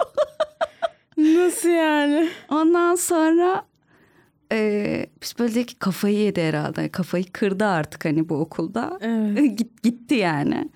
Nasıl 1.18 1.70
yani? 1.70 2.30
Ondan 2.50 2.96
sonra 2.96 3.66
e, 4.54 5.06
biz 5.22 5.34
böyle 5.40 5.56
dedik 5.56 5.68
ki 5.68 5.76
kafayı 5.80 6.18
yedi 6.18 6.42
herhalde. 6.42 6.90
Kafayı 6.90 7.26
kırdı 7.32 7.66
artık 7.66 8.06
hani 8.06 8.30
bu 8.30 8.36
okulda. 8.36 8.98
Evet. 9.02 9.58
Git, 9.58 9.84
gitti 9.84 10.16
yani. 10.16 10.70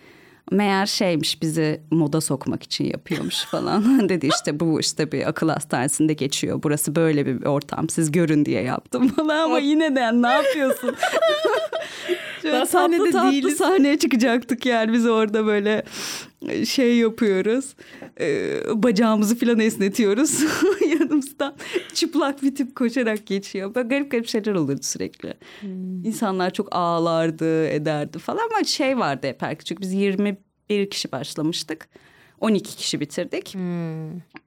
Meğer 0.51 0.85
şeymiş 0.85 1.41
bizi 1.41 1.81
moda 1.91 2.21
sokmak 2.21 2.63
için 2.63 2.85
yapıyormuş 2.85 3.43
falan. 3.43 4.09
Dedi 4.09 4.27
işte 4.27 4.59
bu 4.59 4.79
işte 4.79 5.11
bir 5.11 5.29
akıl 5.29 5.49
hastanesinde 5.49 6.13
geçiyor. 6.13 6.59
Burası 6.63 6.95
böyle 6.95 7.25
bir 7.25 7.45
ortam. 7.45 7.89
Siz 7.89 8.11
görün 8.11 8.45
diye 8.45 8.61
yaptım 8.63 9.07
falan 9.15 9.37
ama 9.39 9.59
yine 9.59 9.95
de 9.95 10.21
ne 10.21 10.27
yapıyorsun? 10.27 10.95
Şöyle 12.41 12.55
Daha 12.55 12.65
tatlı 12.65 13.11
tatlı 13.11 13.31
değiliz. 13.31 13.57
sahneye 13.57 13.99
çıkacaktık 13.99 14.65
yani 14.65 14.93
biz 14.93 15.05
orada 15.05 15.45
böyle 15.45 15.83
şey 16.65 16.97
yapıyoruz. 16.97 17.75
Ee, 18.19 18.59
bacağımızı 18.73 19.39
falan 19.39 19.59
esnetiyoruz. 19.59 20.43
Yanımızdan 20.89 21.55
çıplak 21.93 22.43
bir 22.43 22.55
tip 22.55 22.75
koşarak 22.75 23.25
geçiyor. 23.25 23.75
Böyle 23.75 23.87
garip 23.87 24.11
garip 24.11 24.27
şeyler 24.27 24.53
olurdu 24.53 24.81
sürekli. 24.83 25.33
İnsanlar 26.07 26.53
çok 26.53 26.75
ağlardı, 26.75 27.67
ederdi 27.67 28.19
falan 28.19 28.49
ama 28.55 28.63
şey 28.63 28.97
vardı 28.97 29.27
hep 29.27 29.41
herkes. 29.41 29.65
Çünkü 29.65 29.81
biz 29.81 29.93
21 29.93 30.89
kişi 30.89 31.11
başlamıştık. 31.11 31.87
12 32.41 32.75
kişi 32.75 32.99
bitirdik. 32.99 33.55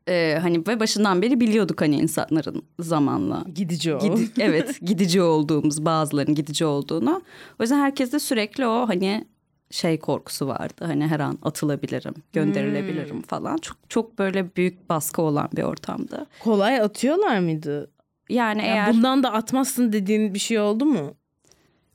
Ee, 0.08 0.38
hani 0.42 0.66
ve 0.68 0.80
başından 0.80 1.22
beri 1.22 1.40
biliyorduk 1.40 1.80
hani 1.80 1.96
insanların 1.96 2.62
zamanla 2.80 3.44
Gidici 3.54 3.94
o. 3.94 3.98
Gidi- 3.98 4.30
evet 4.42 4.80
gidici 4.82 5.22
olduğumuz 5.22 5.84
bazılarının 5.84 6.34
gidici 6.34 6.64
olduğunu. 6.64 7.22
O 7.60 7.62
yüzden 7.62 7.78
herkeste 7.78 8.18
sürekli 8.18 8.66
o 8.66 8.88
hani 8.88 9.24
şey 9.70 9.98
korkusu 9.98 10.46
vardı. 10.48 10.84
Hani 10.84 11.06
her 11.06 11.20
an 11.20 11.38
atılabilirim, 11.42 12.14
gönderilebilirim 12.32 13.22
falan. 13.22 13.56
Çok 13.56 13.76
çok 13.88 14.18
böyle 14.18 14.56
büyük 14.56 14.88
baskı 14.88 15.22
olan 15.22 15.48
bir 15.56 15.62
ortamdı. 15.62 16.26
Kolay 16.42 16.80
atıyorlar 16.80 17.38
mıydı? 17.38 17.90
Yani 18.28 18.58
Ya 18.66 18.66
eğer 18.66 18.94
bundan 18.94 19.22
da 19.22 19.32
atmazsın 19.32 19.92
dediğin 19.92 20.34
bir 20.34 20.38
şey 20.38 20.60
oldu 20.60 20.84
mu? 20.86 21.14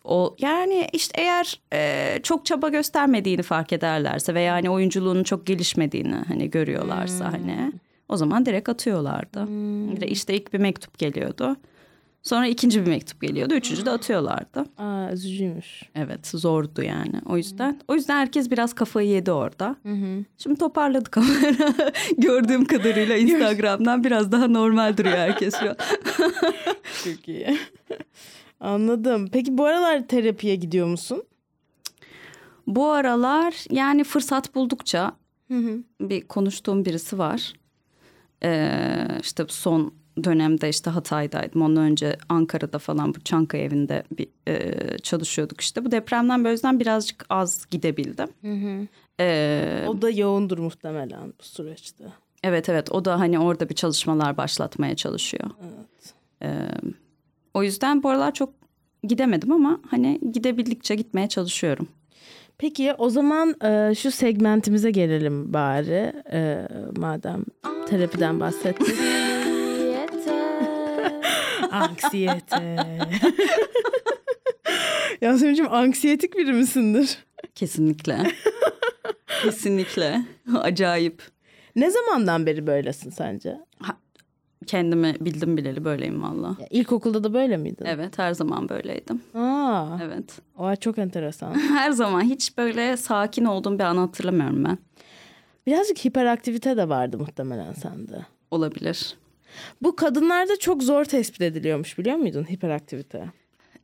o 0.04 0.36
yani 0.40 0.88
işte 0.94 1.22
eğer 1.22 1.62
e, 1.74 2.20
çok 2.24 2.46
çaba 2.46 2.70
göstermediğini 2.70 3.42
fark 3.42 3.74
ederlerse 3.74 4.34
veya 4.34 4.54
hani 4.54 4.70
oyunculuğunun 4.70 5.24
çok 5.24 5.46
gelişmediğini 5.46 6.16
hani 6.28 6.50
görüyorlarsa 6.50 7.34
hani 7.34 7.74
o 8.10 8.18
zaman 8.18 8.46
direkt 8.46 8.70
atıyorlardı. 8.70 9.48
İşte 10.06 10.34
ilk 10.36 10.54
bir 10.54 10.60
mektup 10.60 10.98
geliyordu. 11.00 11.56
Sonra 12.26 12.48
ikinci 12.48 12.82
bir 12.82 12.88
mektup 12.88 13.22
geliyordu. 13.22 13.54
Üçüncü 13.54 13.86
de 13.86 13.92
atıyorlardı. 13.92 14.66
Aa 14.78 15.12
üzücüymüş. 15.12 15.84
Evet 15.96 16.28
zordu 16.28 16.82
yani 16.84 17.22
o 17.26 17.38
yüzden. 17.38 17.80
O 17.88 17.96
yüzden 17.96 18.18
herkes 18.18 18.52
biraz 18.52 18.74
kafayı 18.74 19.10
yedi 19.10 19.32
orada. 19.32 19.76
Şimdi 20.38 20.60
toparladık 20.60 21.18
ama 21.18 21.28
gördüğüm 22.18 22.66
kadarıyla 22.66 23.18
Instagram'dan 23.18 24.04
biraz 24.04 24.32
daha 24.32 24.48
normal 24.48 24.98
duruyor 24.98 25.18
herkes 25.18 25.56
şu 25.60 25.70
an. 25.70 25.76
Çok 27.04 27.28
iyi. 27.28 27.58
Anladım. 28.60 29.30
Peki 29.32 29.58
bu 29.58 29.66
aralar 29.66 30.08
terapiye 30.08 30.56
gidiyor 30.56 30.88
musun? 30.88 31.24
Bu 32.68 32.90
aralar 32.90 33.66
yani 33.70 34.04
fırsat 34.04 34.56
buldukça 34.56 35.12
bir 36.02 36.28
konuştuğum 36.28 36.86
birisi 36.86 37.18
var. 37.18 37.54
Ee, 38.44 39.08
işte 39.22 39.46
son 39.48 39.94
dönemde 40.24 40.70
işte 40.70 40.90
Hatay'daydım. 40.90 41.62
Ondan 41.62 41.84
önce 41.84 42.18
Ankara'da 42.30 42.80
falan 42.80 43.16
bu 43.16 43.20
Çankaya 43.20 43.64
evinde 43.64 44.04
bir 44.18 44.28
e, 44.48 44.74
çalışıyorduk 44.98 45.62
işte. 45.62 45.86
Bu 45.86 45.92
depremden 45.92 46.44
böyle 46.44 46.52
yüzden 46.52 46.80
birazcık 46.80 47.26
az 47.30 47.66
gidebildim. 47.72 48.28
Ee, 49.20 49.86
O 49.88 50.02
da 50.02 50.10
yoğundur 50.10 50.58
muhtemelen 50.58 51.28
bu 51.40 51.44
süreçte. 51.44 52.04
Evet 52.44 52.70
evet 52.70 52.92
o 52.92 53.06
da 53.06 53.20
hani 53.20 53.40
orada 53.40 53.70
bir 53.70 53.76
çalışmalar 53.76 54.38
başlatmaya 54.38 54.96
çalışıyor. 54.96 55.50
Ee, 56.44 56.68
o 57.54 57.64
yüzden 57.64 58.04
bu 58.04 58.10
aralar 58.10 58.34
çok 58.34 58.54
gidemedim 59.04 59.52
ama 59.52 59.80
hani 59.90 60.20
gidebildikçe 60.32 60.96
gitmeye 60.96 61.30
çalışıyorum. 61.30 61.88
Peki 62.58 62.94
o 62.98 63.10
zaman 63.10 63.56
e, 63.64 63.96
şu 63.96 64.12
segmentimize 64.12 64.92
gelelim 64.92 65.54
bari. 65.54 66.14
E, 66.32 66.68
madem 66.98 67.44
terapiden 67.90 68.40
bahsettik. 68.40 68.88
Anksiyete. 71.76 72.76
Yasemin'cim 75.22 75.74
anksiyetik 75.74 76.38
biri 76.38 76.54
misindir? 76.54 77.18
Kesinlikle. 77.56 78.32
Kesinlikle. 79.44 80.26
Acayip. 80.58 81.22
Ne 81.76 81.90
zamandan 81.92 82.46
beri 82.46 82.68
böylesin 82.68 83.10
sence? 83.10 83.58
Kendimi 84.68 85.16
bildim 85.20 85.58
bileli 85.58 85.86
böyleyim 85.86 86.24
valla. 86.24 86.58
İlkokulda 86.70 87.24
da 87.24 87.34
böyle 87.34 87.58
miydin? 87.58 87.86
Evet 87.86 88.18
her 88.20 88.34
zaman 88.34 88.70
böyleydim. 88.70 89.22
Aa, 89.34 89.98
Evet. 90.04 90.40
o 90.58 90.76
çok 90.76 90.98
enteresan. 90.98 91.54
Her 91.70 91.92
zaman 91.92 92.22
hiç 92.22 92.58
böyle 92.58 92.98
sakin 92.98 93.46
olduğum 93.46 93.80
bir 93.80 93.84
an 93.84 93.98
hatırlamıyorum 93.98 94.64
ben. 94.66 94.78
Birazcık 95.68 96.06
hiperaktivite 96.06 96.78
de 96.78 96.90
vardı 96.90 97.18
muhtemelen 97.20 97.74
sende. 97.74 98.26
Olabilir. 98.52 99.18
Bu 99.82 99.96
kadınlarda 99.96 100.60
çok 100.60 100.84
zor 100.84 101.06
tespit 101.06 101.42
ediliyormuş 101.42 101.98
biliyor 101.98 102.16
muydun 102.16 102.44
hiperaktivite? 102.44 103.26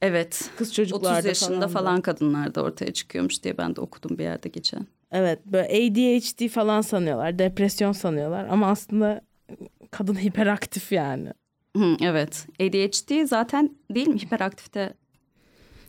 Evet. 0.01 0.49
Kız 0.57 0.73
çocuklarda 0.73 1.17
30 1.17 1.25
yaşında 1.25 1.59
falan 1.59 1.69
falan, 1.69 1.97
da. 1.97 2.01
kadınlarda 2.01 2.63
ortaya 2.63 2.93
çıkıyormuş 2.93 3.43
diye 3.43 3.57
ben 3.57 3.75
de 3.75 3.81
okudum 3.81 4.17
bir 4.17 4.23
yerde 4.23 4.49
geçen. 4.49 4.87
Evet 5.11 5.39
böyle 5.45 5.67
ADHD 5.67 6.47
falan 6.47 6.81
sanıyorlar, 6.81 7.39
depresyon 7.39 7.91
sanıyorlar 7.91 8.45
ama 8.45 8.67
aslında 8.69 9.21
kadın 9.91 10.15
hiperaktif 10.15 10.91
yani. 10.91 11.33
Hı, 11.77 11.97
evet. 12.01 12.47
ADHD 12.61 13.25
zaten 13.25 13.75
değil 13.91 14.07
mi 14.07 14.19
hiperaktifte? 14.19 14.93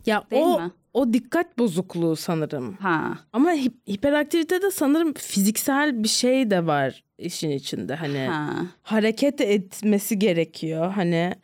Ya 0.06 0.24
Değil 0.30 0.42
o 0.42 0.60
mi? 0.60 0.70
O 0.94 1.12
dikkat 1.12 1.58
bozukluğu 1.58 2.16
sanırım. 2.16 2.72
Ha. 2.72 3.18
Ama 3.32 3.52
hip- 3.54 3.88
hiperaktivitede 3.92 4.70
sanırım 4.70 5.12
fiziksel 5.14 6.02
bir 6.02 6.08
şey 6.08 6.50
de 6.50 6.66
var 6.66 7.04
işin 7.18 7.50
içinde. 7.50 7.94
Hani 7.94 8.18
Ha. 8.18 8.50
hareket 8.82 9.40
etmesi 9.40 10.18
gerekiyor. 10.18 10.90
Hani 10.92 11.34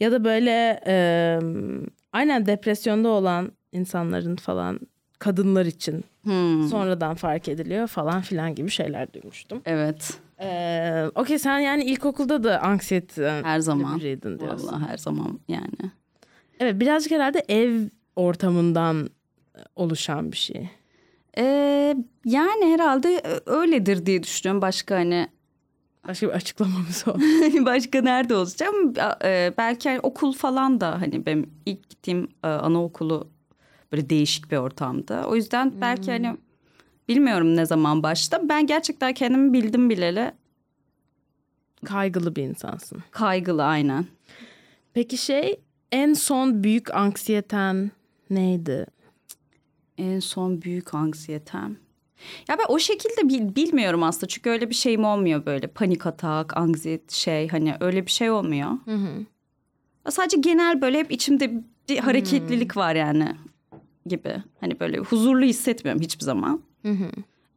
ya 0.00 0.12
da 0.12 0.24
böyle 0.24 0.80
e, 0.86 0.94
aynen 2.12 2.46
depresyonda 2.46 3.08
olan 3.08 3.52
insanların 3.72 4.36
falan 4.36 4.80
kadınlar 5.18 5.66
için 5.66 6.04
Hmm. 6.22 6.68
sonradan 6.68 7.14
fark 7.14 7.48
ediliyor 7.48 7.86
falan 7.86 8.20
filan 8.20 8.54
gibi 8.54 8.70
şeyler 8.70 9.12
duymuştum. 9.12 9.62
Evet. 9.66 10.18
Ee, 10.42 11.04
Okey 11.14 11.38
sen 11.38 11.58
yani 11.58 11.84
ilkokulda 11.84 12.44
da 12.44 12.60
anksiyete 12.62 13.40
Her 13.44 13.60
zaman. 13.60 13.98
biriydin 13.98 14.38
diyorsun. 14.38 14.68
Vallahi 14.68 14.88
her 14.90 14.98
zaman 14.98 15.40
yani. 15.48 15.90
Evet 16.60 16.80
birazcık 16.80 17.12
herhalde 17.12 17.44
ev 17.48 17.80
ortamından 18.20 19.10
oluşan 19.76 20.32
bir 20.32 20.36
şey. 20.36 20.68
Ee, 21.38 21.96
yani 22.24 22.72
herhalde 22.72 23.22
öyledir 23.46 24.06
diye 24.06 24.22
düşünüyorum. 24.22 24.62
Başka 24.62 24.94
hani 24.94 25.28
Başka 26.08 26.26
bir 26.28 26.32
açıklamamız 26.32 27.04
o. 27.08 27.14
Başka 27.66 28.00
nerede 28.02 28.34
olacağım? 28.34 28.94
E, 29.24 29.52
belki 29.58 29.88
hani 29.88 30.00
okul 30.00 30.32
falan 30.32 30.80
da 30.80 31.00
hani 31.00 31.26
benim 31.26 31.50
ilk 31.66 31.90
gittiğim 31.90 32.28
e, 32.44 32.46
anaokulu 32.48 33.28
böyle 33.92 34.10
değişik 34.10 34.50
bir 34.50 34.56
ortamda. 34.56 35.24
O 35.28 35.36
yüzden 35.36 35.80
belki 35.80 36.10
hani 36.10 36.36
bilmiyorum 37.08 37.56
ne 37.56 37.66
zaman 37.66 38.02
başta. 38.02 38.48
Ben 38.48 38.66
gerçekten 38.66 39.14
kendimi 39.14 39.52
bildim 39.52 39.90
bileli 39.90 40.32
Kaygılı 41.84 42.36
bir 42.36 42.42
insansın. 42.42 43.02
kaygılı 43.10 43.64
aynen. 43.64 44.06
Peki 44.94 45.16
şey 45.16 45.60
en 45.92 46.12
son 46.12 46.64
büyük 46.64 46.94
anksiyeten 46.94 47.90
neydi? 48.30 48.86
En 49.98 50.20
son 50.20 50.62
büyük 50.62 50.94
anksiyetem. 50.94 51.76
Ya 52.48 52.58
ben 52.58 52.64
o 52.68 52.78
şekilde 52.78 53.28
bil- 53.28 53.54
bilmiyorum 53.56 54.02
aslında 54.02 54.26
çünkü 54.26 54.50
öyle 54.50 54.70
bir 54.70 54.74
şeyim 54.74 55.04
olmuyor 55.04 55.46
böyle 55.46 55.66
panik 55.66 56.06
atak, 56.06 56.56
anksiyete 56.56 57.14
şey 57.14 57.48
hani 57.48 57.74
öyle 57.80 58.06
bir 58.06 58.10
şey 58.10 58.30
olmuyor. 58.30 58.70
Sadece 60.08 60.36
genel 60.36 60.80
böyle 60.82 60.98
hep 60.98 61.12
içimde 61.12 61.64
bir 61.88 61.98
hareketlilik 61.98 62.76
var 62.76 62.94
yani 62.94 63.36
gibi. 64.06 64.36
Hani 64.60 64.80
böyle 64.80 64.98
huzurlu 64.98 65.44
hissetmiyorum 65.44 66.02
hiçbir 66.02 66.24
zaman. 66.24 66.62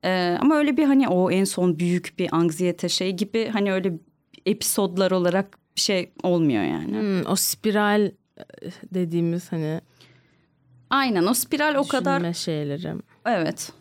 Ee, 0.06 0.38
ama 0.42 0.56
öyle 0.56 0.78
bir 0.78 0.84
hani 0.84 1.08
o 1.08 1.32
en 1.32 1.44
son 1.44 1.80
büyük 1.80 2.14
bir 2.20 2.36
anksiyete 2.36 2.90
şey 2.90 3.12
gibi 3.12 3.48
hani 3.48 3.74
öyle 3.74 3.94
episodlar 4.46 5.12
olarak 5.12 5.58
bir 5.76 5.82
şey 5.82 6.12
olmuyor 6.24 6.64
yani. 6.64 7.00
Hmm, 7.00 7.32
o 7.32 7.36
spiral 7.36 8.12
eh, 8.62 8.72
dediğimiz 8.94 9.52
hani 9.52 9.82
Aynen 10.94 11.26
o 11.26 11.34
spiral 11.34 11.76
o 11.76 11.88
kadar 11.88 12.20
düşünme 12.20 12.34
şeyleri. 12.34 12.94
evet 13.26 13.72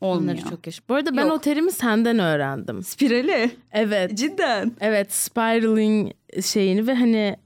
olmuyor. 0.00 0.36
Onları 0.36 0.50
çok 0.50 0.66
yaş. 0.66 0.88
Bu 0.88 0.94
arada 0.94 1.16
ben 1.16 1.22
Yok. 1.22 1.32
o 1.32 1.40
terimi 1.40 1.72
senden 1.72 2.18
öğrendim. 2.18 2.82
Spirali 2.82 3.50
Evet. 3.72 4.18
cidden. 4.18 4.72
Evet 4.80 5.14
spiraling 5.14 6.12
şeyini 6.42 6.86
ve 6.86 6.94
hani 6.94 7.36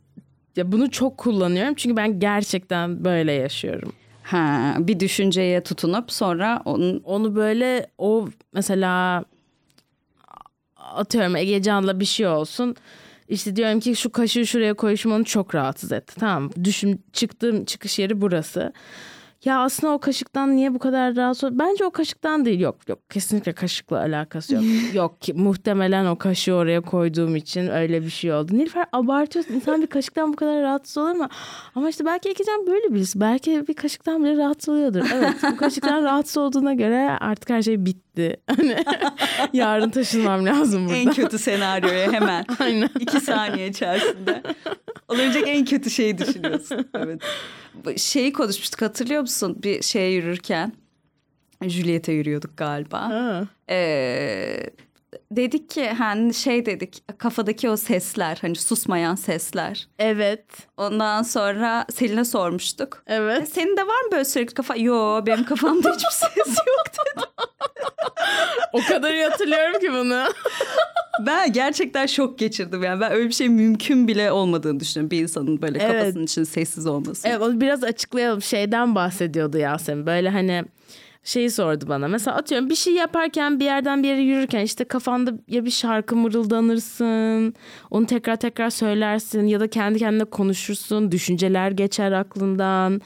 ya 0.57 0.73
bunu 0.73 0.91
çok 0.91 1.19
kullanıyorum 1.19 1.75
çünkü 1.75 1.97
ben 1.97 2.21
gerçekten 2.21 3.05
böyle 3.05 3.33
yaşıyorum. 3.33 3.93
Ha, 4.23 4.77
bir 4.79 5.01
düşünceye 5.01 5.63
tutunup 5.63 6.13
sonra 6.13 6.63
onun 6.65 7.01
Onu 7.05 7.37
böyle 7.37 7.87
o 7.99 8.29
mesela 8.53 9.25
atıyorum 10.77 11.37
Egecan'la 11.37 12.01
bir 12.01 12.05
şey 12.05 12.27
olsun. 12.27 12.77
İşte 13.31 13.57
diyorum 13.57 13.81
ki 13.81 13.97
şu 13.97 14.11
kaşığı 14.11 14.47
şuraya 14.47 14.75
koyuşum 14.75 15.13
onu 15.13 15.25
çok 15.25 15.55
rahatsız 15.55 15.93
etti. 15.93 16.15
Tamam 16.21 16.51
düşün 16.65 17.03
çıktığım 17.13 17.65
çıkış 17.65 17.99
yeri 17.99 18.21
burası. 18.21 18.73
Ya 19.45 19.61
aslında 19.61 19.93
o 19.93 19.99
kaşıktan 19.99 20.57
niye 20.57 20.75
bu 20.75 20.79
kadar 20.79 21.17
rahatsız 21.17 21.59
Bence 21.59 21.85
o 21.85 21.91
kaşıktan 21.91 22.45
değil. 22.45 22.61
Yok 22.61 22.77
yok 22.89 23.11
kesinlikle 23.11 23.53
kaşıkla 23.53 23.99
alakası 23.99 24.55
yok. 24.55 24.65
yok 24.95 25.21
ki 25.21 25.33
muhtemelen 25.35 26.07
o 26.07 26.19
kaşığı 26.19 26.55
oraya 26.55 26.81
koyduğum 26.81 27.37
için 27.37 27.69
öyle 27.69 28.03
bir 28.03 28.11
şey 28.11 28.33
oldu. 28.33 28.55
Nilüfer 28.55 28.87
abartıyorsun. 28.93 29.55
İnsan 29.55 29.83
bir 29.83 29.87
kaşıktan 29.87 30.33
bu 30.33 30.37
kadar 30.37 30.63
rahatsız 30.63 30.99
olur 30.99 31.11
mu? 31.11 31.29
Ama 31.75 31.89
işte 31.89 32.05
belki 32.05 32.29
Egecan 32.29 32.67
böyle 32.67 32.95
birisi. 32.95 33.21
Belki 33.21 33.69
bir 33.69 33.75
kaşıktan 33.75 34.25
bile 34.25 34.37
rahatsız 34.37 34.69
oluyordur. 34.69 35.05
Evet 35.15 35.35
bu 35.53 35.57
kaşıktan 35.57 36.05
rahatsız 36.05 36.37
olduğuna 36.37 36.75
göre 36.75 37.17
artık 37.21 37.51
her 37.51 37.63
şey 37.63 37.87
bitti. 37.87 38.37
Hani 38.57 38.77
yarın 39.53 39.91
taşınmam 39.91 40.47
lazım 40.47 40.87
burada. 40.87 40.97
en 40.97 41.13
kötü 41.13 41.39
senaryoya 41.39 42.13
hemen 42.13 42.45
Aynen. 42.59 42.91
iki 43.01 43.21
saniye 43.21 43.69
içerisinde 43.69 44.43
olabilecek 45.09 45.45
en 45.47 45.65
kötü 45.65 45.91
şeyi 45.91 46.19
düşünüyorsun. 46.19 46.89
Evet. 46.95 47.23
Şeyi 47.97 48.33
konuşmuştuk 48.33 48.83
hatırlıyor 48.83 49.21
musun? 49.21 49.57
Bir 49.63 49.83
şeye 49.83 50.13
yürürken 50.13 50.73
Juliet'e 51.63 52.13
yürüyorduk 52.13 52.57
galiba. 52.57 53.01
Ha. 53.01 53.49
Ee, 53.71 54.71
dedik 55.33 55.71
ki 55.71 55.89
hani 55.89 56.35
şey 56.35 56.67
dedik 56.67 57.03
kafadaki 57.19 57.71
o 57.71 57.77
sesler 57.77 58.39
hani 58.41 58.57
susmayan 58.57 59.15
sesler. 59.15 59.89
Evet. 59.99 60.45
Ondan 60.77 61.23
sonra 61.23 61.87
Selin'e 61.95 62.25
sormuştuk. 62.25 63.03
E, 63.07 63.15
Evet. 63.15 63.49
Senin 63.53 63.77
de 63.77 63.81
var 63.87 64.01
mı 64.05 64.13
böyle 64.13 64.25
sürekli 64.25 64.55
kafa? 64.55 64.77
Yo 64.77 65.27
benim 65.27 65.45
kafamda 65.45 65.91
hiçbir 65.95 66.11
ses 66.11 66.57
yok 66.67 66.85
dedi. 67.17 67.25
O 68.73 68.81
kadar 68.89 69.15
iyi 69.15 69.25
hatırlıyorum 69.25 69.81
ki 69.81 69.93
bunu. 69.93 70.25
Ben 71.27 71.53
gerçekten 71.53 72.07
şok 72.07 72.39
geçirdim 72.39 72.83
yani. 72.83 73.01
Ben 73.01 73.13
öyle 73.13 73.29
bir 73.29 73.35
şey 73.35 73.49
mümkün 73.49 74.09
bile 74.09 74.33
olmadığını 74.33 74.81
düşünüyorum. 74.81 75.11
Bir 75.11 75.23
insanın 75.23 75.63
böyle 75.63 75.79
Evet. 75.79 75.93
kafasının 75.93 76.25
için 76.25 76.45
sessiz 76.45 76.87
olması. 76.87 77.29
Evet 77.29 77.41
onu 77.41 77.61
biraz 77.61 77.85
açıklayalım. 77.85 78.43
Şeyden 78.43 78.95
bahsediyordu 78.95 79.59
Yasemin. 79.59 80.07
Böyle 80.07 80.29
hani 80.31 80.65
şeyi 81.25 81.51
sordu 81.51 81.85
bana. 81.89 82.09
Mesela 82.09 82.37
atıyorum 82.37 82.71
bir 82.71 82.75
şey 82.75 82.95
yaparken 82.95 83.61
bir 83.61 83.65
yerden 83.65 84.03
bir 84.03 84.09
yere 84.09 84.21
yürürken 84.21 84.61
işte 84.61 84.85
kafanda 84.85 85.33
ya 85.49 85.65
bir 85.65 85.71
şarkı 85.71 86.17
mırıldanırsın. 86.17 87.55
Onu 87.91 88.07
tekrar 88.07 88.37
tekrar 88.37 88.71
söylersin 88.71 89.47
ya 89.47 89.61
da 89.61 89.69
kendi 89.69 89.99
kendine 89.99 90.25
konuşursun. 90.25 91.13
Düşünceler 91.13 91.71
geçer 91.71 92.13
aklından. 92.13 93.01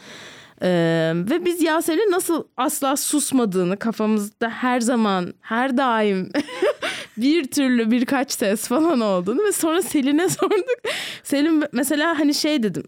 Ee, 0.63 1.13
ve 1.31 1.45
biz 1.45 1.63
Yasemin'in 1.63 2.13
nasıl 2.13 2.45
asla 2.57 2.97
susmadığını 2.97 3.77
kafamızda 3.77 4.49
her 4.49 4.81
zaman 4.81 5.35
her 5.41 5.77
daim 5.77 6.31
bir 7.17 7.45
türlü 7.45 7.91
birkaç 7.91 8.33
ses 8.33 8.69
falan 8.69 9.01
olduğunu 9.01 9.45
ve 9.45 9.53
sonra 9.53 9.83
Selin'e 9.83 10.29
sorduk. 10.29 10.81
Selin 11.23 11.65
mesela 11.73 12.19
hani 12.19 12.35
şey 12.35 12.63
dedim 12.63 12.85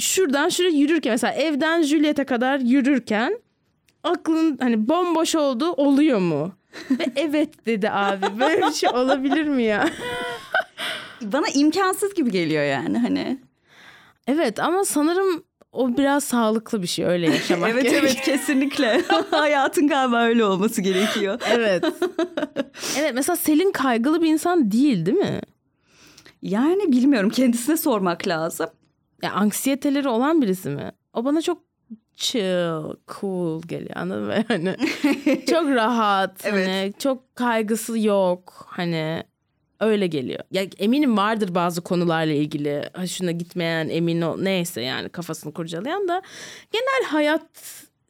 şuradan 0.00 0.48
şuraya 0.48 0.70
yürürken 0.78 1.12
mesela 1.12 1.32
evden 1.32 1.82
Juliet'e 1.82 2.24
kadar 2.24 2.58
yürürken 2.58 3.38
aklın 4.06 4.58
hani 4.60 4.88
bomboş 4.88 5.34
olduğu 5.34 5.72
oluyor 5.72 6.18
mu? 6.18 6.52
Ve 6.90 7.04
evet 7.16 7.66
dedi 7.66 7.90
abi. 7.90 8.40
Böyle 8.40 8.66
bir 8.66 8.72
şey 8.72 8.88
olabilir 8.90 9.44
mi 9.44 9.62
ya? 9.62 9.88
Bana 11.22 11.46
imkansız 11.54 12.14
gibi 12.14 12.30
geliyor 12.30 12.64
yani 12.64 12.98
hani. 12.98 13.38
Evet 14.26 14.60
ama 14.60 14.84
sanırım 14.84 15.44
o 15.72 15.96
biraz 15.96 16.24
sağlıklı 16.24 16.82
bir 16.82 16.86
şey 16.86 17.04
öyle 17.04 17.26
yaşamak 17.30 17.70
evet 17.72 17.82
gerekiyor. 17.82 18.02
evet 18.14 18.20
kesinlikle. 18.24 19.02
Hayatın 19.30 19.88
galiba 19.88 20.22
öyle 20.22 20.44
olması 20.44 20.82
gerekiyor. 20.82 21.40
evet. 21.50 21.84
Evet 22.98 23.12
mesela 23.14 23.36
Selin 23.36 23.72
kaygılı 23.72 24.22
bir 24.22 24.28
insan 24.28 24.70
değil 24.70 25.06
değil 25.06 25.18
mi? 25.18 25.40
Yani 26.42 26.92
bilmiyorum 26.92 27.30
kendisine 27.30 27.76
sormak 27.76 28.28
lazım. 28.28 28.66
Ya 29.22 29.32
anksiyeteleri 29.32 30.08
olan 30.08 30.42
birisi 30.42 30.68
mi? 30.70 30.92
O 31.12 31.24
bana 31.24 31.42
çok 31.42 31.65
chill, 32.16 32.94
cool 33.20 33.62
geliyor 33.62 33.96
anladın 33.96 34.24
mı? 34.24 34.34
Hani 34.48 34.76
çok 35.50 35.68
rahat, 35.68 36.40
Evet. 36.44 36.68
hani 36.68 36.92
çok 36.98 37.36
kaygısı 37.36 37.98
yok. 37.98 38.66
Hani 38.68 39.22
öyle 39.80 40.06
geliyor. 40.06 40.40
Ya 40.50 40.62
eminim 40.78 41.16
vardır 41.16 41.54
bazı 41.54 41.80
konularla 41.80 42.32
ilgili. 42.32 42.82
Şuna 43.08 43.30
gitmeyen, 43.30 43.88
emin 43.88 44.20
ol 44.22 44.38
neyse 44.40 44.80
yani 44.80 45.08
kafasını 45.08 45.52
kurcalayan 45.52 46.08
da 46.08 46.22
genel 46.72 47.10
hayat 47.10 47.42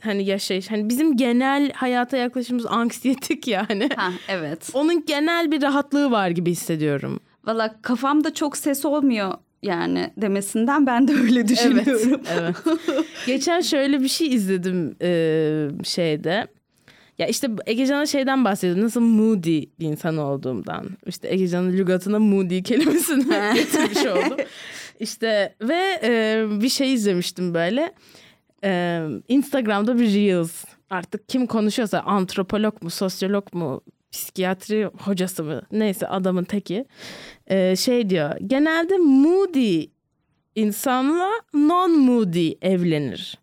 hani 0.03 0.25
yaşayış 0.25 0.71
hani 0.71 0.89
bizim 0.89 1.17
genel 1.17 1.73
hayata 1.73 2.17
yaklaşımımız 2.17 2.67
anksiyetik 2.67 3.49
ya 3.49 3.65
hani. 3.69 3.89
Ha 3.97 4.13
evet. 4.29 4.71
Onun 4.75 5.05
genel 5.07 5.53
bir 5.53 5.63
rahatlığı 5.63 6.11
var 6.11 6.29
gibi 6.29 6.51
hissediyorum. 6.51 7.21
Valla 7.45 7.75
kafamda 7.83 8.35
çok 8.35 8.57
ses 8.57 8.85
olmuyor 8.85 9.35
yani 9.63 10.11
demesinden 10.17 10.87
ben 10.87 11.09
de 11.09 11.13
öyle 11.13 11.49
düşünüyorum. 11.49 12.21
Evet. 12.39 12.57
Geçen 13.27 13.61
şöyle 13.61 14.01
bir 14.01 14.09
şey 14.09 14.35
izledim 14.35 14.97
e, 15.03 15.69
şeyde. 15.85 16.47
Ya 17.19 17.27
işte 17.27 17.51
Egecan'a 17.67 18.07
şeyden 18.07 18.45
bahsediyordum. 18.45 18.85
Nasıl 18.85 19.01
moody 19.01 19.65
bir 19.81 19.87
insan 19.87 20.17
olduğumdan. 20.17 20.87
İşte 21.07 21.29
Egecan'ın 21.29 21.73
lügatına 21.73 22.19
moody 22.19 22.63
kelimesini 22.63 23.25
getirmiş 23.55 24.07
oldum. 24.07 24.37
İşte 25.01 25.55
ve 25.61 26.01
e, 26.03 26.45
bir 26.63 26.69
şey 26.69 26.95
izlemiştim 26.95 27.55
böyle. 27.55 27.93
E, 28.65 29.03
Instagram'da 29.29 29.99
bir 29.99 30.15
Reels. 30.15 30.65
Artık 30.91 31.29
kim 31.29 31.47
konuşuyorsa 31.47 32.01
antropolog 32.01 32.83
mu, 32.83 32.91
sosyolog 32.91 33.55
mu, 33.55 33.81
psikiyatri 34.13 34.85
hocası 34.85 35.45
mı 35.45 35.63
neyse 35.73 36.09
adamın 36.09 36.45
teki. 36.45 36.85
E, 37.47 37.77
şey 37.77 38.11
diyor. 38.11 38.37
Genelde 38.47 38.97
moody 38.99 39.87
insanla 40.55 41.31
non-moody 41.55 42.57
evlenir. 42.63 43.39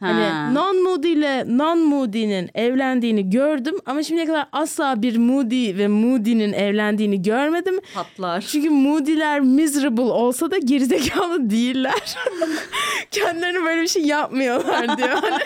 Ha. 0.00 0.06
Hani 0.06 0.54
non-moody 0.54 1.08
ile 1.08 1.44
non-moody'nin 1.48 2.50
evlendiğini 2.54 3.30
gördüm 3.30 3.74
ama 3.86 4.02
şimdiye 4.02 4.26
kadar 4.26 4.46
asla 4.52 5.02
bir 5.02 5.16
moody 5.16 5.76
ve 5.78 5.88
moody'nin 5.88 6.52
evlendiğini 6.52 7.22
görmedim. 7.22 7.80
Patlar. 7.94 8.40
Çünkü 8.40 8.70
moody'ler 8.70 9.40
miserable 9.40 10.02
olsa 10.02 10.50
da 10.50 10.58
gerizekalı 10.58 11.50
değiller. 11.50 12.16
Kendilerine 13.10 13.64
böyle 13.64 13.82
bir 13.82 13.88
şey 13.88 14.02
yapmıyorlar 14.02 14.98
diyor. 14.98 15.08
Hani, 15.08 15.42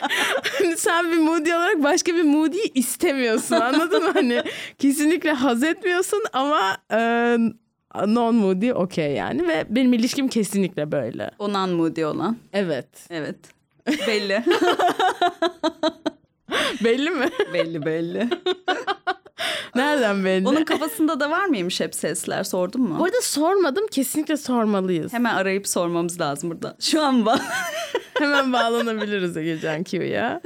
hani 0.58 0.76
sen 0.76 1.12
bir 1.12 1.18
moody 1.18 1.54
olarak 1.54 1.82
başka 1.82 2.14
bir 2.14 2.22
moody 2.22 2.58
istemiyorsun 2.74 3.56
anladın 3.56 4.02
mı? 4.02 4.10
Hani 4.14 4.42
kesinlikle 4.78 5.32
haz 5.32 5.62
etmiyorsun 5.62 6.22
ama 6.32 6.76
e, 6.92 6.98
non-moody 7.94 8.72
okey 8.72 9.12
yani 9.12 9.48
ve 9.48 9.66
benim 9.68 9.92
ilişkim 9.92 10.28
kesinlikle 10.28 10.92
böyle. 10.92 11.30
Onan 11.38 11.70
moody 11.70 12.04
olan. 12.04 12.36
Evet. 12.52 12.88
Evet. 13.10 13.36
Belli. 14.06 14.44
Belli 16.84 17.10
mi? 17.10 17.26
belli 17.54 17.86
belli. 17.86 18.28
Nereden 19.74 20.24
belli? 20.24 20.48
Onun 20.48 20.64
kafasında 20.64 21.20
da 21.20 21.30
var 21.30 21.44
mıymış 21.44 21.80
hep 21.80 21.94
sesler 21.94 22.44
sordun 22.44 22.82
mu? 22.82 22.96
Bu 22.98 23.04
arada 23.04 23.20
sormadım. 23.22 23.86
Kesinlikle 23.86 24.36
sormalıyız. 24.36 25.12
Hemen 25.12 25.34
arayıp 25.34 25.68
sormamız 25.68 26.20
lazım 26.20 26.50
burada. 26.50 26.76
Şu 26.80 27.02
an 27.02 27.26
var. 27.26 27.40
Hemen 28.18 28.52
bağlanabiliriz 28.52 29.36
Egecan 29.36 29.82
Q'ya. 29.82 30.40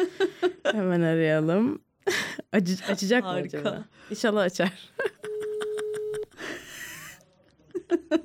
Hemen 0.72 1.01
arayalım. 1.01 1.82
Acı, 2.53 2.76
açacak 2.88 3.22
mı 3.24 3.28
Harika. 3.30 3.59
acaba? 3.59 3.84
İnşallah 4.11 4.42
açar. 4.42 4.72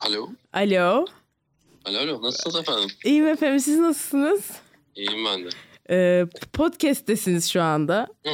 Alo. 0.00 0.28
Alo. 0.52 1.04
Alo 1.84 1.98
alo. 1.98 2.22
Nasılsınız 2.22 2.56
efendim? 2.56 2.88
İyiyim 3.04 3.26
efendim 3.26 3.60
siz 3.60 3.78
nasılsınız? 3.78 4.50
İyiyim 4.96 5.24
ben 5.24 5.44
de. 5.44 5.48
Ee, 5.90 6.26
podcast'tesiniz 6.52 7.50
şu 7.50 7.62
anda. 7.62 8.06
Hı. 8.26 8.30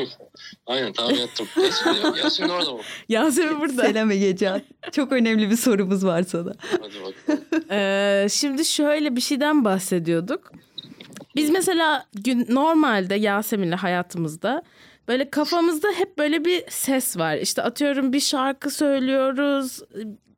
Aynen 0.67 0.93
tahmin 0.93 1.19
ettim. 1.19 1.47
Yasemin, 1.57 2.15
Yasemin 2.15 2.49
orada 2.49 2.73
mı? 2.73 2.81
Yasemin 3.09 3.61
burada. 3.61 3.83
Selam 3.83 4.11
Egecan. 4.11 4.63
Çok 4.93 5.13
önemli 5.13 5.51
bir 5.51 5.57
sorumuz 5.57 6.05
var 6.05 6.23
sana. 6.23 6.53
Hadi 6.71 6.95
bakalım. 7.03 7.45
Ee, 7.71 8.27
şimdi 8.31 8.65
şöyle 8.65 9.17
bir 9.17 9.21
şeyden 9.21 9.65
bahsediyorduk. 9.65 10.53
Biz 11.37 11.51
mesela 11.51 12.07
gün 12.15 12.47
normalde 12.51 13.15
Yasemin'le 13.15 13.77
hayatımızda 13.77 14.63
böyle 15.09 15.31
kafamızda 15.31 15.89
hep 15.93 16.19
böyle 16.19 16.45
bir 16.45 16.65
ses 16.69 17.17
var. 17.17 17.37
İşte 17.37 17.63
atıyorum 17.63 18.13
bir 18.13 18.21
şarkı 18.21 18.71
söylüyoruz, 18.71 19.81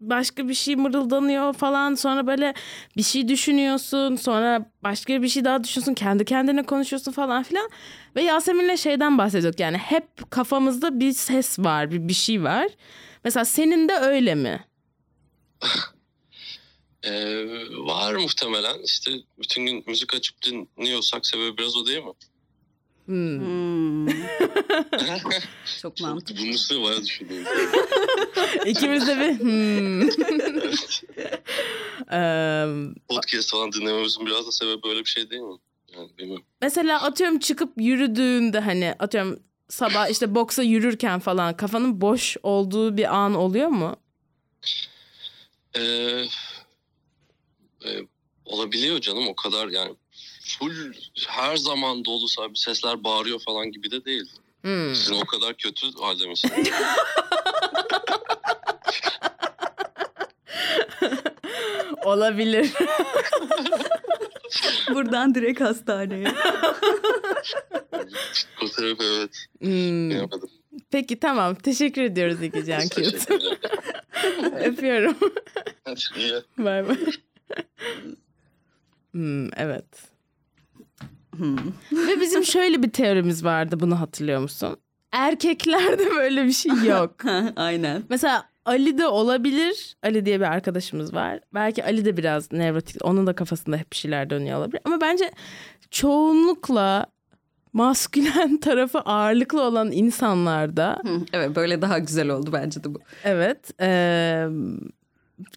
başka 0.01 0.49
bir 0.49 0.55
şey 0.55 0.77
mırıldanıyor 0.77 1.53
falan. 1.53 1.95
Sonra 1.95 2.27
böyle 2.27 2.55
bir 2.97 3.03
şey 3.03 3.29
düşünüyorsun, 3.29 4.17
sonra 4.17 4.71
başka 4.83 5.23
bir 5.23 5.29
şey 5.29 5.45
daha 5.45 5.65
düşünüyorsun, 5.65 5.95
kendi 5.95 6.25
kendine 6.25 6.63
konuşuyorsun 6.63 7.13
falan 7.13 7.43
filan. 7.43 7.71
Ve 8.17 8.23
Yasemin'le 8.23 8.77
şeyden 8.77 9.19
bahsediyorduk 9.19 9.61
yani 9.61 9.77
hep 9.77 10.31
kafamızda 10.31 11.01
bir 11.01 11.13
ses 11.13 11.59
var, 11.59 11.91
bir 11.91 12.09
bir 12.09 12.15
şey 12.15 12.43
var. 12.43 12.67
Mesela 13.25 13.45
senin 13.45 13.89
de 13.89 13.93
öyle 13.93 14.35
mi? 14.35 14.65
Ee, 17.07 17.47
var 17.71 18.15
muhtemelen. 18.15 18.83
İşte 18.85 19.11
bütün 19.39 19.67
gün 19.67 19.85
müzik 19.87 20.15
açıp 20.15 20.37
dinliyorsak 20.43 21.27
sebebi 21.27 21.59
biraz 21.59 21.77
o 21.77 21.87
değil 21.87 22.05
mi? 22.05 22.13
Hmm. 23.07 23.41
Hmm, 23.41 24.07
çok 25.83 26.01
mantıklı. 26.01 26.43
Bunun 26.43 26.53
üstüne 26.53 26.85
bayağı 26.85 27.03
düşündüm. 27.03 27.45
İkimiz 28.67 29.07
de 29.07 29.19
bir 29.19 29.41
hmm. 29.41 30.09
Podcast 33.09 33.51
falan 33.51 33.73
dinlememizin 33.73 34.27
biraz 34.27 34.47
da 34.47 34.53
sebebi 34.53 34.83
böyle 34.83 35.01
bir 35.01 35.05
şey 35.05 35.31
değil 35.31 35.43
mi? 35.43 35.59
Yani 35.97 36.39
mesela 36.61 37.03
atıyorum 37.03 37.39
çıkıp 37.39 37.73
yürüdüğünde 37.77 38.61
hani 38.61 38.95
atıyorum 38.99 39.39
sabah 39.69 40.09
işte 40.09 40.35
boksa 40.35 40.63
yürürken 40.63 41.21
falan 41.21 41.57
kafanın 41.57 42.01
boş 42.01 42.37
olduğu 42.43 42.97
bir 42.97 43.15
an 43.15 43.35
oluyor 43.35 43.69
mu? 43.69 43.97
Ee, 45.77 45.81
e, 47.85 47.91
olabiliyor 48.45 49.01
canım 49.01 49.29
o 49.29 49.35
kadar 49.35 49.69
yani 49.69 49.95
full 50.45 50.93
her 51.29 51.57
zaman 51.57 52.05
dolu 52.05 52.27
bir 52.51 52.59
sesler 52.59 53.05
bağırıyor 53.05 53.41
falan 53.41 53.73
gibi 53.73 53.91
de 53.91 54.05
değil. 54.05 54.33
Hmm. 54.63 54.95
Sizin 54.95 55.15
o 55.15 55.25
kadar 55.25 55.55
kötü 55.55 55.87
halde 56.01 56.27
misiniz? 56.27 56.69
Olabilir. 62.05 62.73
Buradan 64.95 65.35
direkt 65.35 65.61
hastaneye. 65.61 66.35
Psikoterapi 68.33 69.05
evet. 69.05 69.47
Hmm. 69.61 70.11
Bilemedim. 70.11 70.49
Peki 70.91 71.21
tamam 71.21 71.55
teşekkür 71.55 72.03
ediyoruz 72.03 72.43
Cute. 72.89 73.11
Teşekkürler. 73.11 73.59
Öpüyorum. 74.65 75.17
Bay 76.59 76.89
bay. 76.89 76.97
Hmm, 79.13 79.49
evet. 79.57 80.14
Hmm. 81.39 81.57
Ve 82.09 82.21
bizim 82.21 82.45
şöyle 82.45 82.83
bir 82.83 82.91
teorimiz 82.91 83.45
vardı 83.45 83.81
bunu 83.81 84.01
hatırlıyor 84.01 84.41
musun? 84.41 84.77
Erkeklerde 85.13 86.11
böyle 86.11 86.45
bir 86.45 86.53
şey 86.53 86.73
yok. 86.87 87.15
Aynen. 87.57 88.03
Mesela 88.11 88.45
Ali 88.65 88.99
de 88.99 89.07
olabilir. 89.07 89.97
Ali 90.03 90.27
diye 90.27 90.41
bir 90.41 90.45
arkadaşımız 90.53 91.15
var. 91.15 91.41
Belki 91.55 91.85
Ali 91.85 92.05
de 92.05 92.17
biraz 92.17 92.53
nevrotik. 92.53 93.05
Onun 93.05 93.27
da 93.27 93.33
kafasında 93.35 93.77
hep 93.77 93.93
bir 93.93 93.97
şeyler 93.97 94.31
dönüyor 94.31 94.59
olabilir. 94.59 94.81
Ama 94.85 95.01
bence 95.01 95.31
çoğunlukla 95.91 97.07
maskülen 97.73 98.57
tarafı 98.61 98.99
ağırlıklı 98.99 99.63
olan 99.63 99.93
insanlarda 99.93 101.03
Evet 101.33 101.57
böyle 101.57 101.83
daha 101.83 101.99
güzel 101.99 102.29
oldu 102.29 102.51
bence 102.53 102.85
de 102.85 102.95
bu. 102.95 102.99
evet 103.25 103.71
eee, 103.81 104.49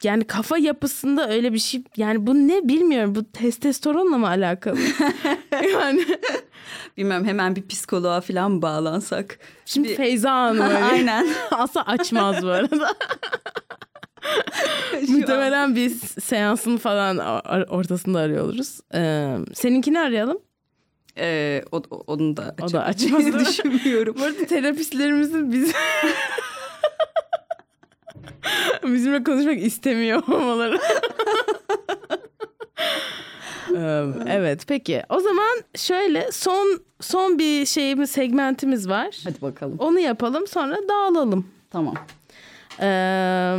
yani 0.04 0.24
kafa 0.24 0.58
yapısında 0.58 1.30
öyle 1.30 1.54
bir 1.54 1.60
şey 1.60 1.84
yani 1.98 2.28
bu 2.28 2.34
ne 2.36 2.68
bilmiyorum 2.68 3.16
bu 3.16 3.32
testosteronla 3.32 4.18
mı 4.18 4.28
alakalı? 4.28 4.78
yani 5.74 6.06
Bilmem 6.98 7.26
hemen 7.26 7.56
bir 7.56 7.68
psikoloğa 7.68 8.22
falan 8.22 8.62
bağlansak. 8.62 9.40
şimdi 9.66 9.90
Bir- 9.90 9.96
Feyza 9.96 10.32
Hanım 10.32 10.62
öyle. 10.68 10.84
Aynen. 10.84 11.28
Asla 11.52 11.82
açmaz 11.86 12.44
bu 12.44 12.48
arada. 12.48 12.96
Muhtemelen 15.08 15.76
biz 15.76 16.00
seansın 16.24 16.78
falan 16.78 17.18
ortasında 17.70 18.20
arıyor 18.20 18.46
oluruz. 18.46 18.80
Ee, 18.94 19.36
seninkini 19.54 20.00
arayalım. 20.00 20.38
Ee, 21.20 21.64
o, 21.72 21.82
onu 22.08 22.38
da 22.38 22.56
O 22.62 22.72
da 22.74 22.84
açmaz. 22.84 23.26
düşünmüyorum. 23.40 24.16
Bu 24.20 24.24
arada 24.24 24.46
terapistlerimizin 24.46 25.52
biz... 25.52 25.74
bizimle 28.94 29.24
konuşmak 29.24 29.64
istemiyor 29.64 30.28
olmaları. 30.28 30.80
Evet 34.28 34.64
peki 34.68 35.04
o 35.10 35.20
zaman 35.20 35.58
şöyle 35.76 36.32
son 36.32 36.80
son 37.02 37.40
bir 37.40 37.66
şeyimiz 37.66 38.10
segmentimiz 38.12 38.90
var. 38.90 39.18
Hadi 39.24 39.42
bakalım. 39.42 39.76
Onu 39.80 40.00
yapalım 40.00 40.48
sonra 40.48 40.78
dağılalım. 40.90 41.48
Tamam. 41.70 41.94
Ee, 42.82 43.58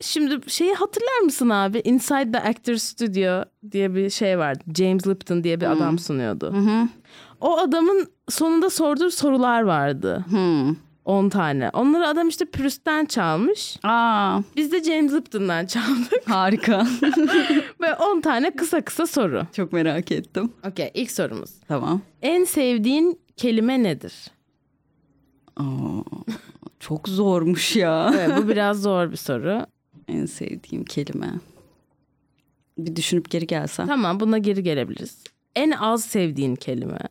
şimdi 0.00 0.50
şeyi 0.50 0.74
hatırlar 0.74 1.18
mısın 1.24 1.48
abi? 1.48 1.80
Inside 1.84 2.32
the 2.32 2.40
Actor 2.40 2.74
Studio 2.74 3.44
diye 3.70 3.94
bir 3.94 4.10
şey 4.10 4.38
vardı. 4.38 4.64
James 4.78 5.06
Lipton 5.06 5.44
diye 5.44 5.60
bir 5.60 5.66
adam 5.66 5.98
sunuyordu. 5.98 6.52
Hı 6.52 6.58
hı. 6.58 6.88
O 7.40 7.58
adamın 7.58 8.06
sonunda 8.28 8.70
sorduğu 8.70 9.10
sorular 9.10 9.62
vardı. 9.62 10.24
Hmm. 10.28 10.76
10 11.04 11.28
tane. 11.28 11.70
Onları 11.70 12.08
adam 12.08 12.28
işte 12.28 12.44
Proust'ten 12.44 13.04
çalmış. 13.04 13.76
Aa, 13.82 14.40
Biz 14.56 14.72
de 14.72 14.84
James 14.84 15.12
Lipton'dan 15.12 15.66
çaldık. 15.66 16.30
harika. 16.30 16.86
Ve 17.80 17.94
10 17.94 18.20
tane 18.20 18.50
kısa 18.56 18.80
kısa 18.84 19.06
soru. 19.06 19.46
Çok 19.52 19.72
merak 19.72 20.12
ettim. 20.12 20.52
Okey 20.68 20.90
ilk 20.94 21.10
sorumuz. 21.10 21.50
Tamam. 21.68 22.00
En 22.22 22.44
sevdiğin 22.44 23.20
kelime 23.36 23.82
nedir? 23.82 24.14
Aa, 25.56 25.62
çok 26.80 27.08
zormuş 27.08 27.76
ya. 27.76 28.12
Evet, 28.16 28.38
bu 28.38 28.48
biraz 28.48 28.82
zor 28.82 29.10
bir 29.10 29.16
soru. 29.16 29.66
En 30.08 30.26
sevdiğim 30.26 30.84
kelime. 30.84 31.32
Bir 32.78 32.96
düşünüp 32.96 33.30
geri 33.30 33.46
gelsem. 33.46 33.86
Tamam 33.86 34.20
buna 34.20 34.38
geri 34.38 34.62
gelebiliriz. 34.62 35.18
En 35.56 35.70
az 35.70 36.04
sevdiğin 36.04 36.56
kelime. 36.56 36.98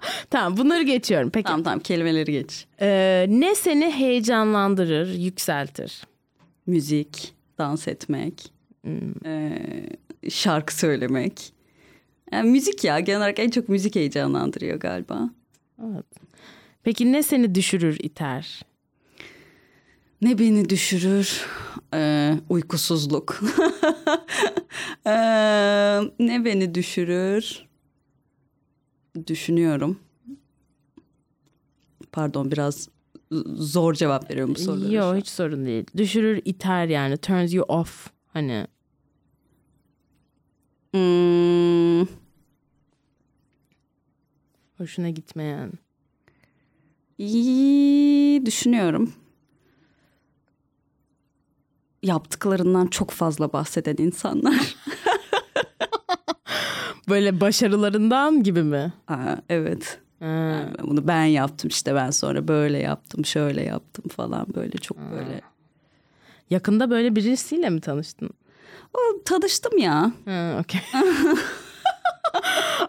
tamam 0.30 0.56
bunları 0.56 0.82
geçiyorum. 0.82 1.30
Peki 1.30 1.46
Tamam 1.46 1.62
tamam 1.62 1.80
kelimeleri 1.80 2.32
geç. 2.32 2.66
Ee, 2.80 3.26
ne 3.28 3.54
seni 3.54 3.90
heyecanlandırır, 3.90 5.14
yükseltir? 5.18 6.02
Müzik, 6.66 7.34
dans 7.58 7.88
etmek, 7.88 8.52
ee, 9.26 9.58
şarkı 10.30 10.78
söylemek. 10.78 11.52
Yani 12.32 12.50
müzik 12.50 12.84
ya 12.84 13.00
genel 13.00 13.18
olarak 13.18 13.38
en 13.38 13.50
çok 13.50 13.68
müzik 13.68 13.96
heyecanlandırıyor 13.96 14.80
galiba. 14.80 15.30
Peki 16.82 17.12
ne 17.12 17.22
seni 17.22 17.54
düşürür, 17.54 17.98
iter? 18.02 18.62
Ne 20.22 20.38
beni 20.38 20.68
düşürür? 20.68 21.46
Ee, 21.94 22.34
uykusuzluk. 22.48 23.40
Ee, 25.06 25.10
ne 26.18 26.44
beni 26.44 26.74
düşürür? 26.74 27.66
Düşünüyorum. 29.26 29.98
Pardon 32.12 32.50
biraz 32.50 32.88
zor 33.54 33.94
cevap 33.94 34.30
veriyorum 34.30 34.54
bu 34.54 34.58
sorulara. 34.58 34.92
Yok 34.92 35.16
hiç 35.16 35.28
sorun 35.28 35.66
değil. 35.66 35.84
Düşürür, 35.96 36.42
iter 36.44 36.86
yani. 36.86 37.16
Turns 37.16 37.54
you 37.54 37.64
off. 37.68 38.10
Hani 38.26 38.66
Hmm, 40.94 42.06
hoşuna 44.78 45.10
gitmeyen. 45.10 45.72
iyi 47.18 48.46
düşünüyorum. 48.46 49.12
Yaptıklarından 52.02 52.86
çok 52.86 53.10
fazla 53.10 53.52
bahseden 53.52 53.96
insanlar. 53.98 54.76
Böyle 57.08 57.40
başarılarından 57.40 58.42
gibi 58.42 58.62
mi? 58.62 58.92
Aa, 59.08 59.36
evet. 59.48 59.98
Ha. 60.18 60.26
Yani 60.26 60.70
ben 60.78 60.86
bunu 60.88 61.08
ben 61.08 61.24
yaptım 61.24 61.68
işte 61.68 61.94
ben 61.94 62.10
sonra 62.10 62.48
böyle 62.48 62.78
yaptım 62.78 63.24
şöyle 63.24 63.62
yaptım 63.62 64.04
falan 64.08 64.46
böyle 64.54 64.78
çok 64.78 64.98
böyle. 65.12 65.40
Yakında 66.50 66.90
böyle 66.90 67.16
birisiyle 67.16 67.70
mi 67.70 67.80
tanıştın? 67.80 68.30
O, 68.94 69.22
tanıştım 69.24 69.78
ya. 69.78 70.12
Ha, 70.24 70.58
okey. 70.60 70.80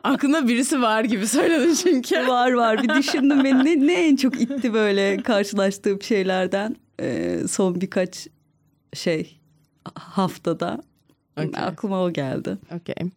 Aklında 0.03 0.47
birisi 0.47 0.82
var 0.82 1.03
gibi 1.03 1.28
söyledin 1.28 1.74
çünkü. 1.74 2.16
Var 2.28 2.51
var 2.51 2.84
bir 2.84 2.89
düşündüm 2.89 3.43
beni 3.43 3.66
ne, 3.66 3.88
ne 3.88 4.07
en 4.07 4.16
çok 4.16 4.41
itti 4.41 4.74
böyle 4.74 5.24
karşılaştığım 5.24 6.01
şeylerden 6.01 6.76
Ee, 6.99 7.39
son 7.47 7.82
birkaç 7.82 8.28
şey 8.93 9.39
haftada 9.95 10.82
Okey. 11.38 11.63
aklıma 11.63 12.03
o 12.03 12.13
geldi. 12.13 12.57
Okey. 12.75 13.09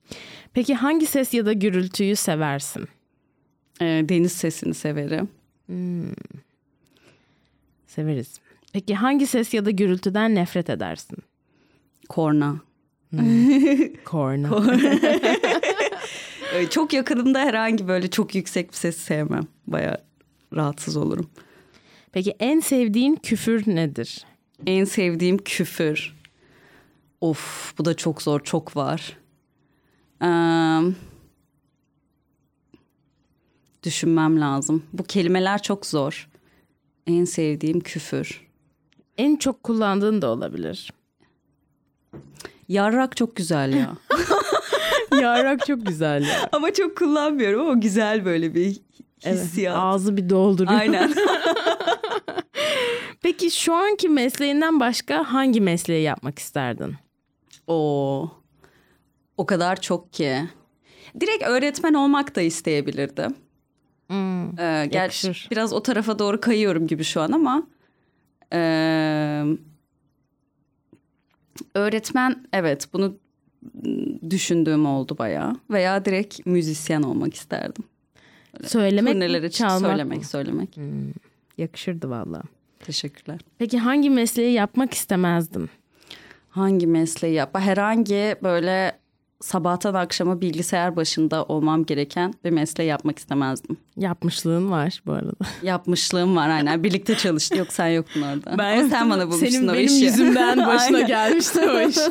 Peki 0.53 0.75
hangi 0.75 1.07
ses 1.07 1.35
ya 1.35 1.47
da 1.47 1.53
gürültüyü 1.53 2.17
seversin? 2.17 2.89
Ee, 3.81 4.05
deniz 4.09 4.33
sesini 4.33 4.75
severim. 4.75 5.29
Severiz. 7.87 8.41
Peki 8.73 8.95
hangi 8.95 9.27
ses 9.27 9.55
ya 9.55 9.65
da 9.65 9.71
gürültüden 9.71 10.35
nefret 10.35 10.71
edersin? 10.71 11.19
Korna. 12.09 12.57
Korna. 14.05 14.77
Ee, 16.55 16.67
çok 16.71 16.93
yakınımda 16.93 17.39
herhangi 17.41 17.89
böyle 17.89 18.11
çok 18.11 18.35
yüksek 18.35 18.71
bir 18.71 18.77
ses 18.77 18.97
sevmem. 18.97 19.47
Baya 19.67 19.99
rahatsız 20.55 20.97
olurum. 20.97 21.31
Peki 22.13 22.35
en 22.41 22.61
sevdiğin 22.61 23.17
küfür 23.17 23.75
nedir? 23.75 24.25
En 24.67 24.85
sevdiğim 24.85 25.39
küfür. 25.39 26.16
Of 27.21 27.75
bu 27.79 27.85
da 27.85 27.95
çok 27.95 28.23
zor 28.23 28.41
çok 28.41 28.77
var. 28.77 29.17
Ee, 30.23 30.81
düşünmem 33.83 34.41
lazım. 34.41 34.83
Bu 34.93 35.03
kelimeler 35.05 35.63
çok 35.63 35.87
zor. 35.87 36.29
En 37.07 37.25
sevdiğim 37.25 37.81
küfür. 37.81 38.47
En 39.19 39.37
çok 39.37 39.63
kullandığın 39.63 40.23
da 40.23 40.31
olabilir. 40.31 40.93
Yarrak 42.69 43.17
çok 43.17 43.37
güzel 43.37 43.73
ya. 43.75 43.97
Yarak 45.21 45.67
çok 45.67 45.87
güzel 45.87 46.23
ya. 46.25 46.49
ama 46.53 46.73
çok 46.73 46.97
kullanmıyorum 46.99 47.61
ama 47.61 47.75
güzel 47.75 48.25
böyle 48.25 48.55
bir 48.55 48.81
Evet, 49.25 49.39
hissiyat. 49.45 49.77
ağzı 49.79 50.17
bir 50.17 50.29
dolduruyor. 50.29 50.81
Aynen. 50.81 51.15
Peki 53.23 53.51
şu 53.51 53.75
anki 53.75 54.09
mesleğinden 54.09 54.81
başka 54.81 55.33
hangi 55.33 55.61
mesleği 55.61 56.03
yapmak 56.03 56.39
isterdin? 56.39 56.95
O 57.67 58.31
o 59.37 59.47
kadar 59.47 59.81
çok 59.81 60.13
ki. 60.13 60.43
Direkt 61.21 61.43
öğretmen 61.47 61.95
olmak 61.95 62.37
da 62.37 62.41
isteyebilirdim. 62.41 63.35
Hmm, 64.09 64.59
Ee, 64.61 64.87
gerçi 64.91 65.33
biraz 65.51 65.73
o 65.73 65.83
tarafa 65.83 66.19
doğru 66.19 66.41
kayıyorum 66.41 66.87
gibi 66.87 67.05
şu 67.05 67.21
an 67.21 67.33
ama 67.33 67.67
ee, 68.53 69.45
öğretmen 71.75 72.45
evet 72.53 72.89
bunu 72.93 73.17
düşündüğüm 74.31 74.87
oldu 74.87 75.19
bayağı 75.19 75.57
veya 75.71 76.05
direkt 76.05 76.47
müzisyen 76.47 77.03
olmak 77.03 77.35
isterdim. 77.35 77.85
Söylemek, 78.65 79.13
Turneler 79.15 79.43
için 79.43 79.65
çalmak 79.65 79.91
söylemek 79.91 80.19
mı? 80.19 80.25
söylemek. 80.25 80.79
Yakışırdı 81.59 82.11
valla. 82.11 82.43
Teşekkürler. 82.81 83.41
Peki 83.59 83.79
hangi 83.79 84.11
mesleği 84.11 84.53
yapmak 84.53 84.95
istemezdin? 84.95 85.71
Hangi 86.57 86.87
mesleği 86.87 87.35
yap? 87.35 87.59
Herhangi 87.59 88.35
böyle 88.43 88.99
sabahtan 89.41 89.95
akşama 89.95 90.41
bilgisayar 90.41 90.97
başında 90.97 91.45
olmam 91.45 91.85
gereken 91.85 92.35
bir 92.45 92.51
mesleği 92.51 92.89
yapmak 92.91 93.19
istemezdim. 93.19 93.77
Yapmışlığın 93.97 94.71
var 94.71 95.03
bu 95.07 95.13
arada. 95.13 95.33
Yapmışlığım 95.63 96.37
var 96.37 96.49
aynen. 96.49 96.85
Birlikte 96.85 97.15
çalıştık. 97.17 97.59
Yok 97.59 97.73
sen 97.73 97.87
yoktun 97.87 98.23
orada. 98.23 98.51
Ama 98.51 98.89
sen 98.89 99.11
bana 99.11 99.27
bulmuşsun 99.27 99.47
Senin 99.47 99.69
o 99.69 99.73
benim 99.73 99.85
işi. 99.87 100.05
yüzümden 100.05 100.67
başına 100.67 101.01
gelmişti 101.15 101.61
o 101.61 101.81
iş. 101.81 101.97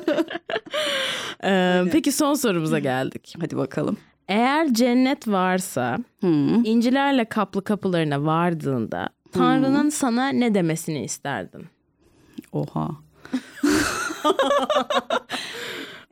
Ee, 1.43 1.83
peki 1.91 2.11
son 2.11 2.33
sorumuza 2.33 2.79
geldik. 2.79 3.33
Hadi 3.41 3.57
bakalım. 3.57 3.97
Eğer 4.27 4.73
cennet 4.73 5.27
varsa 5.27 5.97
Hı. 6.21 6.27
incilerle 6.63 7.25
kaplı 7.25 7.63
kapılarına 7.63 8.25
vardığında 8.25 9.09
Tanrı'nın 9.31 9.89
sana 9.89 10.27
ne 10.29 10.53
demesini 10.53 11.03
isterdin? 11.03 11.65
Oha. 12.51 12.89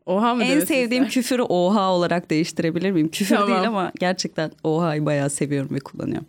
Oha 0.05 0.35
mı 0.35 0.43
En 0.43 0.59
sevdiğim 0.59 1.03
isterdin? 1.03 1.09
küfürü 1.09 1.41
oha 1.41 1.91
olarak 1.91 2.29
değiştirebilir 2.29 2.91
miyim? 2.91 3.09
Küfür 3.09 3.35
Tamam. 3.35 3.49
değil 3.51 3.67
ama 3.67 3.91
gerçekten 3.99 4.51
oha'yı 4.63 5.05
bayağı 5.05 5.29
seviyorum 5.29 5.69
ve 5.75 5.79
kullanıyorum. 5.79 6.27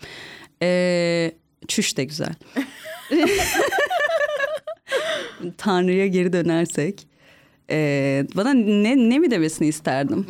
Ee, 0.63 1.33
çüş 1.69 1.97
de 1.97 2.05
güzel. 2.05 2.35
Tanrı'ya 5.59 6.07
geri 6.07 6.33
dönersek. 6.33 7.07
ee, 7.71 8.27
bana 8.37 8.53
ne, 8.55 8.97
ne 9.11 9.19
mi 9.19 9.31
demesini 9.31 9.69
isterdim? 9.69 10.27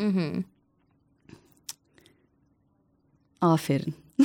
Aferin. 3.40 3.94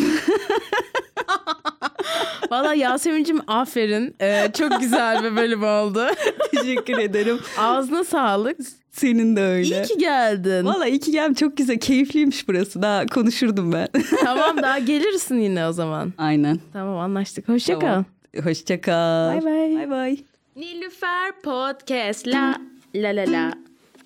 Valla 2.51 2.73
Yasemin'cim 2.73 3.39
aferin. 3.47 4.15
Ee, 4.21 4.51
çok 4.57 4.79
güzel 4.79 5.23
bir 5.23 5.35
bölüm 5.35 5.63
oldu. 5.63 6.07
Teşekkür 6.55 6.97
ederim. 6.97 7.39
Ağzına 7.57 8.03
sağlık. 8.03 8.57
Senin 8.91 9.35
de 9.35 9.41
öyle. 9.41 9.81
İyi 9.81 9.83
ki 9.87 9.97
geldin. 9.97 10.65
Valla 10.65 10.85
iyi 10.87 10.99
ki 10.99 11.11
geldim. 11.11 11.33
Çok 11.33 11.57
güzel. 11.57 11.77
Keyifliymiş 11.79 12.47
burası. 12.47 12.81
Daha 12.81 13.05
konuşurdum 13.05 13.71
ben. 13.73 13.87
tamam 14.23 14.57
daha 14.61 14.79
gelirsin 14.79 15.39
yine 15.39 15.67
o 15.67 15.71
zaman. 15.71 16.13
Aynen. 16.17 16.59
Tamam 16.73 16.97
anlaştık. 16.97 17.49
Hoşça 17.49 17.73
kal. 17.73 17.79
Tamam. 17.79 18.05
Hoşça 18.43 18.81
kal. 18.81 19.35
Bay 19.35 19.45
bay. 19.45 19.75
Bay 19.75 19.89
bay. 19.89 20.17
Nilüfer 20.55 21.31
Podcast 21.43 22.27
la 22.27 22.55
la 22.95 23.09
la 23.15 23.31
la 23.31 23.53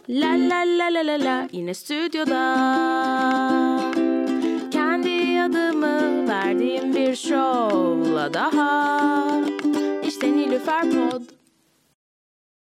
La 0.10 0.28
la 0.28 0.64
la 0.66 0.94
la 0.94 1.08
la 1.08 1.20
la 1.26 1.48
yine 1.52 1.74
stüdyoda 1.74 2.42
verdiğim 6.44 6.96
bir 6.96 7.16
şovla 7.16 8.34
daha. 8.34 9.22
İşte 10.08 10.32
Nilüfer 10.32 10.82
Pod 10.82 11.22